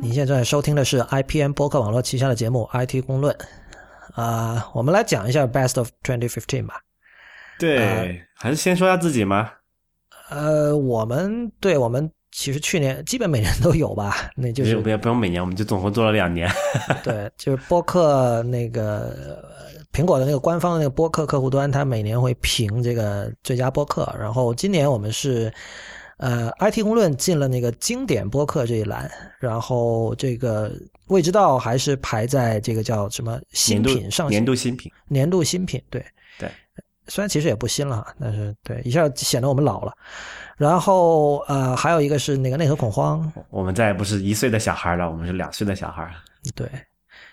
[0.00, 3.32] 你现在收听的是 IPM 播客网络旗下的节目《IT 公论》
[4.22, 6.80] 啊、我们来讲一下 Best of 2015吧。
[7.58, 9.50] 对，还是先说一下自己吗？
[10.30, 16.50] 呃，我们对我们其实去年基本每年都有吧， 那就是用不用不用每年，我们就总共做了两年。
[17.04, 24.12] 对，就是播客那个呃苹果的那个官方的那个播客客户端，它每年会评这个最佳播客。
[24.18, 25.52] 然后今年我们是
[26.18, 30.72] 呃 IT 公论进了那个经典播客这一栏，然后这个
[31.08, 36.04] 未知道还是排在这个叫什么新品上年度新品，年度新品，对。
[36.38, 36.48] 对，
[37.08, 39.92] 虽然其实也不新了，但是对一下显得我们老了。
[40.56, 46.12] 然后呃还有一个是那个内核恐慌，我们再也不是一岁的小孩了，我们是两岁的小孩了。
[46.54, 46.68] 对，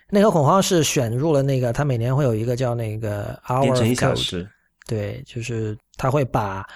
[0.09, 4.47] 内核恐慌是选入了那个，他每年会有一个叫那个 Hour 变成一小时，
[4.87, 6.67] 对，就是他会把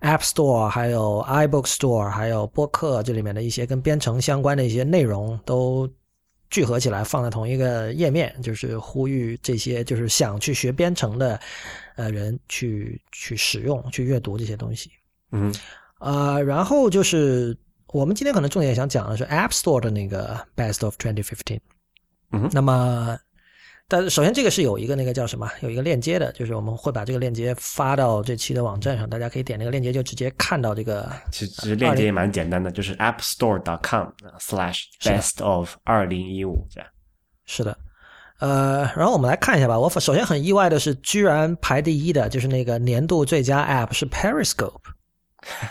[0.00, 5.88] App Store、还有 iBook Store、还有播客这里面的一些跟编程相关的一些内容都
[6.50, 11.40] 聚合起来，放在同一个页面，就是呼吁这些就是想去学编程的
[11.96, 14.90] 呃人去去使用、去阅读这些东西。
[15.32, 15.54] 嗯，
[16.00, 17.56] 呃，然后就是
[17.92, 21.60] 我们今天可能重点想讲的是 App Store 的那个 Best of 2015。
[22.32, 23.18] 嗯哼那么，
[23.90, 31.10] 但是首先这个是有一个那个叫什么，有一个链接的，就是我们会把这个链接发到这期的网站上，大家可以点那个链接就直接看到这个。
[31.32, 36.88] 其实其实链接也蛮简单的，就是 appstore.com/slash/best of 二零一五这样。
[37.46, 37.76] 是的，
[38.38, 39.76] 呃，然后我们来看一下吧。
[39.76, 44.78] 我首先很意外的是，居然排第一的就是那个年度最佳 App 是 Periscope。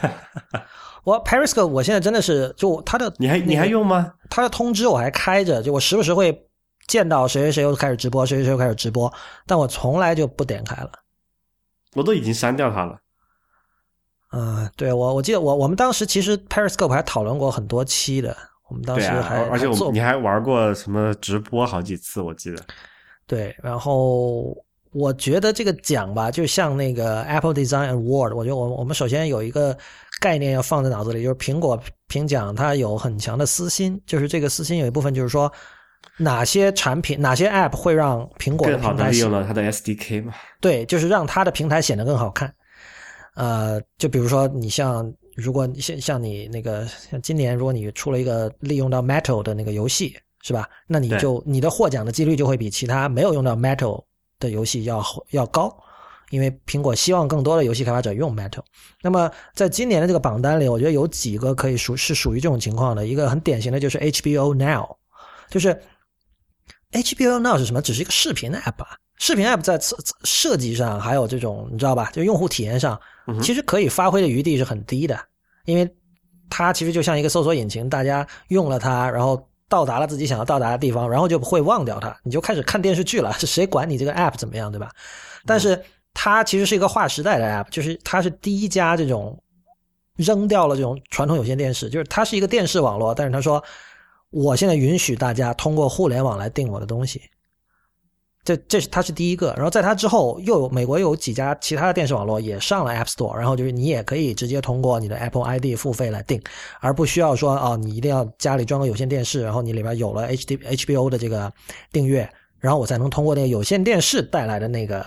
[1.05, 4.11] 我 Periscope 我现在真的是就它的你还你还用吗？
[4.29, 6.37] 它的通知我还开着，就我时不时会
[6.89, 9.13] 见到谁谁谁又开始直播，谁谁谁又开始直播，
[9.45, 10.91] 但我从来就不点开了。
[11.93, 12.99] 我都已经删掉他了。
[14.31, 18.35] 嗯，对我我记得我我们当时其实 Periscope 还讨论过很多期的，
[18.67, 22.61] 我们当时还、而而且我你还玩过什么直播好几次，我记得。
[23.25, 24.55] 对，然后
[24.91, 29.77] 我觉得这个奖吧，就像那个 Apple Design Award，我觉得我我们首先有一个
[30.19, 35.51] 概念要放在脑子里，就是苹果评奖它有很强的私心，就是这个私心有一部分就是说
[36.19, 40.33] 哪些产品、哪些 App 会让苹果的更好的利用了它的 SDK 嘛。
[40.61, 42.53] 对，就是让它的平台显得更好看。
[43.35, 50.67] 呃，就比如说你像，如果你像像你那个像今年，如果你出了一个利用到 Metal 的那个游戏，是吧？
[50.87, 54.03] 那你就你的获奖的几率就会比其他没有用到 Metal
[54.39, 55.01] 的游戏要
[55.31, 55.73] 要高，
[56.31, 58.63] 因为苹果希望更多的游戏开发者用 Metal。
[59.01, 64.97] 那么在今年的这个榜单里，我觉得有几个可以属是属于这种情况的，一个很典型的就是 HBO Now，
[65.49, 65.79] 就是
[66.91, 67.81] HBO Now 是什么？
[67.81, 68.97] 只是一个视频的 app 啊。
[69.17, 72.09] 视频 app 在设设计上还有这种你知道吧？
[72.13, 72.99] 就用户体验上，
[73.41, 75.19] 其实可以发挥的余地是很低的，
[75.65, 75.87] 因为
[76.49, 83.33] 它其实就像一个搜索引擎，大家用了它，然后到达了自己想要到达的地方，然后就会忘掉它，你就开始看电视剧了。
[83.33, 84.89] 是 谁管你这个 app 怎么样，对吧？
[85.45, 85.79] 但是
[86.13, 89.37] 它其实是一个划时代的 app，就是它是第一家这种
[90.15, 93.61] 扔掉了这种传统有线电视，就是它是一个电视网络，但是他说
[94.31, 97.21] 我现在允许大家通过互联网来订我的东西。
[98.41, 106.41] 这这是它是第一个，然后在它之后又有美国有几家其他的电视网络也上了 App Store，然后就是你也可以直接通过你的 Apple ID 付费来订，
[106.79, 111.51] 而不需要说哦你一定要家里装个有线电视，然后你里边有了 HD HBO 的这个
[111.91, 112.27] 订阅，
[112.59, 115.05] 然后我才能通过那个有线电视带来的那个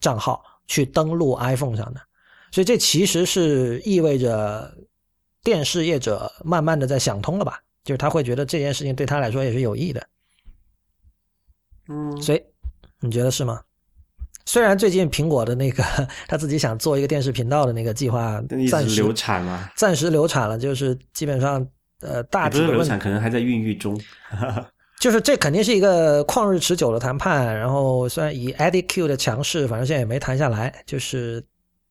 [0.00, 2.00] 账号去登录 iPhone 上的，
[2.50, 4.70] 所以这其实是意味着
[5.42, 10.02] 电视业者慢慢的在想通了吧，就是他会觉得这件事情对他来说也是有益的。
[11.88, 12.42] 嗯，所以
[13.00, 13.60] 你觉得是吗？
[14.46, 15.82] 虽然最近苹果的那个
[16.26, 21.66] 他自己想做一个电视频道的那个计划暂时流产了，暂时流产了，就是基本上
[22.00, 23.98] 呃大体的流产，可能还在孕育中。
[25.00, 27.58] 就是这肯定是一个旷日持久的谈判。
[27.58, 30.82] 然后虽然以 Eddie Q 的强势，反正现在也没谈下来。
[30.86, 31.44] 就是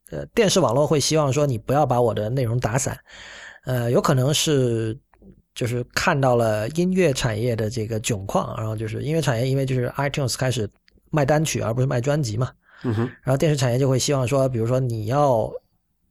[0.09, 2.97] 呃电视网络会希望说你不要把我的内容打散，
[3.65, 4.97] 呃有可能是。
[5.55, 10.69] 就是看到了音乐产业的这个窘况，然后就是音乐产业，因为就是 iTunes 开始
[11.11, 12.51] 卖单曲而不是卖专辑嘛，
[12.83, 15.51] 嗯哼，然后电视产业就会希望说，比如说你要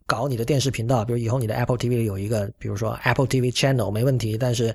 [0.06, 4.74] 搞你的电视频道，比如以后你的 Apple TV 里有一个，比如说 Apple TV Channel 没问题，但是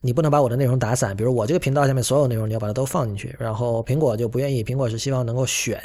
[0.00, 5.78] 你不能把我的内容打散，比如我这个频道下面所有内容你要把它都放进去，然后苹果就不愿意，苹果是希望能够选。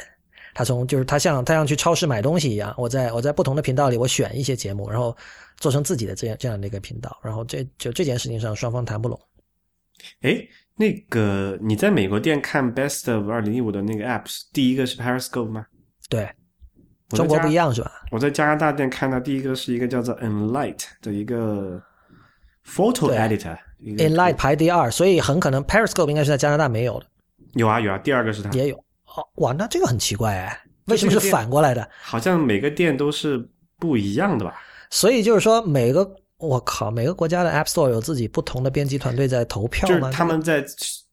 [0.53, 5.13] 他从就是他像他像去超市买东西一样，我在我在不同的频道里我选一些节目，然后
[5.57, 9.19] 做成自己的这样这样的一个频道，然后这就这件事情上双方谈不拢。
[10.21, 10.45] 哎，
[10.75, 15.65] 那个你在美国店看 Best of 二零一五的那个 apps，第一个是 Periscope 吗？
[16.09, 16.29] 对，
[17.09, 17.91] 中国不一样是吧？
[18.11, 21.81] 我在加拿大店看到第一个是一个叫做 Enlight 的一个
[22.65, 23.57] photo Editor。
[23.79, 27.05] Enlight 排第二，所以很可能 Periscope 应该是在加拿大没有的，
[27.53, 28.75] 有啊有啊，第二个是它，也有。
[29.05, 31.87] 哦，哇，那这个很奇怪哎，为什么是反过来的？
[32.01, 34.59] 好像每个店都是不一样的吧？
[34.89, 40.11] 所以就是说，每个我靠，每个国家的 App Store 有自己不同的编辑团队在投票就是吗？
[40.11, 40.61] 他们在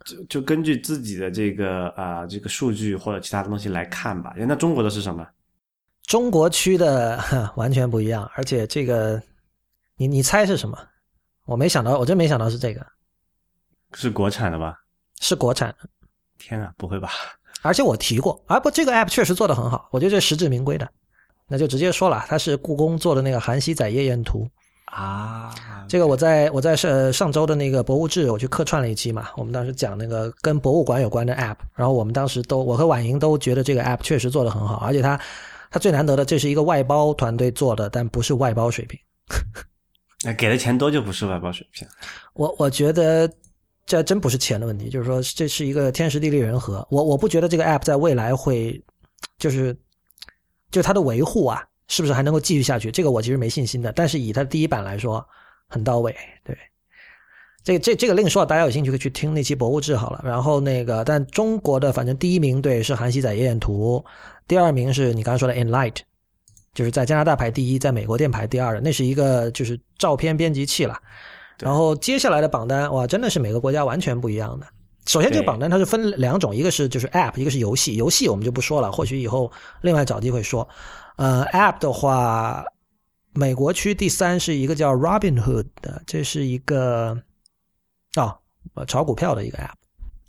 [0.04, 4.34] 就就根据自己的这个啊、这个数据或者其他的东西来看吧。
[4.36, 5.26] 那中国的是什么？
[6.06, 9.22] 中国区的呵 完全不一样，而且这个，
[9.96, 10.76] 你你猜是什么？
[11.46, 12.84] 我没想到，我真没想到是这个，
[13.94, 14.78] 是国产的吧？
[15.20, 15.88] 是国产的。
[16.38, 17.10] 天啊，不会吧？
[17.62, 20.90] 而且我提过，啊不，这个 app 确实做的很好，我觉得这实至名归的。
[21.52, 24.48] 那就直接说了，它是故宫做的那个韩熙载夜宴图。
[24.86, 25.54] 啊，
[25.86, 35.20] 这个我在我在上上周的那个博物志，我去客串了一期嘛，我们当时讲那个跟博物馆有关的 app，然后我们当时都我和婉莹都觉得这个 app 确实做得很好，而且它
[35.70, 38.98] 它最难得的，这是一个外包团队做的，但不是外包水平。
[40.24, 41.86] 那给的钱多就不是外包水平。
[42.34, 43.30] 我我觉得
[43.86, 46.86] 这真不是钱的问题，就是说这是一个天时地利人和。
[46.90, 48.80] 我我不觉得这个 app 在未来会，
[49.38, 49.76] 就是
[50.72, 52.90] 就它的维护啊，是不是还能够继续下去？
[52.90, 53.92] 这个我其实没信心的。
[53.92, 55.24] 但是以它的第一版来说，
[55.68, 56.12] 很到位。
[56.42, 56.58] 对，
[57.62, 60.20] 这这这个另说，大家有兴趣可以去听那期博物志好了。
[60.24, 64.04] 然后那个，但中国的反正第一名对是韩熙载夜宴图，
[64.48, 65.98] 第二名是你刚刚说的 Enlight。
[66.74, 70.98] 就是在加拿大排第一，在美国店排第二的，那是一个就是照片编辑器了。
[71.58, 74.66] 然后接下来的榜单，哇，真的是每个国家完全不一样的。
[75.04, 77.96] 首先，这个榜单它是分两种，一个是就是 App，一个是游戏。
[77.96, 79.50] 游戏我们就不说了，或许以后
[79.80, 80.68] 另外找机会说。
[81.16, 82.64] 呃，App 的话，
[83.32, 87.20] 美国区第三是一个叫 Robinhood 的，这是一个
[88.16, 88.34] 哦，
[88.74, 89.74] 呃炒股票的一个 App。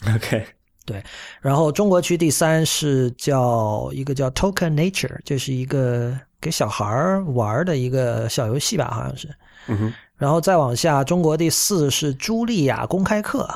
[0.15, 0.45] OK，
[0.85, 1.01] 对
[1.39, 6.85] 然后中国区第三是叫一个叫 Token Nature，这是一个给小孩
[7.27, 9.29] 玩的一个小游戏吧，好像是。
[9.67, 13.47] 嗯哼，然后再往下，中国第四是茱莉亚公开课。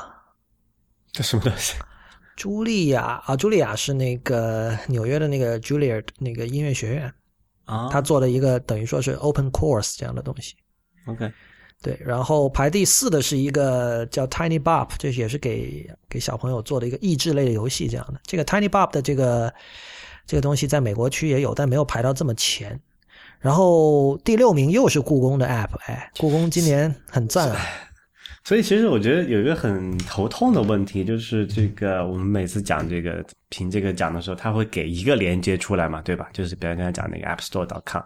[1.12, 1.74] 这什么东西？
[2.38, 7.12] 茱莉亚啊，茱莉亚是那个纽约的那个 Juilliard 那个音乐学院，
[7.64, 10.54] 啊他做了一个等于说是 open course 这样的东西。
[11.06, 11.32] OK，
[11.82, 18.20] 对，然后排第四的是一个叫 Tiny Bob，这也是给给小朋友做的一个益智类的游戏这样的。
[18.24, 19.52] 这个 Tiny Bob 的这个
[20.24, 22.80] 这个东西在美国区也有，但没有排到这么前。
[23.40, 27.60] 然后第六名又是故宫的 app，哎，故宫今年很赞啊。
[28.48, 36.30] 所以其实我觉得有一个很头痛的问题，就是这个我们每次讲这个评这个奖的时候，他会给一个连接出来嘛，对吧？
[36.32, 38.02] 就是比如刚才讲那个 App Store.com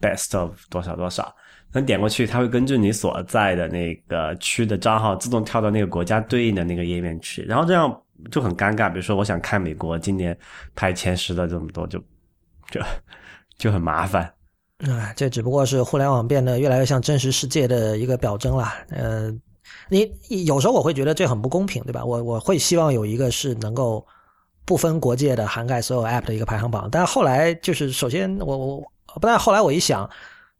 [0.00, 1.34] best of 多少多少，
[1.72, 7.92] 那点过去，它会根据你所在的那个区的账号自动跳到那个国家对应的那个页面去，然后这样
[8.30, 8.88] 就很尴尬。
[8.88, 10.38] 比如说，我想看美国今年
[10.76, 11.98] 排前十的这么多，就
[12.70, 12.80] 就
[13.58, 14.32] 就很麻烦。
[14.88, 18.72] 哎，这只不过是互联网变得越来越像真实世界的一个表征啦。
[18.90, 19.36] 呃，
[19.88, 20.10] 你
[20.44, 22.04] 有时候我会觉得这很不公平，对吧？
[22.04, 24.06] 我我会希望有一个是能够
[24.64, 26.88] 不分国界的涵盖所有 App 的一个排行榜。
[26.90, 28.80] 但后来就是，首先我我
[29.14, 30.08] 不但后来我一想，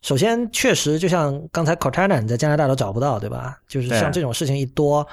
[0.02, 3.58] 首先确实就像刚才 Cortana 你在加拿大都找不到，对吧？
[3.68, 5.06] 就是像这种事情一多。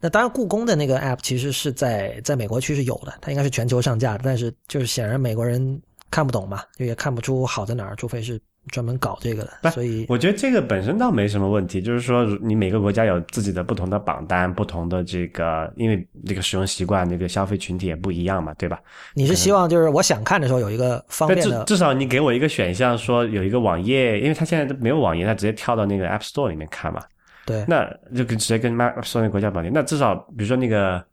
[0.00, 5.80] 那当然，故宫的那个 app 其实是在在美国区是有的，它应该是全球上架的，但是就是显然美国人
[6.10, 8.38] 看不懂嘛，就也看不出好在哪儿，除非是
[8.68, 18.80] 专门搞这个的，所以我觉得这个本身倒没什么问题，就是说你每个国家有自己的不同的榜单，不同的这个，因为这个使用习惯、这个消费群体也不一样嘛，对吧？
[19.14, 27.02] 你是希望就是我想看的时候有一个方便的，至少你给我一个选项，说有一个网页，因为它现在都没有网页，它直接跳到那个 App Store 里面看嘛，
[27.44, 27.84] 对那
[28.16, 29.70] 就跟直接跟 App Store 那个国家绑定。
[29.72, 31.04] 那至少比如说那个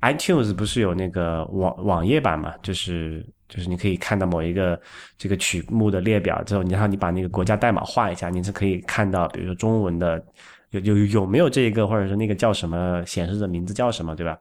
[0.00, 4.80] iTunes 不是有那个网网页版嘛，就是就是你可以看到某一个
[5.18, 10.24] 这个曲目的列表之后，然后你把那个国家代码画一下，你是可以看到，比如说中文的
[10.70, 14.38] 有有有没有这一个，或者是那个叫什么显示的名字叫什么，对吧？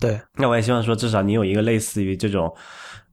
[0.00, 2.52] 对那我也希望说，至少你有一个类似于这种，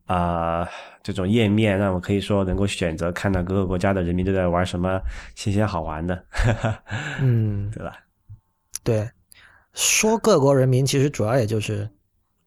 [0.06, 0.68] 啊、
[1.04, 5.00] 这种页面，让我可以说能够选择看到各个国家的人民都在玩什么
[5.36, 6.24] 新鲜好玩的，
[7.22, 7.94] 嗯 对吧？
[8.84, 9.08] 对，
[9.74, 11.88] 说各国人民其实主要也就是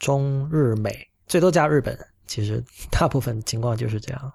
[0.01, 1.97] 中日美，最多加日本，
[2.33, 4.33] 其实 大部分情况就是这样。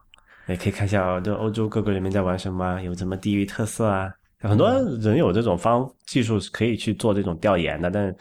[0.48, 4.14] 也可以看一下这欧洲各个人民在玩什么，有什么地域特色啊。
[4.40, 4.70] 很多
[5.02, 8.16] 人有这种方技术是可以去做这种调研的，但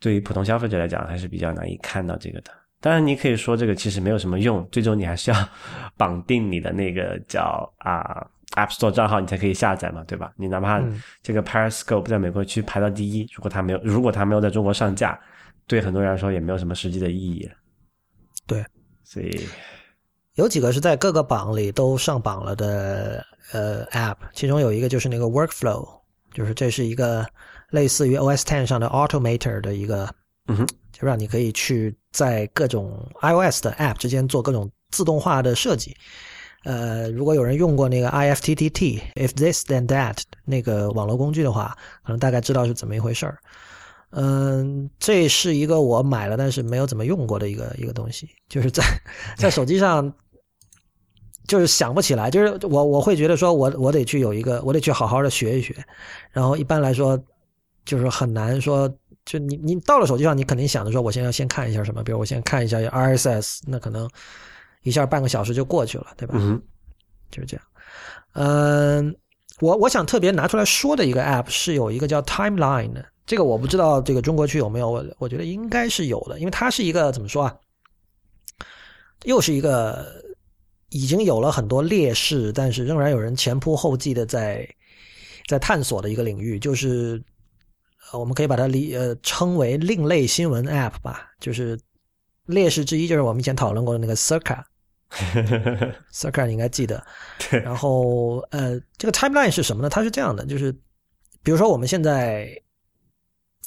[0.00, 2.50] 对于普通消费者来讲，还是比较难以看到这个的。
[2.80, 5.48] 当然，你可以说这个其实没有什么用，最终你还是要
[5.96, 10.32] 绑定你的那个叫啊 App Store 账号，你才可以下载嘛，对吧？
[10.36, 15.18] 你哪怕嗯这个 Periscope 在美国区排到第一，如果它没有，如果它没有在中国上架，
[15.66, 17.48] 对很多人来说也没有什么实际的意义。
[18.46, 18.64] 对，
[19.10, 19.48] 所以
[20.34, 25.88] 有几个是在各个榜里都上榜了的呃 App，其中有一个就是那个 Workflow，
[26.34, 27.26] 就是这是一个
[27.70, 30.14] 类似于 OS Ten 上的 Automator 的一个，
[30.48, 35.96] 嗯哼，就让你可以去在各种 iOS 的 App 之间做各种自动化的设计。
[36.64, 41.74] 呃，如果有人用过那个 IFTTT if this then that 那个网络工具的话，
[42.04, 43.38] 可能大概知道是怎么一回事儿。
[44.10, 48.82] 嗯，这是一个我买了但是没有怎么用过的一个一个东西，就是在
[49.36, 50.12] 在手机上，
[51.46, 55.74] 就是想不起来，就是我我会觉得说我我得去有一个，我得去好好的学一学，
[56.30, 57.22] 然后一般来说
[57.84, 58.88] 就是很难说，
[59.24, 64.08] 就你你到了手机上，你肯定想着说我先要先看一下什么，比如我先看一下 RSS，那可能
[64.82, 66.34] 一下半个小时就过去了，对吧？
[66.38, 66.60] 嗯
[67.30, 67.66] 就是这样。
[68.32, 69.14] 嗯，
[69.60, 77.54] 我我想特别拿出来说的一个 app 是有一个叫 Timeline 的，这个我不知道这个中国区有没有，我我觉得应该是有的，因为它是一个怎么说啊，
[79.24, 80.24] 又是一个
[80.88, 84.66] 已经有了很多劣势，但是仍然有人前仆后继的在
[85.46, 87.22] 在探索的一个领域，就是
[88.10, 91.78] 呃我们可以把它理呃称为另类新闻 app 吧，就是
[92.46, 94.64] 劣势之一就是我们以前讨论过的那个 Circa。
[96.10, 97.06] Circa 你应该记得，
[97.50, 99.90] 对然后呃，这个 timeline 是什么呢？
[99.90, 100.72] 它是这样的，就是
[101.42, 102.50] 比如说我们现在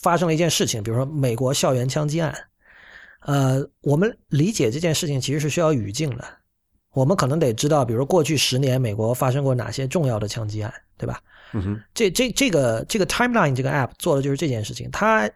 [0.02, 2.36] 发生了一件事情，比如说美国校园枪击案，
[3.22, 6.26] 呃，我们理解这件事情其实是需要语境的，
[6.94, 11.22] 我们可能得知道，比如说过去十年美国发生过哪些重要的枪击案，对吧？
[11.54, 15.30] 嗯哼，这这这个这个 timeline 这个 app 做的就是这件事情，它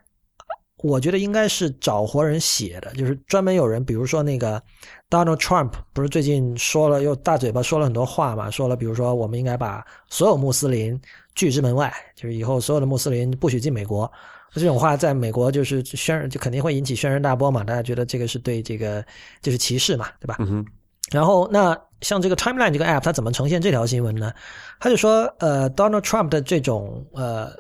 [0.77, 4.61] 我觉得应该是找活人写的，就是专门有人，比如说那个
[5.09, 10.99] Donald Trump 不是最近说了又大嘴巴说了很多话嘛，说了比如说我们应该把所有穆斯林
[11.35, 14.11] 拒之门外，就是以后所有的穆斯林不许进美国。
[14.59, 19.05] 这种话在美国就是轩就肯定会引起轩然大波嘛，大家觉得这个是对这个
[19.41, 20.37] 就是歧视嘛，对吧？
[21.11, 24.33] 然后那像这个 Timeline 这个 app，它怎么呈现这条新闻呢？
[24.79, 27.51] 他就说，呃，Donald Trump 的这种呃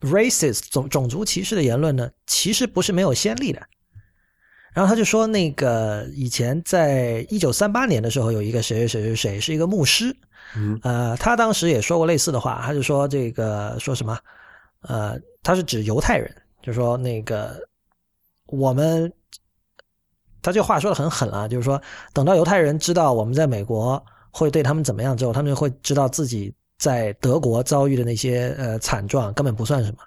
[0.00, 3.60] racist 种种族歧视的言论呢，其实不是没有先例的。
[4.72, 10.14] 然后他就说，那个以前在一九三八年的时候，有一个谁谁谁谁谁是一个牧师，
[10.54, 14.16] 嗯呃，他当时也说过类似的话，他就说这个说什么，
[14.82, 17.60] 呃，他是指犹太人，就说那个
[18.46, 19.12] 我们，
[20.42, 21.80] 他这话说的很狠啊，就是说
[22.12, 29.98] 等到犹太人知道我们在美国会对他们怎么样之后，他们就会知道自己在德国遭遇的那些呃惨状根本不算什么。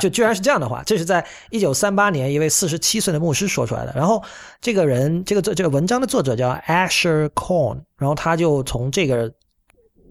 [0.00, 3.92] 就居然是这样的话，这是在一九三八年一位四十七岁的牧师说出来的。
[3.96, 4.22] 然后
[4.60, 9.32] 这个人，这个作这个文章的作者叫 Asher Corn，然后他就从这个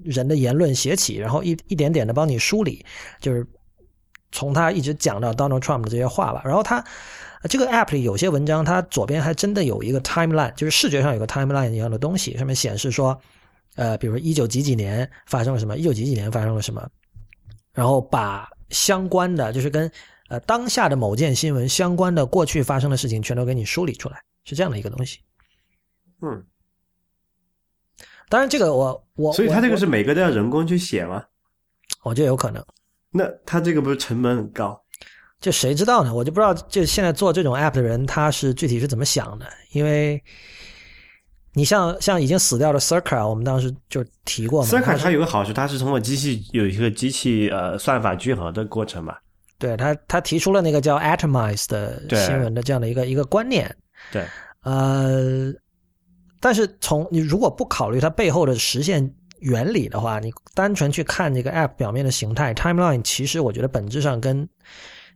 [0.03, 2.86] 人的言论写起，然后一一点点的帮你梳理，
[3.19, 3.45] 就是
[4.32, 6.41] 从他一直讲到 Donald Trump 的这些话吧。
[6.45, 6.84] 然后他
[7.49, 13.19] 这个 app 里有些文章，它左边还真的有一个 timeline，就是视觉上有个 timeline 一样的东西，上面显示说，
[13.76, 16.88] 呃，比如一九几几年发生了什么，一九几几年发生了什么，
[17.73, 19.91] 然后把相关的，就是跟
[20.30, 25.19] 呃当下的某件新闻相关的过去发生的事情，全都给你梳理出来，是这样的一个东西。
[26.22, 26.45] 嗯，
[28.32, 31.22] 当然，这个我我所以他这个是每个都要人工去写吗？
[32.02, 32.64] 我觉得有可能，
[33.12, 34.82] 那他这个不是成本很高？
[35.41, 36.14] 就谁知道呢？
[36.14, 39.45] 我就不知道，就现在做这种 app 的人，他是具体是怎么想的？
[39.74, 40.24] 因为
[41.53, 49.18] 你像像已经死掉的 circle，我们当时就提过嘛 circle，它有个好处，它是通过机器有一个机器呃算法聚合的过程嘛。
[49.60, 53.76] 对他他提出了那个叫 atomize 的对新闻的这样的一个一个观念，
[54.10, 54.26] 对，
[54.64, 55.53] 呃，
[56.42, 59.10] 但是从你如果不考虑它背后的实现
[59.40, 64.48] 原理的话，你单纯去看这个 app 表面的形态，timeline 其实我觉得本质上跟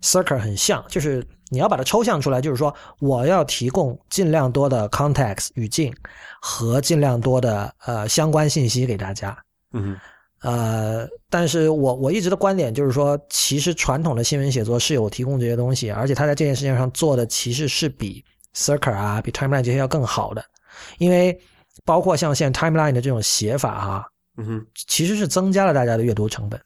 [0.01, 5.93] Circle 很像，就是你要把它抽象出来，就是说我要提供尽量多的 context 语境
[6.41, 9.37] 和尽量多的呃相关信息给大家。
[9.73, 9.97] 嗯
[10.41, 18.23] 呃，但是我我一直的观点就是说，其实传统的新闻写作是有提供这些东西，而且他在这件事情上做的其实是比
[18.53, 20.45] Circle 啊、比 Timeline 这些要更好的，
[20.97, 21.37] 因为
[21.83, 24.07] 包括像现在 Timeline 的这种写法哈、
[24.37, 26.59] 嗯哼，其实是增加了大家的阅读成本，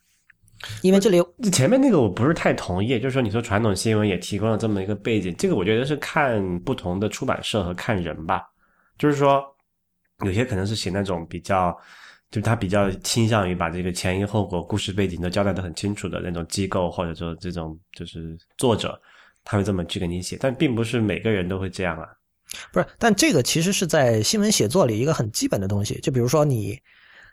[0.82, 1.22] 因为这里
[1.52, 8.44] 前面那个我不是太同意，就是说你说传统新闻也提供了这么一个背景，这个我觉得是看不同的出版社和看人吧，
[8.98, 9.44] 就是说
[10.26, 11.78] 有些可能是写那种比较。
[12.32, 19.02] 就他比较倾向于把这个前因后果、故事背景都交代的很清楚的那种机构，或者说这种就是作者，
[19.44, 22.08] 他会这么去给你写，但并不是每个人都会这样啊。
[22.72, 26.80] 不是，但这个其实是在新闻写作里一个很基本的东西，就比如说你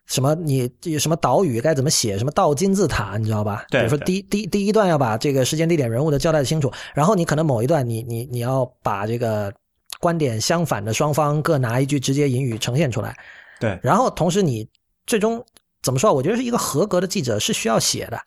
[0.06, 3.64] 什么你什么岛屿该怎么写，什么倒金字塔，你知道吧？
[3.70, 9.52] 对比如说第第第一段要把这个时间、地点、人物的交代清楚，然后你可能某一段你你你要把这个
[10.00, 13.16] 观点相反的双方各拿一句直接引语呈现出来，
[13.58, 14.68] 对，然后同时你
[15.06, 15.44] 最终
[15.82, 16.12] 怎么说？
[16.12, 18.20] 我觉得是一个合格的记者是需要写的。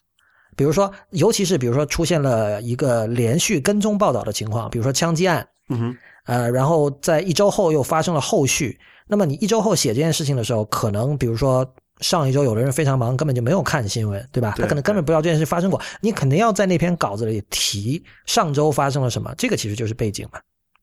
[0.55, 5.97] 比如说，尤其是比如说出现了一个连续跟踪报道的情况，比如说枪击案，嗯哼，
[6.29, 11.65] 呃，然后在一周后又发生了后续，那么你一周后写这件事情的时候，可能比如说
[12.01, 14.53] 上一周有的人非常忙，根本就没有看新闻，对吧？
[14.57, 15.81] 他可能根本不知道这件事发生过。
[16.01, 20.39] 你肯定要在那篇稿子里提上周发生了什么，这个其实就是背景嘛。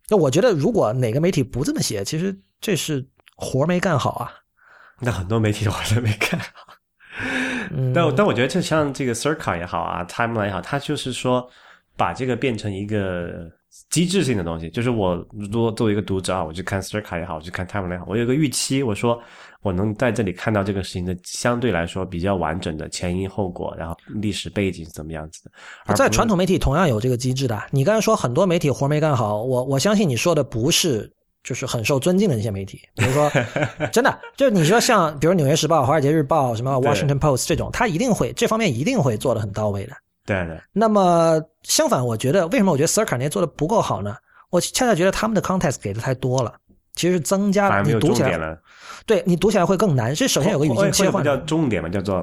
[0.08, 3.06] 那我觉得，如果哪个媒体不这么写，其实这是
[3.36, 4.32] 活儿没干好啊。
[5.00, 6.46] 那很多媒体活都没干好。
[7.70, 11.48] 嗯，但但我觉得，就像这个 Circa 也好啊，Timeline 也好，它就是说
[11.96, 13.50] 把这个变成一个
[13.90, 14.68] 机制性的东西。
[14.70, 19.20] 就是我如果作为一个读者啊，我去看 s t r k a 也好，我去看 Timeline 也好，我有一个预期，我说
[19.62, 25.50] 我能在这里看到这个事情的相对来说比较完整的前因后果，然后历史背景是怎么样子的。
[25.86, 27.60] 而在传统媒体同样有这个机制的。
[27.70, 31.10] 你刚才说很多媒体活没干好，我我相信你说的不是
[31.42, 33.30] 就是很受尊敬的那些媒体， 比如说
[33.92, 39.92] 真的就是你说像比如《纽约时报》《华尔街日报》什么《Washington Post》这种，他一定会这方面一定会做的很到位的。
[40.26, 44.14] 对对，那么相反，我觉得为什么我觉得 Circa 那些做的不够好呢？
[44.50, 46.52] 我恰恰觉得他们的 context 给的太多了，
[46.94, 48.58] 其实增加你读起来。
[49.06, 50.14] 对你读起来会更难。
[50.14, 52.20] 这首先有个语境切换叫重点嘛，叫做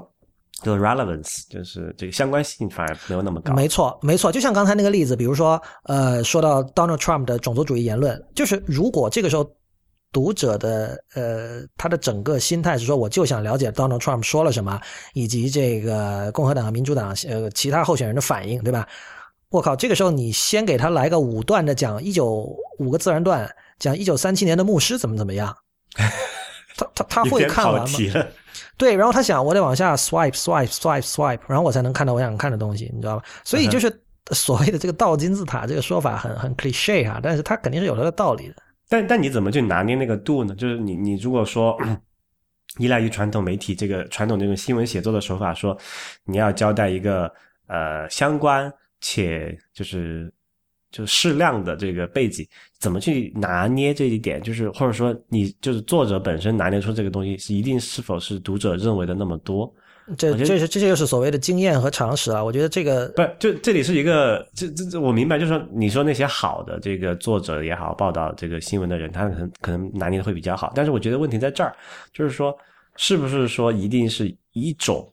[0.61, 3.53] 叫做 relevance，就是这个相关性反而没有那么高。
[3.53, 9.49] 没错，没错，就像刚才那个例子，比如说，呃，说到 Donald Trump 的种族主义言论，就是如果这个时候
[10.13, 14.79] 读者的呃他的整个心态是说，我就想了解 Donald Trump 说了什么，
[15.13, 18.87] 以及这个共和党和民主党呃其他候选人的反应，对吧？
[19.49, 25.55] 我靠，这个时候你先给他来个五段的讲一九五个自然段，讲一九三七年的牧师怎么怎么样，
[26.77, 27.99] 他他他会看完吗？
[28.77, 33.25] 对，然后他想，我得往下 swipe swipe swipe swipe，然后我才能看到我想看的东西，你知道吧？
[33.43, 38.55] 所以就是所谓的这个倒金字塔这个说法很很 cliche 啊，但是他肯定是有他的道理的。
[38.93, 40.53] 但但你怎么去拿捏那个度呢？
[40.53, 41.75] 就是你你如果说
[42.77, 45.75] 依赖于传统媒体这个传统这种新闻写作的手法，说
[46.25, 47.33] 你要交代一个
[47.65, 48.71] 呃相关
[49.01, 50.31] 且就是
[50.91, 52.47] 就适量的这个背景，
[52.77, 54.39] 怎么去拿捏这一点？
[54.39, 59.73] 就是或者说你就是作者本身拿捏出这个东西是一定是否是读者认为的那么多？
[60.17, 62.43] 这这是这就是所谓的经验和常识啊。
[62.43, 71.73] 我觉得这个不，就这里是一个，这这这，我明白，就是说，你说那些好的这个作者也好，报道这个新闻的人，他可能可能拿捏的会比较好，但是我觉得问题在这儿，
[72.13, 72.55] 就是说，
[72.97, 75.11] 是不是说一定是一种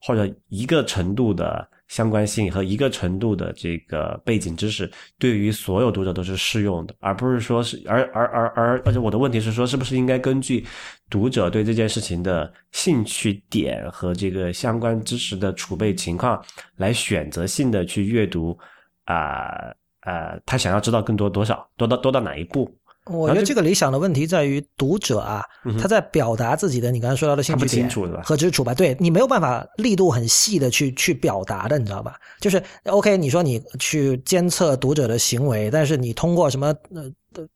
[0.00, 10.64] 或者一个程度的相关性和一个程度的这个背景知识，对于所有读者都是适用的，而不是说是，而而而而，而且我的问题是说，是不是应该根据
[11.08, 16.42] 读者对这件事情的兴趣点和这个相关知识的储备情况，
[16.76, 18.58] 来选择性的去阅读
[19.04, 19.72] 啊
[20.02, 22.70] 呃他想要知道更多多少，多到多到哪一步？
[23.08, 25.40] 我觉得这个理想的问题在于读者啊，
[25.80, 27.88] 他在表达自己的你刚才说到的兴趣点
[28.24, 32.16] 和知识储备，对你没有办法力度很细的去去表达的，你知道吧？
[32.40, 37.02] 就是 OK，你说你去监测读者的行为，但是你通过什么呃
[37.34, 37.46] 呃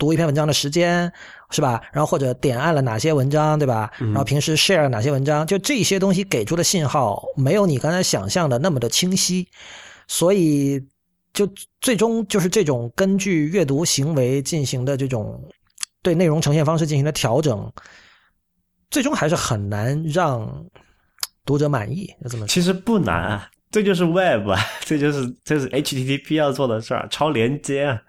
[0.00, 1.12] 读一篇文章的时间
[1.50, 1.80] 是吧？
[1.92, 3.92] 然后或者点按了哪些文章对吧？
[3.98, 9.46] 然后平时 share 了哪些文章，就这些东西给出的信号没有你刚才想象的那么的清晰，
[10.08, 10.82] 所以
[11.34, 11.46] 就
[11.82, 15.40] 最终就是这种根据阅读行为进行的这种
[16.02, 17.70] 对内容呈现方式进行的调整，
[18.90, 20.64] 最终还是很难让
[21.44, 22.10] 读者满意。
[22.22, 28.00] 要这么，其实不难啊，这就是 Web，啊，这就是这是 HTTP 要做的事儿，超连接啊，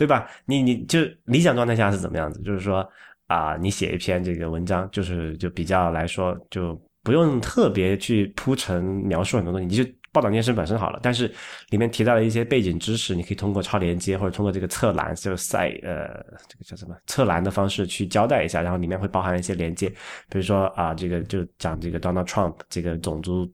[0.00, 0.26] 对吧？
[0.46, 2.40] 你你就理想状态下是怎么样子？
[2.40, 2.88] 就是说
[3.26, 10.98] 啊、你写一篇这个文章，就是就比较来说，就不用特别去铺陈描述很多东西，你就报道那件事本身好了。
[11.02, 11.30] 但是
[11.68, 16.06] 里面提到了一些背景知识，你可以通过超连接或者通过这个侧栏，就是赛呃
[16.48, 19.90] 这个叫什么侧栏的方式去交代一下，然后里面会包含一些连接，
[20.30, 23.46] 比如说啊、这个就讲这个 Donald Trump 这个种族。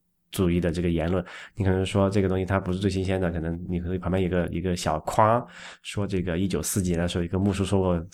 [0.45, 5.45] 主义的这个言论，你可能说这个东西它不是最新鲜的，可能你可以旁边有一个一个小框，
[5.83, 8.07] 说这个一九四几年的时候，一个牧师说过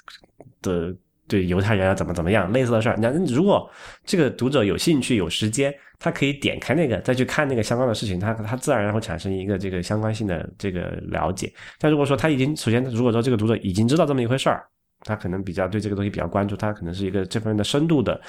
[0.62, 0.94] 的
[1.26, 2.96] 对犹太人要怎么怎么样类似的事儿。
[3.00, 3.68] 那如果
[4.04, 11.52] 这个读者有兴趣有时间，他可以点开那个再去看那个相关的事情，他他自然而然会产生一个这个相关性的这个了解。
[11.78, 14.64] 但如果说他已经首先如果说这个读者已经知道这么一回事儿，
[15.04, 18.20] 他可能比较对这个东西比较关注，他可能是一个这方面的深度的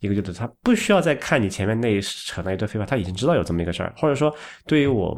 [0.00, 4.34] 一个，就是他不需要再看你前面那扯那一堆废话，他已经知道有这么一个事儿，或者说
[4.66, 5.16] 对于我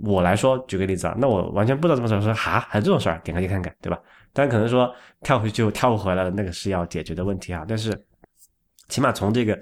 [0.00, 3.98] 我来说，举个例子啊，那我完全不知道这么事，说哈还有这种事儿，点开去看看，对吧？
[4.32, 7.64] 但可能说跳回去就跳不回来了，那个是要解决的问题啊。
[7.66, 7.98] 但是
[8.88, 9.58] 起码从这个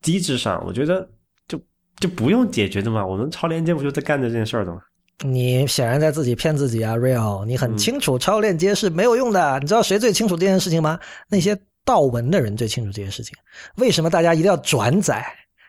[0.00, 1.06] 机制上，我觉得
[1.48, 1.60] 就
[1.98, 3.04] 就不用解决的嘛。
[3.04, 4.80] 我们超连接不就在干这件事儿的吗？
[5.22, 7.44] 你显然在自己骗自己啊，Real！
[7.44, 9.58] 你很清楚超链接是没有用的。
[9.60, 10.98] 你知道谁最清楚这件事情吗？
[11.28, 13.36] 那些盗文的人最清楚这件事情。
[13.76, 15.24] 为什么大家一定要转载？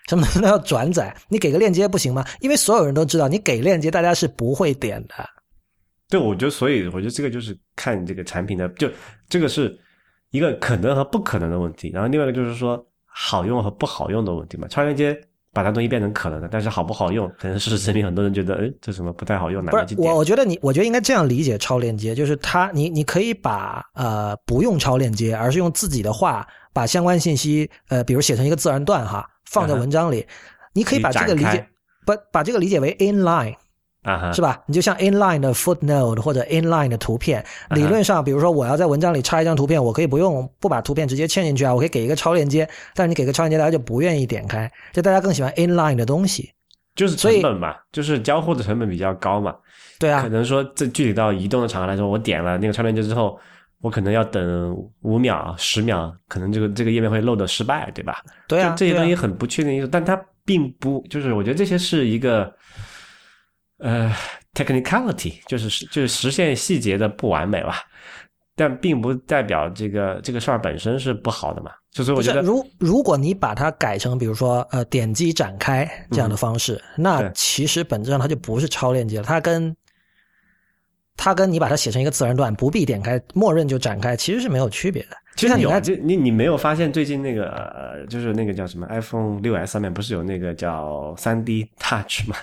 [0.07, 1.15] 什么都要转载？
[1.29, 2.25] 你给个链接不行吗？
[2.39, 5.15] 因为所有人都知道，你给链接大家是不会点的。
[6.09, 8.89] 对，我觉得，所以我觉得这个就是看这个产品的，就
[9.29, 9.77] 这个是
[10.31, 14.67] 一个可能和不可能的问题，然后另外一个就是说好用和不好用的问题嘛。
[14.67, 15.17] 超链接
[15.53, 30.25] 把它东西变成可能的，但是好不好用，可能事实证明很多人觉得，哎，这什么不太好用，难不是我，我觉得你，我觉得应该这样理解超链接，就是它，你你可以把呃不用超链接，而是用自己的话把相关信息呃，比如写成一个自然段哈，放在文章里，
[30.73, 31.67] 你可以把这个理解，
[32.05, 33.55] 把把这个理解为 inline。
[34.03, 34.59] 啊，是吧？
[34.65, 42.67] 你就像 inline 的 footnote 或者 inline 的图片，理论上，比如说我要在文章里插一张图片，我可以不用不把图片直接嵌进去啊，我可以给一个超链接。
[42.95, 46.51] 但是你给个超链接，大家就不愿意点开，就大家更喜欢 inline 的东西，
[46.95, 49.55] 就是成本嘛，就是交互的成本比较高嘛。
[49.99, 53.37] 对啊，可能说这具体到移动的场合来说，我点了那个超链接之后，
[53.81, 58.23] 我可能要等五秒、十秒，可能这个这个页面会漏的失败，对吧？
[58.47, 62.51] 对啊，这些东西很不确定因素，但它并不就是我觉得这些是一个。
[63.81, 64.13] 呃
[64.53, 67.79] ，technicality 就是就是实现细节的不完美吧，
[68.55, 71.71] 但并不代表这个这个事儿本身是不好的嘛。
[71.91, 79.75] 就是我觉得，如如果你把它改成比如说呃点击展开这样的方式，那其实本质上它就不是超链接了，它跟
[81.17, 85.17] 它跟你把它写成一个自然段，不必点开，默认就展开，其实是没有区别的。
[85.35, 92.37] 其实你看，这你你没有发现最近那个呃，就是那个叫什么 iPhone 六 S 上面不是有那个叫三 D Touch 吗？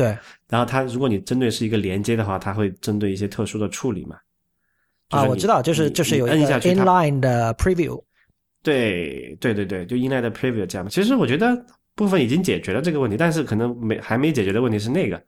[0.00, 0.16] 对，
[0.48, 4.16] 然后它如果你针对是一个连接的话，它会针对一些特殊的处理嘛？
[5.10, 8.02] 啊，我知道，就是就是有一个 inline 的 preview。
[8.62, 11.54] 对对对对，就 inline 的 preview 这样其实我觉得
[11.94, 15.22] 部分已经解决了这个问题，但是可能没还没解决的问题是那个，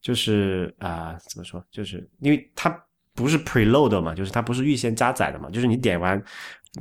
[0.00, 1.60] 就是啊，怎么说？
[1.72, 2.70] 就是因为它
[3.12, 6.22] 不是 preload 嘛，就是它不是预先加载的嘛，就是你点完，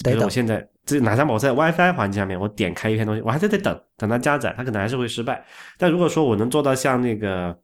[0.04, 0.64] 比如我现在。
[0.86, 5.44] 这哪像我在 WiFi 环境下面，我点开一篇东西，我还是得等等它加载，它可能还是会失败。
[5.78, 7.58] 但如果说我能做到像那个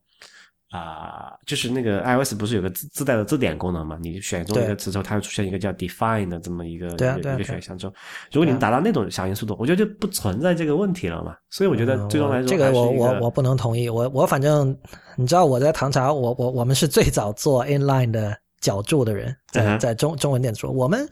[0.71, 3.97] 啊，就是那个 iOS 不是有个自自带的字典功能嘛？
[4.01, 7.93] 你选中一个词之后，它会出现一个叫 define 的这么一个一个选项之后，
[8.31, 11.35] 如果你能达到那种响应速度，我觉得就不存在这个问题了嘛。
[11.49, 13.89] 所以我觉得最终来说，这个我我我不能同意。
[13.89, 14.75] 我我反正
[15.17, 21.07] 你知道我在唐朝，我我我们是最早做 inline 的脚注的人，在在中中文电子书，我们。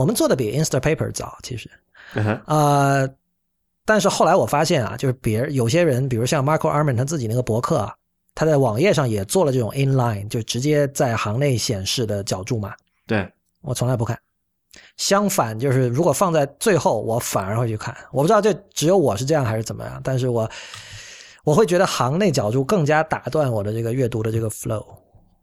[0.00, 1.70] 我们做的比 Instapaper 早，其实，
[2.46, 3.06] 呃，
[3.84, 7.94] 但是后来我发现啊，就是别人有些人，比如像 Marco Arman 他自己那个博客啊，
[8.34, 12.72] 他在网页上也做了这种 inline，就直接在行内显示的脚注嘛。
[13.06, 14.18] 对我从来不看，
[14.96, 17.94] 相反，就是如果放在最后，我反而会去看。
[18.10, 20.50] 我不知道这只有我是这样还是怎么样，但是我
[21.44, 24.82] 我会觉得行内角注更加打断我的这个阅读的这个 flow，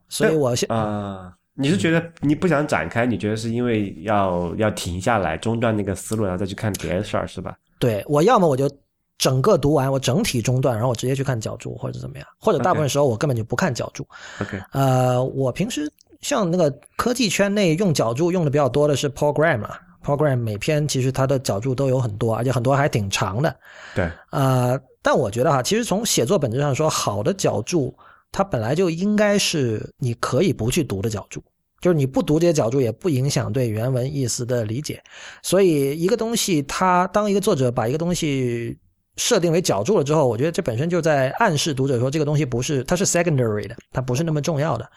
[0.09, 1.31] 所以我现啊。
[1.59, 3.03] 你是觉得你不想展开？
[3.05, 7.57] 你觉得是因为要要停下来中断那个思路，然后再去看别的事儿，是吧？
[7.79, 8.69] 对我要么我就
[9.17, 14.07] 整个读完，我整体中断，然后我直接去看脚注或者怎么样，或者大部分时候我根本就不看脚注。
[14.39, 23.55] OK，呃，我平时像那个科技圈内用脚注用的比较多的是 Program 啊，Program 每篇其实它的脚注都有很多，而且很多还挺长的。
[23.95, 27.91] 对，呃，但我觉得哈，其实从写作本质上说，好的脚注。
[28.31, 31.43] 它本来就应该是你可以不去读的脚注，
[31.81, 35.01] 就是你不读这些脚注也不影响对原文意思的理解。
[35.41, 38.77] 所以一个东西，它当一个作者把一个东西
[39.15, 44.87] 设定为脚注了之后，我觉得这本身就在暗示读者说这个东西不是它是 secondary 的，它不是那么重要的。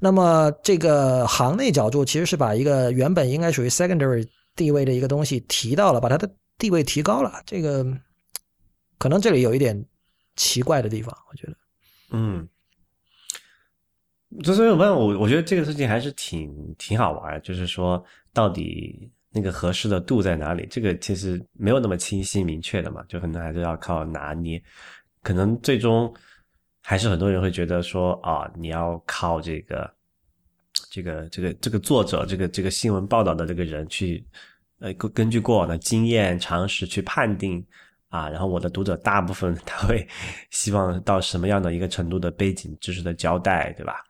[0.00, 4.26] 那么这个行内脚注其实是把一个原本应该属于 secondary
[4.56, 6.28] 地位的一个东西提到了，把它的
[6.58, 7.40] 地位提高了。
[7.46, 7.86] 这个
[8.98, 9.84] 可能这里有一点
[10.34, 11.54] 奇怪的地方，我觉得，
[12.10, 12.48] 嗯。
[14.42, 18.02] 就所以问我，我觉得这个事情还是挺挺好玩就是说
[18.32, 20.66] 到底那个合适的度在哪里？
[20.70, 24.62] 这个其实没有那么清晰明确的嘛，就可能还是要靠拿捏。
[25.22, 26.12] 可能最终
[26.82, 29.94] 还是很多人会觉得说啊，你要靠这个
[30.90, 34.26] 这个这个这个作者，这个这个新闻报道的这个人去
[34.80, 37.64] 呃根根据过往的经验常识去判定
[38.08, 40.06] 啊，然后我的读者大部分 他会
[40.50, 44.02] 希望到什么样的一个程度的背景知识的交代，对吧？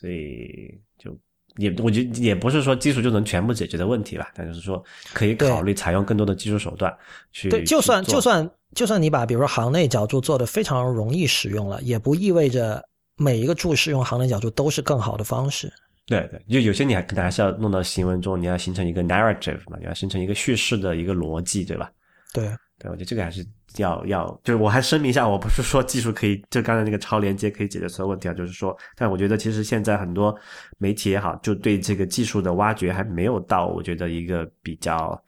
[0.00, 1.14] 所以就
[1.56, 4.82] 也，我觉得也不是说技术就能全部解决的问题吧，但就是说
[5.12, 6.90] 可以考虑采用更多的技术手段
[7.32, 7.50] 去。
[7.50, 12.82] 对，就算就算就算你把比如说行内角注做的非常容易使用了，也不意味着
[13.18, 15.70] 每一个注释用行内角注都是更好的方式。
[16.06, 21.92] 对对，就有些你还可能还是要弄到行文中，你要形成一个 narrative 嘛，你要形成一个叙事的一个逻辑，对吧？
[22.32, 22.46] 对，
[22.78, 23.46] 对我觉得这个还是。
[23.76, 30.34] 要要，就是我还声明一下，我不是说技术可以，就刚才那个超连接可以解决所有问题啊，就是说，但我觉得其实现在很多
[30.78, 35.20] 媒体也好，就对这个技术的挖掘还没有到我觉得一个比较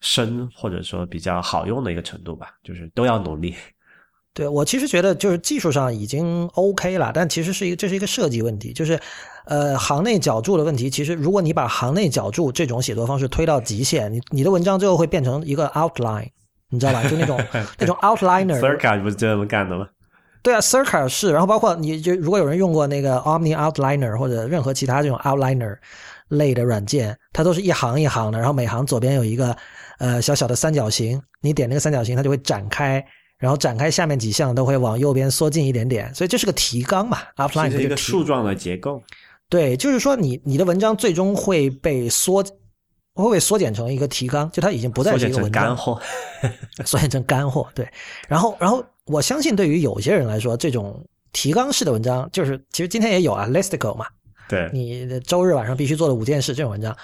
[0.00, 3.54] 深或者说比较好用的一个程度吧，就是都要努力。
[4.32, 8.98] 对我其实觉得就是技术上已经 OK 了，但其实是一个这是一个设计问题，就是
[9.44, 10.88] 呃行内脚注的问题。
[10.88, 16.28] 其实如果你把行内脚注这种写作方式推到极限，你你的文章最后会变成一个 outline，
[16.70, 17.02] 你知道吧？
[17.08, 17.38] 就那种
[17.78, 18.58] 那种 outliner。
[18.58, 19.86] Circa 不是这么干的吗？
[20.42, 25.76] 对啊，Circa 是，然后包括你就如果有人用过那个 Omni Outliner 或者任何其他这种 outliner
[26.28, 29.54] 类的软件，它都是一行一行的，然后每行左边有一个
[29.98, 33.04] 呃小小的三角形，你点那个三角形，它就会展开。
[33.38, 39.02] 然后展开下面几项都会往右边缩进一点点，所以这是个提纲嘛，outline 是一个树状的结构。
[39.48, 42.44] 对，就是说你你的文章最终会被缩，
[43.22, 46.00] 会被缩减成一个提纲，就它已经不再是一个文章，干货，
[46.84, 47.68] 缩减成干货。
[47.74, 47.88] 对，
[48.28, 54.06] 然后然后我相信对于有些人来说，这种提纲式的文章，就是其实今天也有啊，listicle 嘛，
[54.48, 56.96] 对，你周日晚上必须做的五件事这种文章，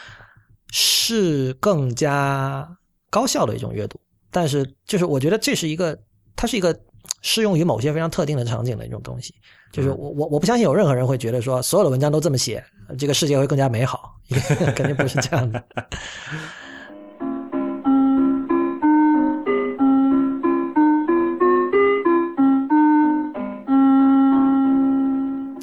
[0.70, 2.68] 是更加
[3.10, 4.00] 高效的一种阅读。
[4.30, 5.98] 但是就是我觉得这是一个。
[6.38, 6.78] 它是一个
[7.22, 9.34] 适用于某些非常特定的场景的一种东西，
[9.72, 12.64] 就是我我我不相信有任何人会觉得说所有的文章都这么写，
[12.98, 14.14] 这个世界会更加美好，
[14.76, 15.62] 肯定不是这样的。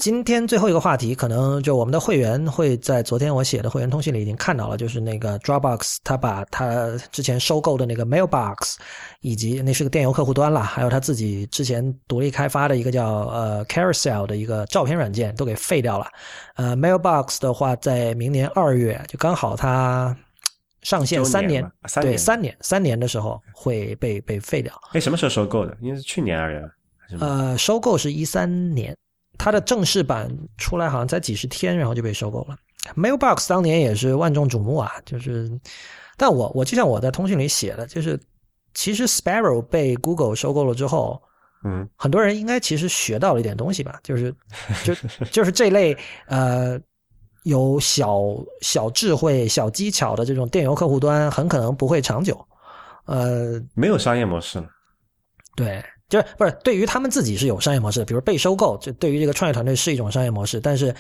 [0.04, 8.76] 今天最后一个话题，可能就我们的会员会在昨天我写的会员通讯里已经看到了，就是那个 Dropbox，他把他之前收购的那个 Mailbox，
[9.22, 16.06] 以及那是个电邮客户端了，还有他自己之前独立开发的一个叫呃 Carousel 的一个照片软件都给废掉了。
[16.56, 20.14] 呃，Mailbox 的话，在明年二月就刚好它
[20.82, 21.66] 上线三年，
[22.02, 24.74] 对三年三年的时候会被被废掉。
[24.92, 25.78] 哎，什么时候收购的？
[25.80, 26.62] 应该是去年二月。
[27.22, 28.94] 呃，收购是一三年。
[29.44, 32.56] 它的正式版出来好像才几十天，然后就被收购了。
[32.96, 35.52] Mailbox 当年也是万众瞩目啊，就是，
[36.16, 38.18] 但我我就像我在通讯里写的，就是
[38.74, 41.22] 其实 Sparrow 被 Google 收购了之后，
[41.66, 44.34] 嗯，很多人应该其实学到了一点东西吧，就是
[44.86, 44.96] 就
[45.30, 45.94] 就是这类
[46.28, 46.80] 呃
[47.44, 48.22] 有小
[48.62, 52.48] 小智慧、小技巧的这种电邮客户端，很可能不会长久，
[53.08, 54.70] 呃，没有商业模式了，
[55.58, 55.84] 对。
[56.14, 60.60] 就是不是对于他们自己是有商业模式的，比如被收购，就对于这个创业团队是一种商业模式。
[60.60, 60.94] 但是，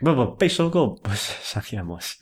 [0.00, 2.16] 不不被收购不是 商业模式，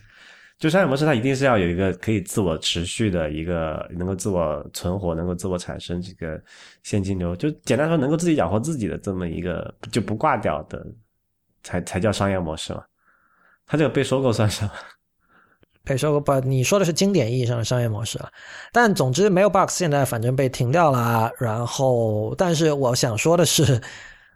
[0.58, 6.38] 就商业模式它一定是要有一个可以自我持续的一个能够自我存活、能够自我产生这个
[6.82, 10.86] 现金流，就简单说能够自己养活自己的这么一个就不挂掉的，
[11.62, 12.84] 才才叫商业模式嘛。
[13.66, 14.70] 它这个被收购算什么？
[15.86, 16.38] 被收购不？
[16.40, 18.28] 你说的是经典意义上的商业模式了。
[18.72, 21.30] 但总之，Mailbox 现在反正被停掉了。
[21.38, 23.80] 然后，但是我想说的是，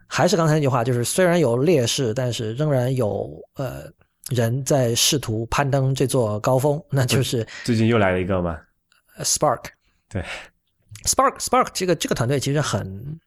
[0.07, 3.83] 还是刚才那句话，就是虽然有劣势，但是仍然有呃
[4.29, 6.81] 人在试图攀登这座高峰。
[6.89, 8.57] 那就是最近又来了一个吗
[9.19, 9.65] ？Spark。
[10.09, 10.25] 对
[11.05, 13.19] ，Spark Spark 这个这个团队其实很，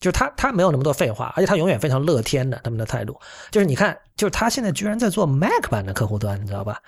[0.00, 3.16] 就是他他没有那么多废话，而且他永远非常乐天的他们的态度。
[3.50, 6.78] 就是你看，就是他现在居然在做 Mac 版的客户端，你知道吧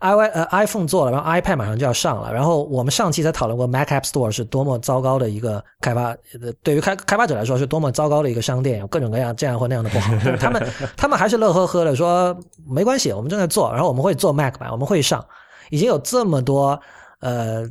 [0.00, 2.32] ？i y 呃 iPhone 做了，然后 iPad 马上就要上了。
[2.32, 6.16] 然后我们上期才讨论过 Mac App Store 是多么糟糕的一个开发，
[6.62, 10.12] 对于开开发者来说是多么糟糕的一个商店，有各种各样这样或那样的不好。
[10.38, 10.66] 他们
[10.96, 12.36] 他们还是乐呵呵的说
[12.68, 15.24] 没关系，我们正在做，然后我们会做 Mac 版，我们会上。
[15.70, 16.80] 已经有这么多
[17.20, 17.66] 呃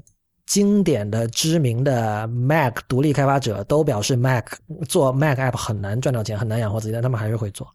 [0.46, 4.46] 经典的知名的 Mac 独立开发者都表示 Mac
[4.88, 7.68] 做 Mac App 很难赚到钱，很难养活自己，但他们还是会做。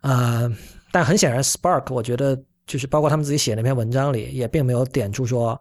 [0.00, 0.50] 呃，
[0.92, 2.38] 但很显然 Spark 我觉得。
[2.68, 5.58] 就是包括他们自己写那篇文章里，也并没有点出说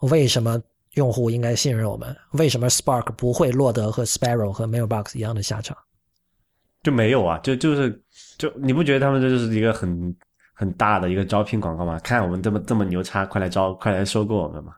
[0.00, 0.60] 为什么
[0.92, 5.74] 用户应该信任我们，为什么 Spark 不会落得和 Sparrow 和 Mailbox 一样的下场，
[6.82, 7.98] 就没有啊，就就是
[8.36, 10.14] 就你不觉得他们这就是一个很
[10.52, 11.98] 很大的一个招聘广告吗？
[12.00, 14.74] 看我们这么这么牛叉，快来招，快来收购我们嘛！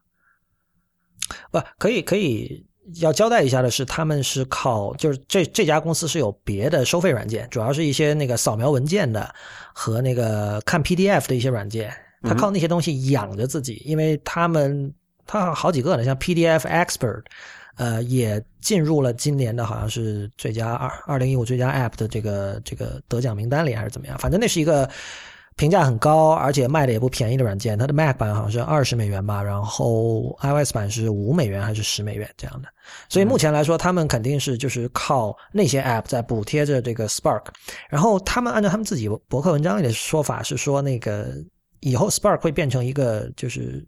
[1.51, 2.65] 不，可以可以。
[3.01, 9.29] 要交代一下的是，他们是靠就是这这家公司是有别的收费软件，主要是一些那个扫描文件的
[9.75, 14.95] 和那个看 PDF 的一些软件，他靠那些东西养着自己，因为他们
[15.27, 17.25] 他好几个呢，像 PDF Expert，
[17.77, 24.89] 呃，也进入了今年的好像是最佳二二零一五最佳 App 的这个这个得奖名单里还是怎么样，反正那是一个。
[25.57, 32.69] 评价很高，而且卖的也不便宜的软件，它的 Mac 版好像是二十美元吧，然后 iOS 版是五美元还是十美元这样的。
[33.09, 37.45] 所以目前来说，他们肯定是就是靠那些 App 在补贴着这个 Spark。
[37.89, 41.33] 然后他们按照他们自己博客文章里的说法是说，那个
[41.81, 43.83] 以后 Spark 会变成一个就是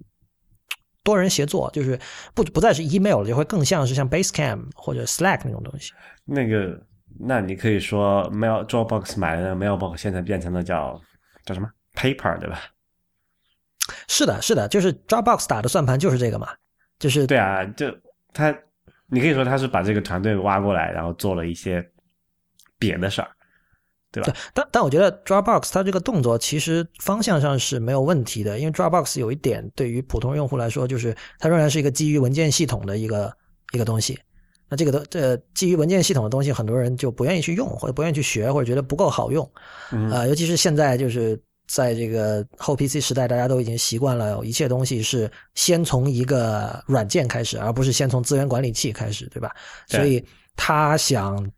[1.05, 2.01] 多人协作，就是
[2.32, 5.93] 不不再是 email 了，就会更像是像 Basecamp 或者 Slack 那种东西。
[6.24, 6.81] 那个，
[7.20, 10.99] 那你可以说 Mail Dropbox 买的 Mailbox 现在变成了叫。
[11.48, 12.60] 叫什么 Paper 对吧？
[14.06, 16.48] 是的，是的，就是 Dropbox 打的算盘就是这个嘛，
[16.98, 17.86] 就是对啊，就
[18.34, 18.54] 他
[19.06, 21.82] 你可以说他是把这个团队挖过来，然后做了一些
[22.78, 23.30] 别的事儿，
[24.12, 24.34] 对吧？
[24.52, 33.34] 但但我觉得 Dropbox 它这个动作其实方向上是没有问题的，因为 Dropbox 有一点对于普通用户来说，就是它仍然是一个基于文件系统的一个
[33.72, 34.20] 一个东西。
[34.69, 39.51] 那这个都这基于文件系统的东西，很多人就不愿意去用，或者不愿意去学，或者觉得不够好用。
[40.11, 49.55] 呃，尤其是现在就是在这个后 PC 时代，大家都已经习惯了，一切东西是先从一个软件开始，而不是先从资源管理器开始，对吧？
[49.86, 50.24] 所以
[50.57, 51.51] 他想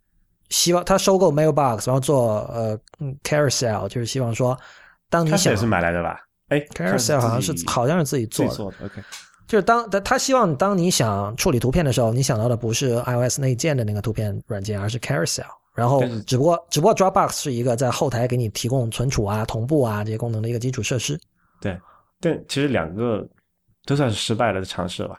[0.51, 2.79] 希望他收购 Mailbox，然后做呃
[3.23, 4.59] Carousel，就是希望说，
[5.09, 6.21] 当你想也是买来的吧？
[6.49, 9.03] 哎，Carousel 好像是好像是自己做的，OK。
[9.51, 15.43] 就是当他他希望当你想处理图片的时候，你想到的不是 iOS 内建的那个图片软件，而是 Carousel。
[15.75, 21.19] 然后只不过只不过 Dropbox 是一个在后台给你提供存储啊、同步啊这些功能的一个基础设施。
[21.61, 21.77] 对，
[22.21, 23.29] 但其实两个
[23.85, 25.17] 都算是失败了的尝试吧。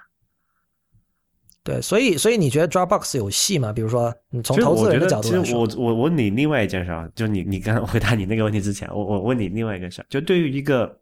[1.62, 3.74] 对，所以所以你觉得 Dropbox 有戏吗？
[3.74, 10.98] 比如说，你从投资人的角度来说，其实我我问你另外一件事啊，就你你刚回答你那个问题之前，我我问你另外一个事就对于一个。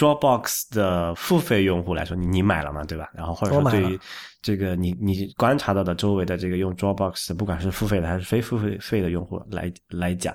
[0.00, 3.10] Dropbox 的付费用户来说，你你买了嘛，对吧？
[3.12, 4.00] 然后或者说对于
[4.40, 10.34] 这个你你观察到的周围的这个用 Dropbox，不管是付费的还是非付费费的用户来来讲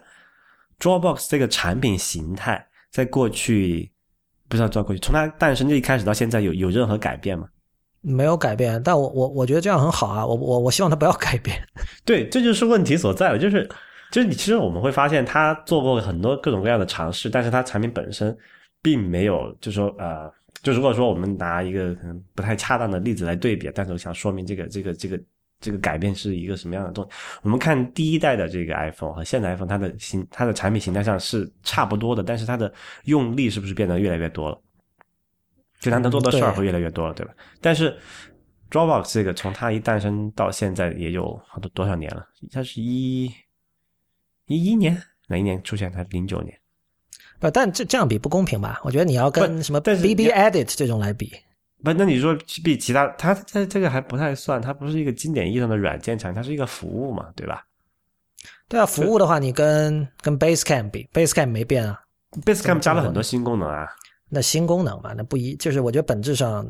[0.80, 3.92] ，Dropbox 这个产品形态在过去
[4.48, 7.48] 不知道在过去，从它诞生这一开始到现在有有任何改变吗？
[8.02, 11.60] 没有改变，但我我我觉得这样很好啊，我我我希望它不要改变。
[12.06, 13.68] 对，这就是问题所在了，就是
[14.12, 18.38] 就是你其实我们会发现，它做过很多各种各样的尝试，但是它产品本身。
[18.86, 20.32] 并没有，就说呃，
[20.62, 25.20] 就如果说我们拿一个可能不太恰当的例子来对比，但是我想说明这个这个这个
[25.60, 27.10] 这个改变是一个什么样的东西。
[27.41, 32.72] 我们看第一代的这个 iPhone 和现在 iPhone，它的形它的产品形态上是差不多的，但是它的
[33.06, 34.62] 用力是不是变得越来越多了？
[35.80, 37.34] 就它能做的事儿会越来越多了，对吧？
[37.60, 37.98] 但是
[38.70, 42.24] Dropbox 这个从它一诞生到现在也有好多多少年了？
[42.52, 43.26] 它是一
[44.45, 44.95] 一一年
[45.28, 45.91] 哪一年出现？
[45.91, 46.56] 它零九年。
[47.40, 48.80] 不，但这这样比不公平吧？
[48.84, 51.32] 我觉得你要跟什么 B B Edit 这种来比。
[51.84, 57.64] 不，那你说比其他，它它这个还不太算，它不是一个经典意义上的软件产品，它是一个服务嘛，对吧？
[58.68, 61.99] 对啊，服务的话，你跟跟 Basecamp 比，Basecamp 没变啊
[62.44, 63.88] ，Basecamp 加了很多新功能啊。
[64.30, 66.66] 那新功能嘛，那不一，就是我觉得本质上。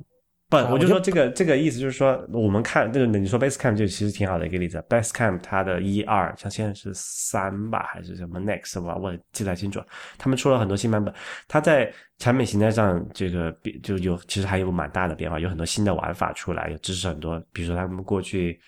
[0.64, 4.84] 不，我就说这个这个意思就是说，我们看这个，你说 Basecamp 就其实挺好的一个例子。
[4.90, 9.82] Basecamp 它的一二，像现在是三吧，还是什么 Next 吧，我记不太清楚。
[10.18, 11.14] 他们出了很多新版本，
[11.48, 18.60] 它在产品形态上这个就有其实还有蛮大的变化，有很多新的玩法出来，也支持很多，比如说他们过去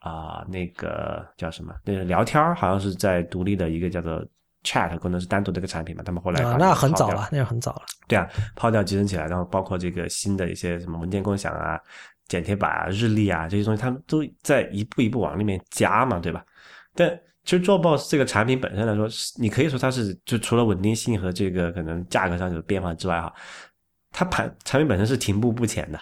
[0.00, 4.24] 啊那个叫什么那个聊天好像是在独立的一个叫做。
[4.66, 6.02] Chat 功能是单独的一个产品嘛？
[6.04, 7.82] 他们后来啊，那很早了，那是很早了。
[8.08, 11.78] 对啊，抛掉集成起来，然后包括这个新的一些什么文件共享啊、
[12.26, 16.44] 剪贴板啊、日历啊这些东西，他们都在一步一步往里面加嘛，对吧？
[16.94, 17.08] 但
[17.44, 23.32] 其实 Dropbox 这个产品本身来说，你可以说它是就除了稳定性和这个可能价格上有变化之外，哈，
[24.10, 26.00] 它盘产品本身是停步不前的。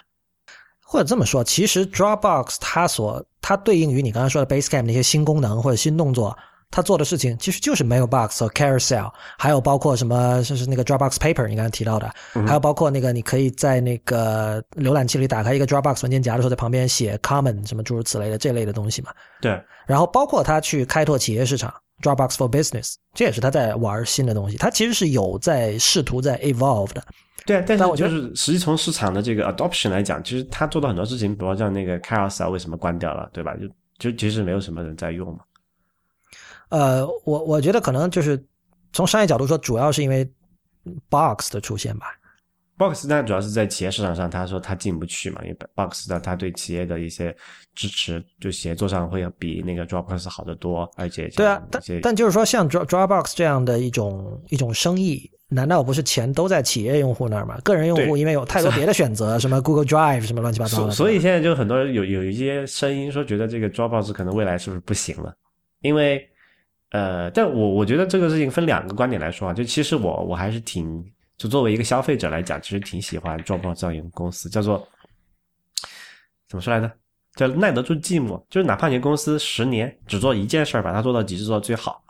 [0.83, 6.35] 或者这么说，其实 Dropbox 它所它对应于你刚才说的 Basecamp 那些新功能或者新动作。
[6.71, 12.11] 他做的事情其实就是 Mailbox 和 Carousel，还有包括什么，就是那个 Dropbox Paper，你刚才提到的，
[12.45, 19.11] 还有包括那个你可以在那个浏览器里打开一个 Dropbox 文件夹的时候，在旁边写 Common 什么诸如此类的这类的东西嘛。
[19.41, 19.61] 对。
[19.85, 24.57] 然后包括他去开拓企业市场，Dropbox for Business，这也是他在玩新的东西。
[24.57, 27.03] 他其实是有在试图在 evolve 的。
[27.45, 33.55] 对，但是我就是实际从市场的这个 adoption 来讲，其实他做的很多事情，比如像那个 Carousel 为什么关掉了，对吧？
[33.99, 35.39] 就就其实没有什么人在用嘛。
[36.75, 38.43] 呃，我我觉得可能就是
[38.91, 40.29] 从商业角度说，主要是因为
[41.09, 42.07] Box 的出现吧。
[42.77, 47.33] Box 那主要是在企业市场上，他说他进不去嘛，因为 Box 的他对企业的一些
[47.73, 57.57] 支持，就协作上会要比那个 Dropbox 好得多，而且对啊，但但就是说像 Dropbox 这样的一种一种生意，难道不是钱都在企业用户那儿吗？
[57.63, 65.33] 个人用户因为有太多别的选择，什么 Google Drive 什么乱七八糟的，所以现在就很多人有有一些声音说，觉得这个 Dropbox 可能未来是不是不行了，
[65.79, 66.29] 因为。
[66.95, 71.03] 呃，但我我觉得这个事情分两个观点来说啊，就其实我我还是挺，
[71.35, 74.87] 就作为一个消费者来讲，其实挺喜欢 Dropbox 这样一个公司，叫做
[76.47, 76.89] 怎么说来着？
[77.35, 82.01] 叫耐得住寂寞，就是哪怕你公司十年只做一件事儿，把它做到极致，做到最好。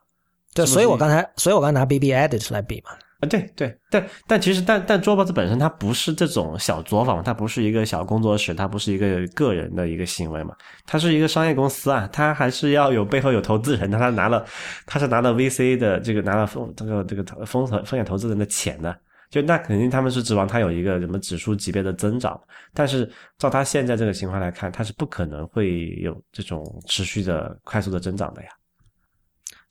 [0.54, 2.92] 对，所以我刚才，所以我刚才拿 BB Edit 来比嘛。
[3.26, 14.46] 对对，但但其实，但但 Dropbox 本身它不是这种小作坊，它不是一个小工作室，它不是一个个人的一个行为嘛，它是一个商业公司啊，它还是要有背后有投资人的，他拿了，
[14.86, 18.98] 他是拿了 VC 的这个拿了风这个这个风投风险投资人的钱的，
[19.30, 22.40] 就那肯定他们是指望它有一个什么指数级别的增长，
[22.74, 28.50] 但是照他现在这个情况来看，它是不可能会有这种持续的快速的增长的呀。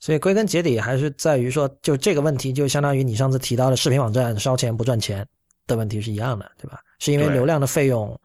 [0.05, 5.25] 所以归根结底还是在于说，就这个问题，就相当于你上次提到的视频网站烧钱不赚钱
[5.65, 6.79] 的问题是一样的，对吧？
[6.99, 8.15] 是因为流量的费用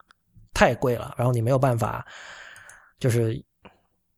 [0.52, 2.05] 太贵了，然后你没有办法，
[2.98, 3.43] 就是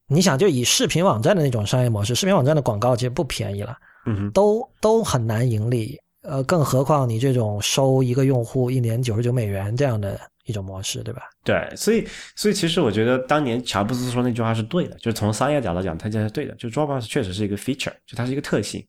[0.09, 11.23] 你想就以视频网站的那种商业模式，视频网站的广告其实不便宜了，嗯，都都很难盈利，呃，更何况你这种收一个用户一年九十九美元这样的一种模式，对吧？
[11.45, 16.55] 对，所以所以其实我觉得当年乔布斯说那句话是对的，就是从商业角度讲，他这是对的。
[16.57, 18.85] 就 Dropbox 确实是一个 feature，就它是一个特性，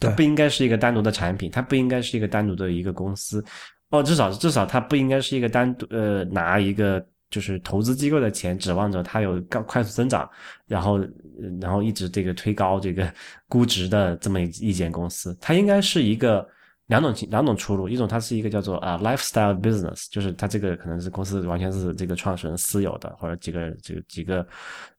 [0.00, 3.44] 它对不应该是一个单独的产品，它不应该是一个单独的一个公司，
[3.90, 10.28] 哦，至少至少它不应该是一个单独呃拿一个就是投资机构的钱，指望着它有高快速增长，
[10.66, 11.08] 然后呃
[11.60, 13.12] 然后一直这个推高这个
[13.48, 16.46] 估值的这么一一间公司，它应该是一个。
[16.94, 24.46] 两种情两种出路，一种它是一个叫做啊、lifestyle business，就是它这个可能是公司完全是这个创始人私有的，或者几个这个几个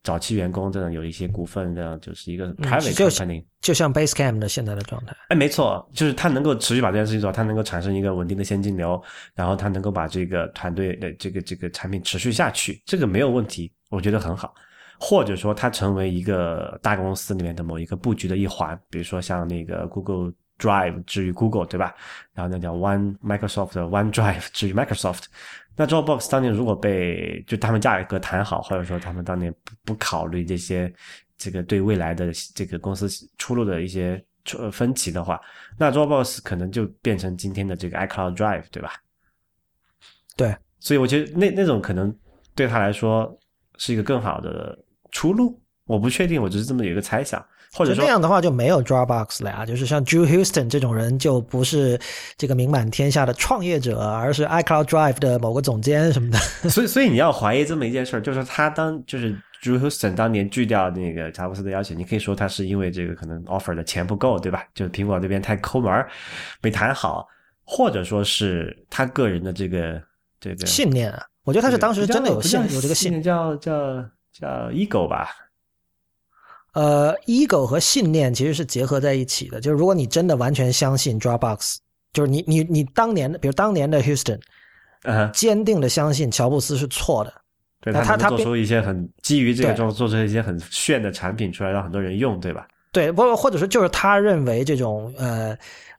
[0.04, 3.44] 早期员工这样有一些股份，这样就是一个 private。
[3.62, 5.16] 就像 Basecamp 的现在的状态。
[5.30, 9.02] 哎，没错，就是它能够持续把这件事情做，它能够产生一个稳定的现金流，
[9.34, 14.54] 然后它能够把这个团队的这个这个产品持续下去，这个没有问题，我觉得很好。
[15.00, 21.94] 或者说，它成为一个大公司里面的某一个布局的一环，比如说像那个 Google Drive 至于 Google，对吧？
[22.34, 25.24] 然后那叫 One Microsoft 的 OneDrive 至于 Microsoft。
[25.76, 30.94] 那 Dropbox 当年如果被就他们价格谈好，或者说他们当年不不考虑这些
[31.38, 34.24] 这个对未来的这个公司出路的一些
[34.58, 35.42] 呃分歧的话，
[35.78, 38.94] 那 Dropbox 可能就变成今天的这个 iCloud Drive，对吧？
[40.38, 42.16] 对，所以我觉得那那种可能
[42.54, 43.38] 对他来说
[43.78, 44.78] 是一个更好的
[45.12, 45.62] 出路。
[45.86, 47.46] 我不确定，我只是这么有一个猜想，
[47.76, 52.00] 或者那样的话就没有 Dropbox 了呀，就是像 Drew Houston 这种人就不是
[52.38, 56.40] 这个名满天下的创业者，而是 iCloud Drive 的某个总监什么的。
[56.70, 64.64] 所以，所以你要怀疑这么一件事儿，就是他当就是 Drew Houston 当年拒掉那个乔布斯的邀请，你可以说他是因为这个可能 offer 的钱不够，对吧？
[64.74, 66.10] 就是苹果这边太抠门儿，
[66.62, 67.28] 没谈好，
[67.66, 70.02] 或者说是他个人的这个
[70.40, 73.74] 这个信念啊，我觉得他是当时真的有信有这个信念，叫叫
[74.32, 75.30] 叫 ego 吧？
[76.76, 79.60] 呃，ego 和信念其实是结合在一起的。
[79.60, 81.78] 就是如果你真的完全相信 Dropbox，
[82.14, 84.40] 就是你你你当年的，比如当年的 Houston，
[85.04, 87.34] 呃，坚定的相信乔布斯是错的。
[87.82, 92.68] 对那他他做出一些很基于这个对做做出一些很炫的产品出来，让很多人用，对吧？
[92.92, 95.56] 对，不或者说就是他认为这种呃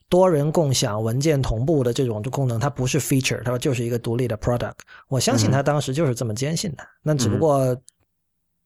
[0.09, 4.73] 多人共享、文件同步的这种功能，它不是 feature，它就是一个独立的 product。
[5.07, 6.83] 我相信他当时就是这么坚信的。
[7.01, 7.75] 那只不过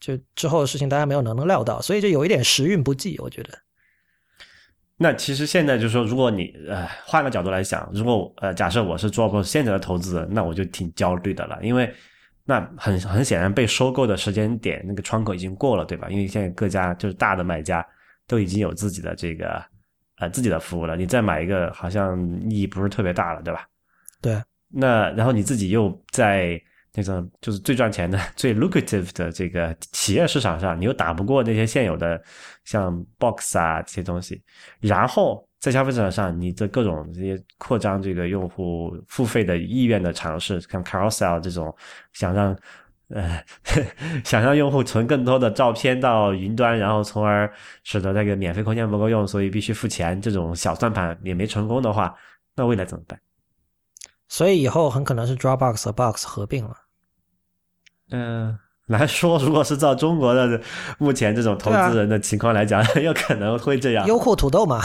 [0.02, 3.52] 就之后的事情大家没有能能料到，所以就有一点时运不济，我觉得。
[4.98, 11.92] 那其实现在就是说，如果你呃换个角度来想，如果呃假设我是 Dropbox 现在的投资人，那我就挺焦虑的了，因为
[12.44, 16.10] 那很很显然被收购的时间点那个窗口已经过了，对吧？
[16.10, 17.86] 因为现在各家就是大的买家
[18.28, 19.64] 都已经有自己的这个
[20.18, 22.20] 呃自己的服务了，你再买一个好像
[22.50, 23.68] 意义不是特别大了，对吧？
[24.22, 26.62] 对，那然后你自己又在
[26.94, 32.22] 那种就是最赚钱的、 最 lucrative 的这个企业市场上，你又打不过那些现有的
[32.66, 34.42] 像 Box 啊这些东西，
[34.80, 41.74] 然后在消费市场上，你的各种这些扩张这个用户付费的意愿的尝试，像 Carousel 这种
[42.14, 42.58] 想让
[43.10, 43.44] 呃
[44.26, 47.52] 想让用户存更多的照片到云端，然后从而
[47.84, 52.14] 使得那个免费空间不够用，所以必须付钱，这种小算盘也没成功的话，
[52.56, 53.20] 那未来怎么办？
[54.28, 56.76] 所以以后很可能是 Dropbox 和 Box 合并了。
[58.12, 58.58] 嗯，
[58.88, 60.62] 来说，如果是照中国的
[60.98, 64.06] 目前这种投资人的情况来讲， 有可能会这样。
[64.08, 64.82] 优酷土豆嘛，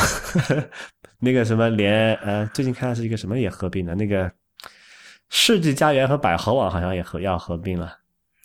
[1.19, 4.31] 那个什么连呃，最近看的是一个什么也合并了，那个
[5.29, 7.99] 世纪佳缘和百合网好像也合要合并了，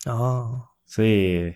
[0.05, 1.53] 哦，所以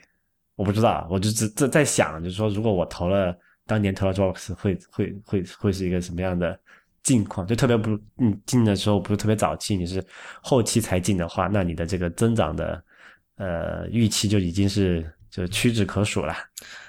[0.56, 3.36] 我不知道，我就只在在想，就是说，如果我投了
[3.66, 6.58] 当年投了 Dropbox，会会会会是一个什么样的
[7.02, 7.48] 境况？
[7.48, 10.06] 就特别不，你进的时候不是特别早期，你是
[10.44, 12.82] 后期才进的话，那你的这个增长的
[13.38, 16.36] 呃预期就已经是就屈指可数了。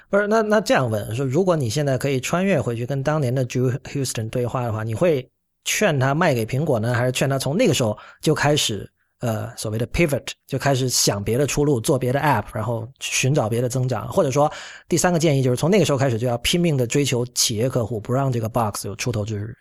[0.09, 5.29] 不是，那那这样问说，如果你现在可以穿越回去跟当年的 Drew Houston 对话的话，你会
[5.65, 14.07] 劝他卖给苹果呢，还是劝他从那个时候就开始呃所谓的 pivot，就开始想别的出路，做别的 app，然后寻找别的增长？
[14.07, 14.49] 或者说，
[14.87, 19.53] 第三个建议就是从那个时候开始就要拼命的追求企业客户，不让这个 box 有出头之日。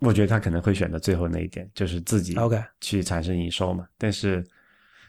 [0.00, 3.86] 我觉得他可能会选择最后那一点，就是自己 OK 去产生营收嘛。
[3.96, 4.44] 但是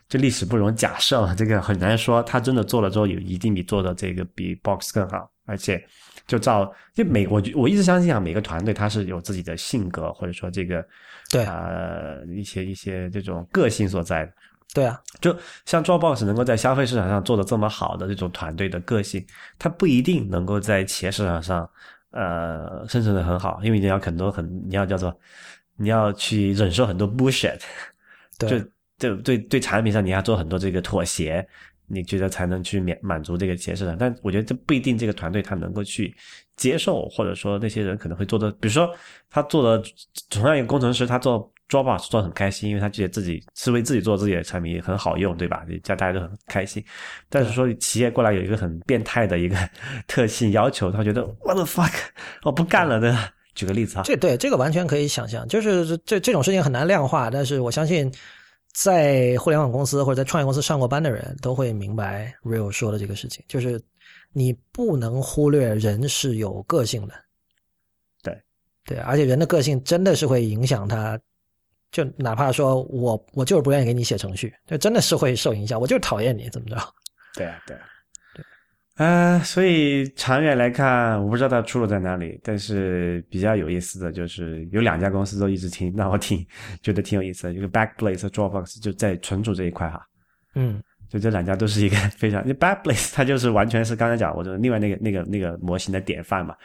[0.07, 2.21] 这历史不容假设嘛，这个很难说。
[2.23, 5.29] 他真的做了之后，有一定比做的这个比 Box 更好。
[5.45, 5.85] 而且
[6.25, 10.81] 就照就每我我一直相信啊，每个团队他是有自己的性格或者说这个
[11.29, 14.31] 对呃一些一些这种个性所在的。
[14.73, 19.23] 对啊，就像 Dropbox 能够在消费市场上做的这么好的这种团队的个性，
[19.59, 21.69] 它不一定能够在企业市场上
[22.11, 25.13] 呃生存的很好，因为你要很多很你要叫做
[25.75, 27.59] 你要去忍受很多 bullshit，
[28.39, 28.65] 对就
[28.97, 31.45] 就对对产品上你要做很多这个妥协，
[31.87, 36.15] 你觉得才能去满满足这个企业市场，但我觉得这不一定这个团队他能够去
[36.55, 38.89] 接受，或者说那些人可能会做的，比如说
[39.29, 39.83] 他做的
[40.29, 45.65] 同样一个工程师，他做 Dropbox 做的很开心，因为他觉得自己是为自己做自己的产品很好用，对吧？
[45.83, 46.83] 叫大家都很开心。
[47.29, 49.57] 但是说企业过来有一个很变态的一个
[50.07, 51.93] 特性要求，他觉得 What the fuck，
[52.43, 53.17] 我不干了的。
[53.55, 58.11] 举个例子啊，这对这个完全可以想象，就是这这种事情很难量化，但是我相信
[58.73, 63.81] 在互联网公司或者在创业公司上过班的人都会明白 Real 说的这个事情，就是
[64.31, 67.13] 你不能忽略人是有个性的，
[68.21, 68.41] 对
[68.85, 71.19] 对，而且人的个性真的是会影响他。
[71.91, 75.79] 就哪怕说我我就是不愿意给你写程序，就真的是会受影响。
[75.79, 76.75] 我就是讨厌你，怎么着？
[77.35, 77.92] 对啊，对啊，对。
[78.97, 82.39] 呃，所以长远来看，我不知道它出路在哪里。
[82.43, 86.45] 但是比较有意思的就是有两家公司都一直挺让我挺
[86.81, 90.05] 觉得挺有意思的，一个 Backblaze 和 Dropbox 就在存储这一块哈。
[90.53, 90.79] 嗯，
[91.09, 96.55] 就这两家都是一个非常，Backblaze 它就是完全是刚才讲，我说另外那个那个那个模型的典范嘛。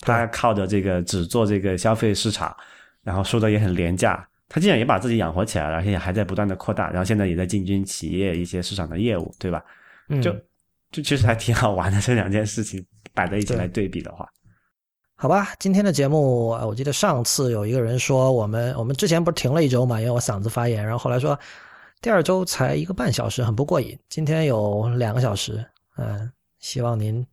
[0.00, 2.54] 它靠着这个只做这个消费市场，
[3.02, 4.28] 然后说的也很廉价。
[4.50, 9.62] 它竟然也把自己养活起来了，而且还在不断的扩大，然后现在也在进军企业一些市场的业务，对吧？
[10.22, 10.34] 就
[10.90, 14.28] 就其实还挺好玩的，这两件事情摆在一起来对比的话，
[15.16, 15.54] 好吧。
[15.58, 21.38] 今天的节目，我记得上次有一个人说，我们我们之前不是停了一周嘛，因为我嗓子发炎，然后后来说
[22.00, 23.98] 第二周才一个半小时，很不过瘾。
[24.08, 25.64] 今天有两个小时，
[25.96, 27.26] 嗯，希望您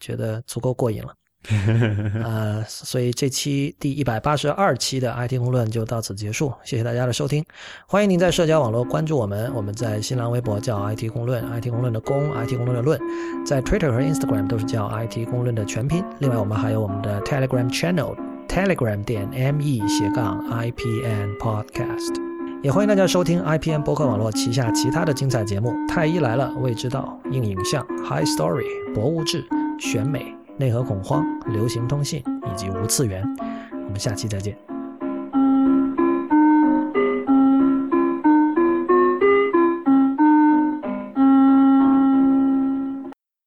[0.00, 1.14] 觉得足够过瘾了。
[2.22, 7.44] 呃，所以这期第一百八十二期的 IT 公论就到此结束，谢谢大家的收听。
[7.86, 13.00] 欢迎您在社交网络关注我们，我们在新浪微博叫 IT 公论，IT 公论的公，IT 公论的论，
[13.46, 16.04] 在 Twitter 和 Instagram 都是叫 IT 公论的全拼。
[16.20, 22.14] 另外，我们还有我们的 Telegram Channel，Telegram 点 me 斜杠 IPN Podcast，
[22.62, 28.64] 也欢迎大家收听 IPN 博客网络旗下其他的精彩节目：太医来了、未知道、硬影像、High Story、
[28.94, 29.44] 博物志、
[29.78, 30.37] 选美。
[30.58, 33.24] 内核恐慌、流行通信以及无次元，
[33.86, 34.56] 我们下期再见。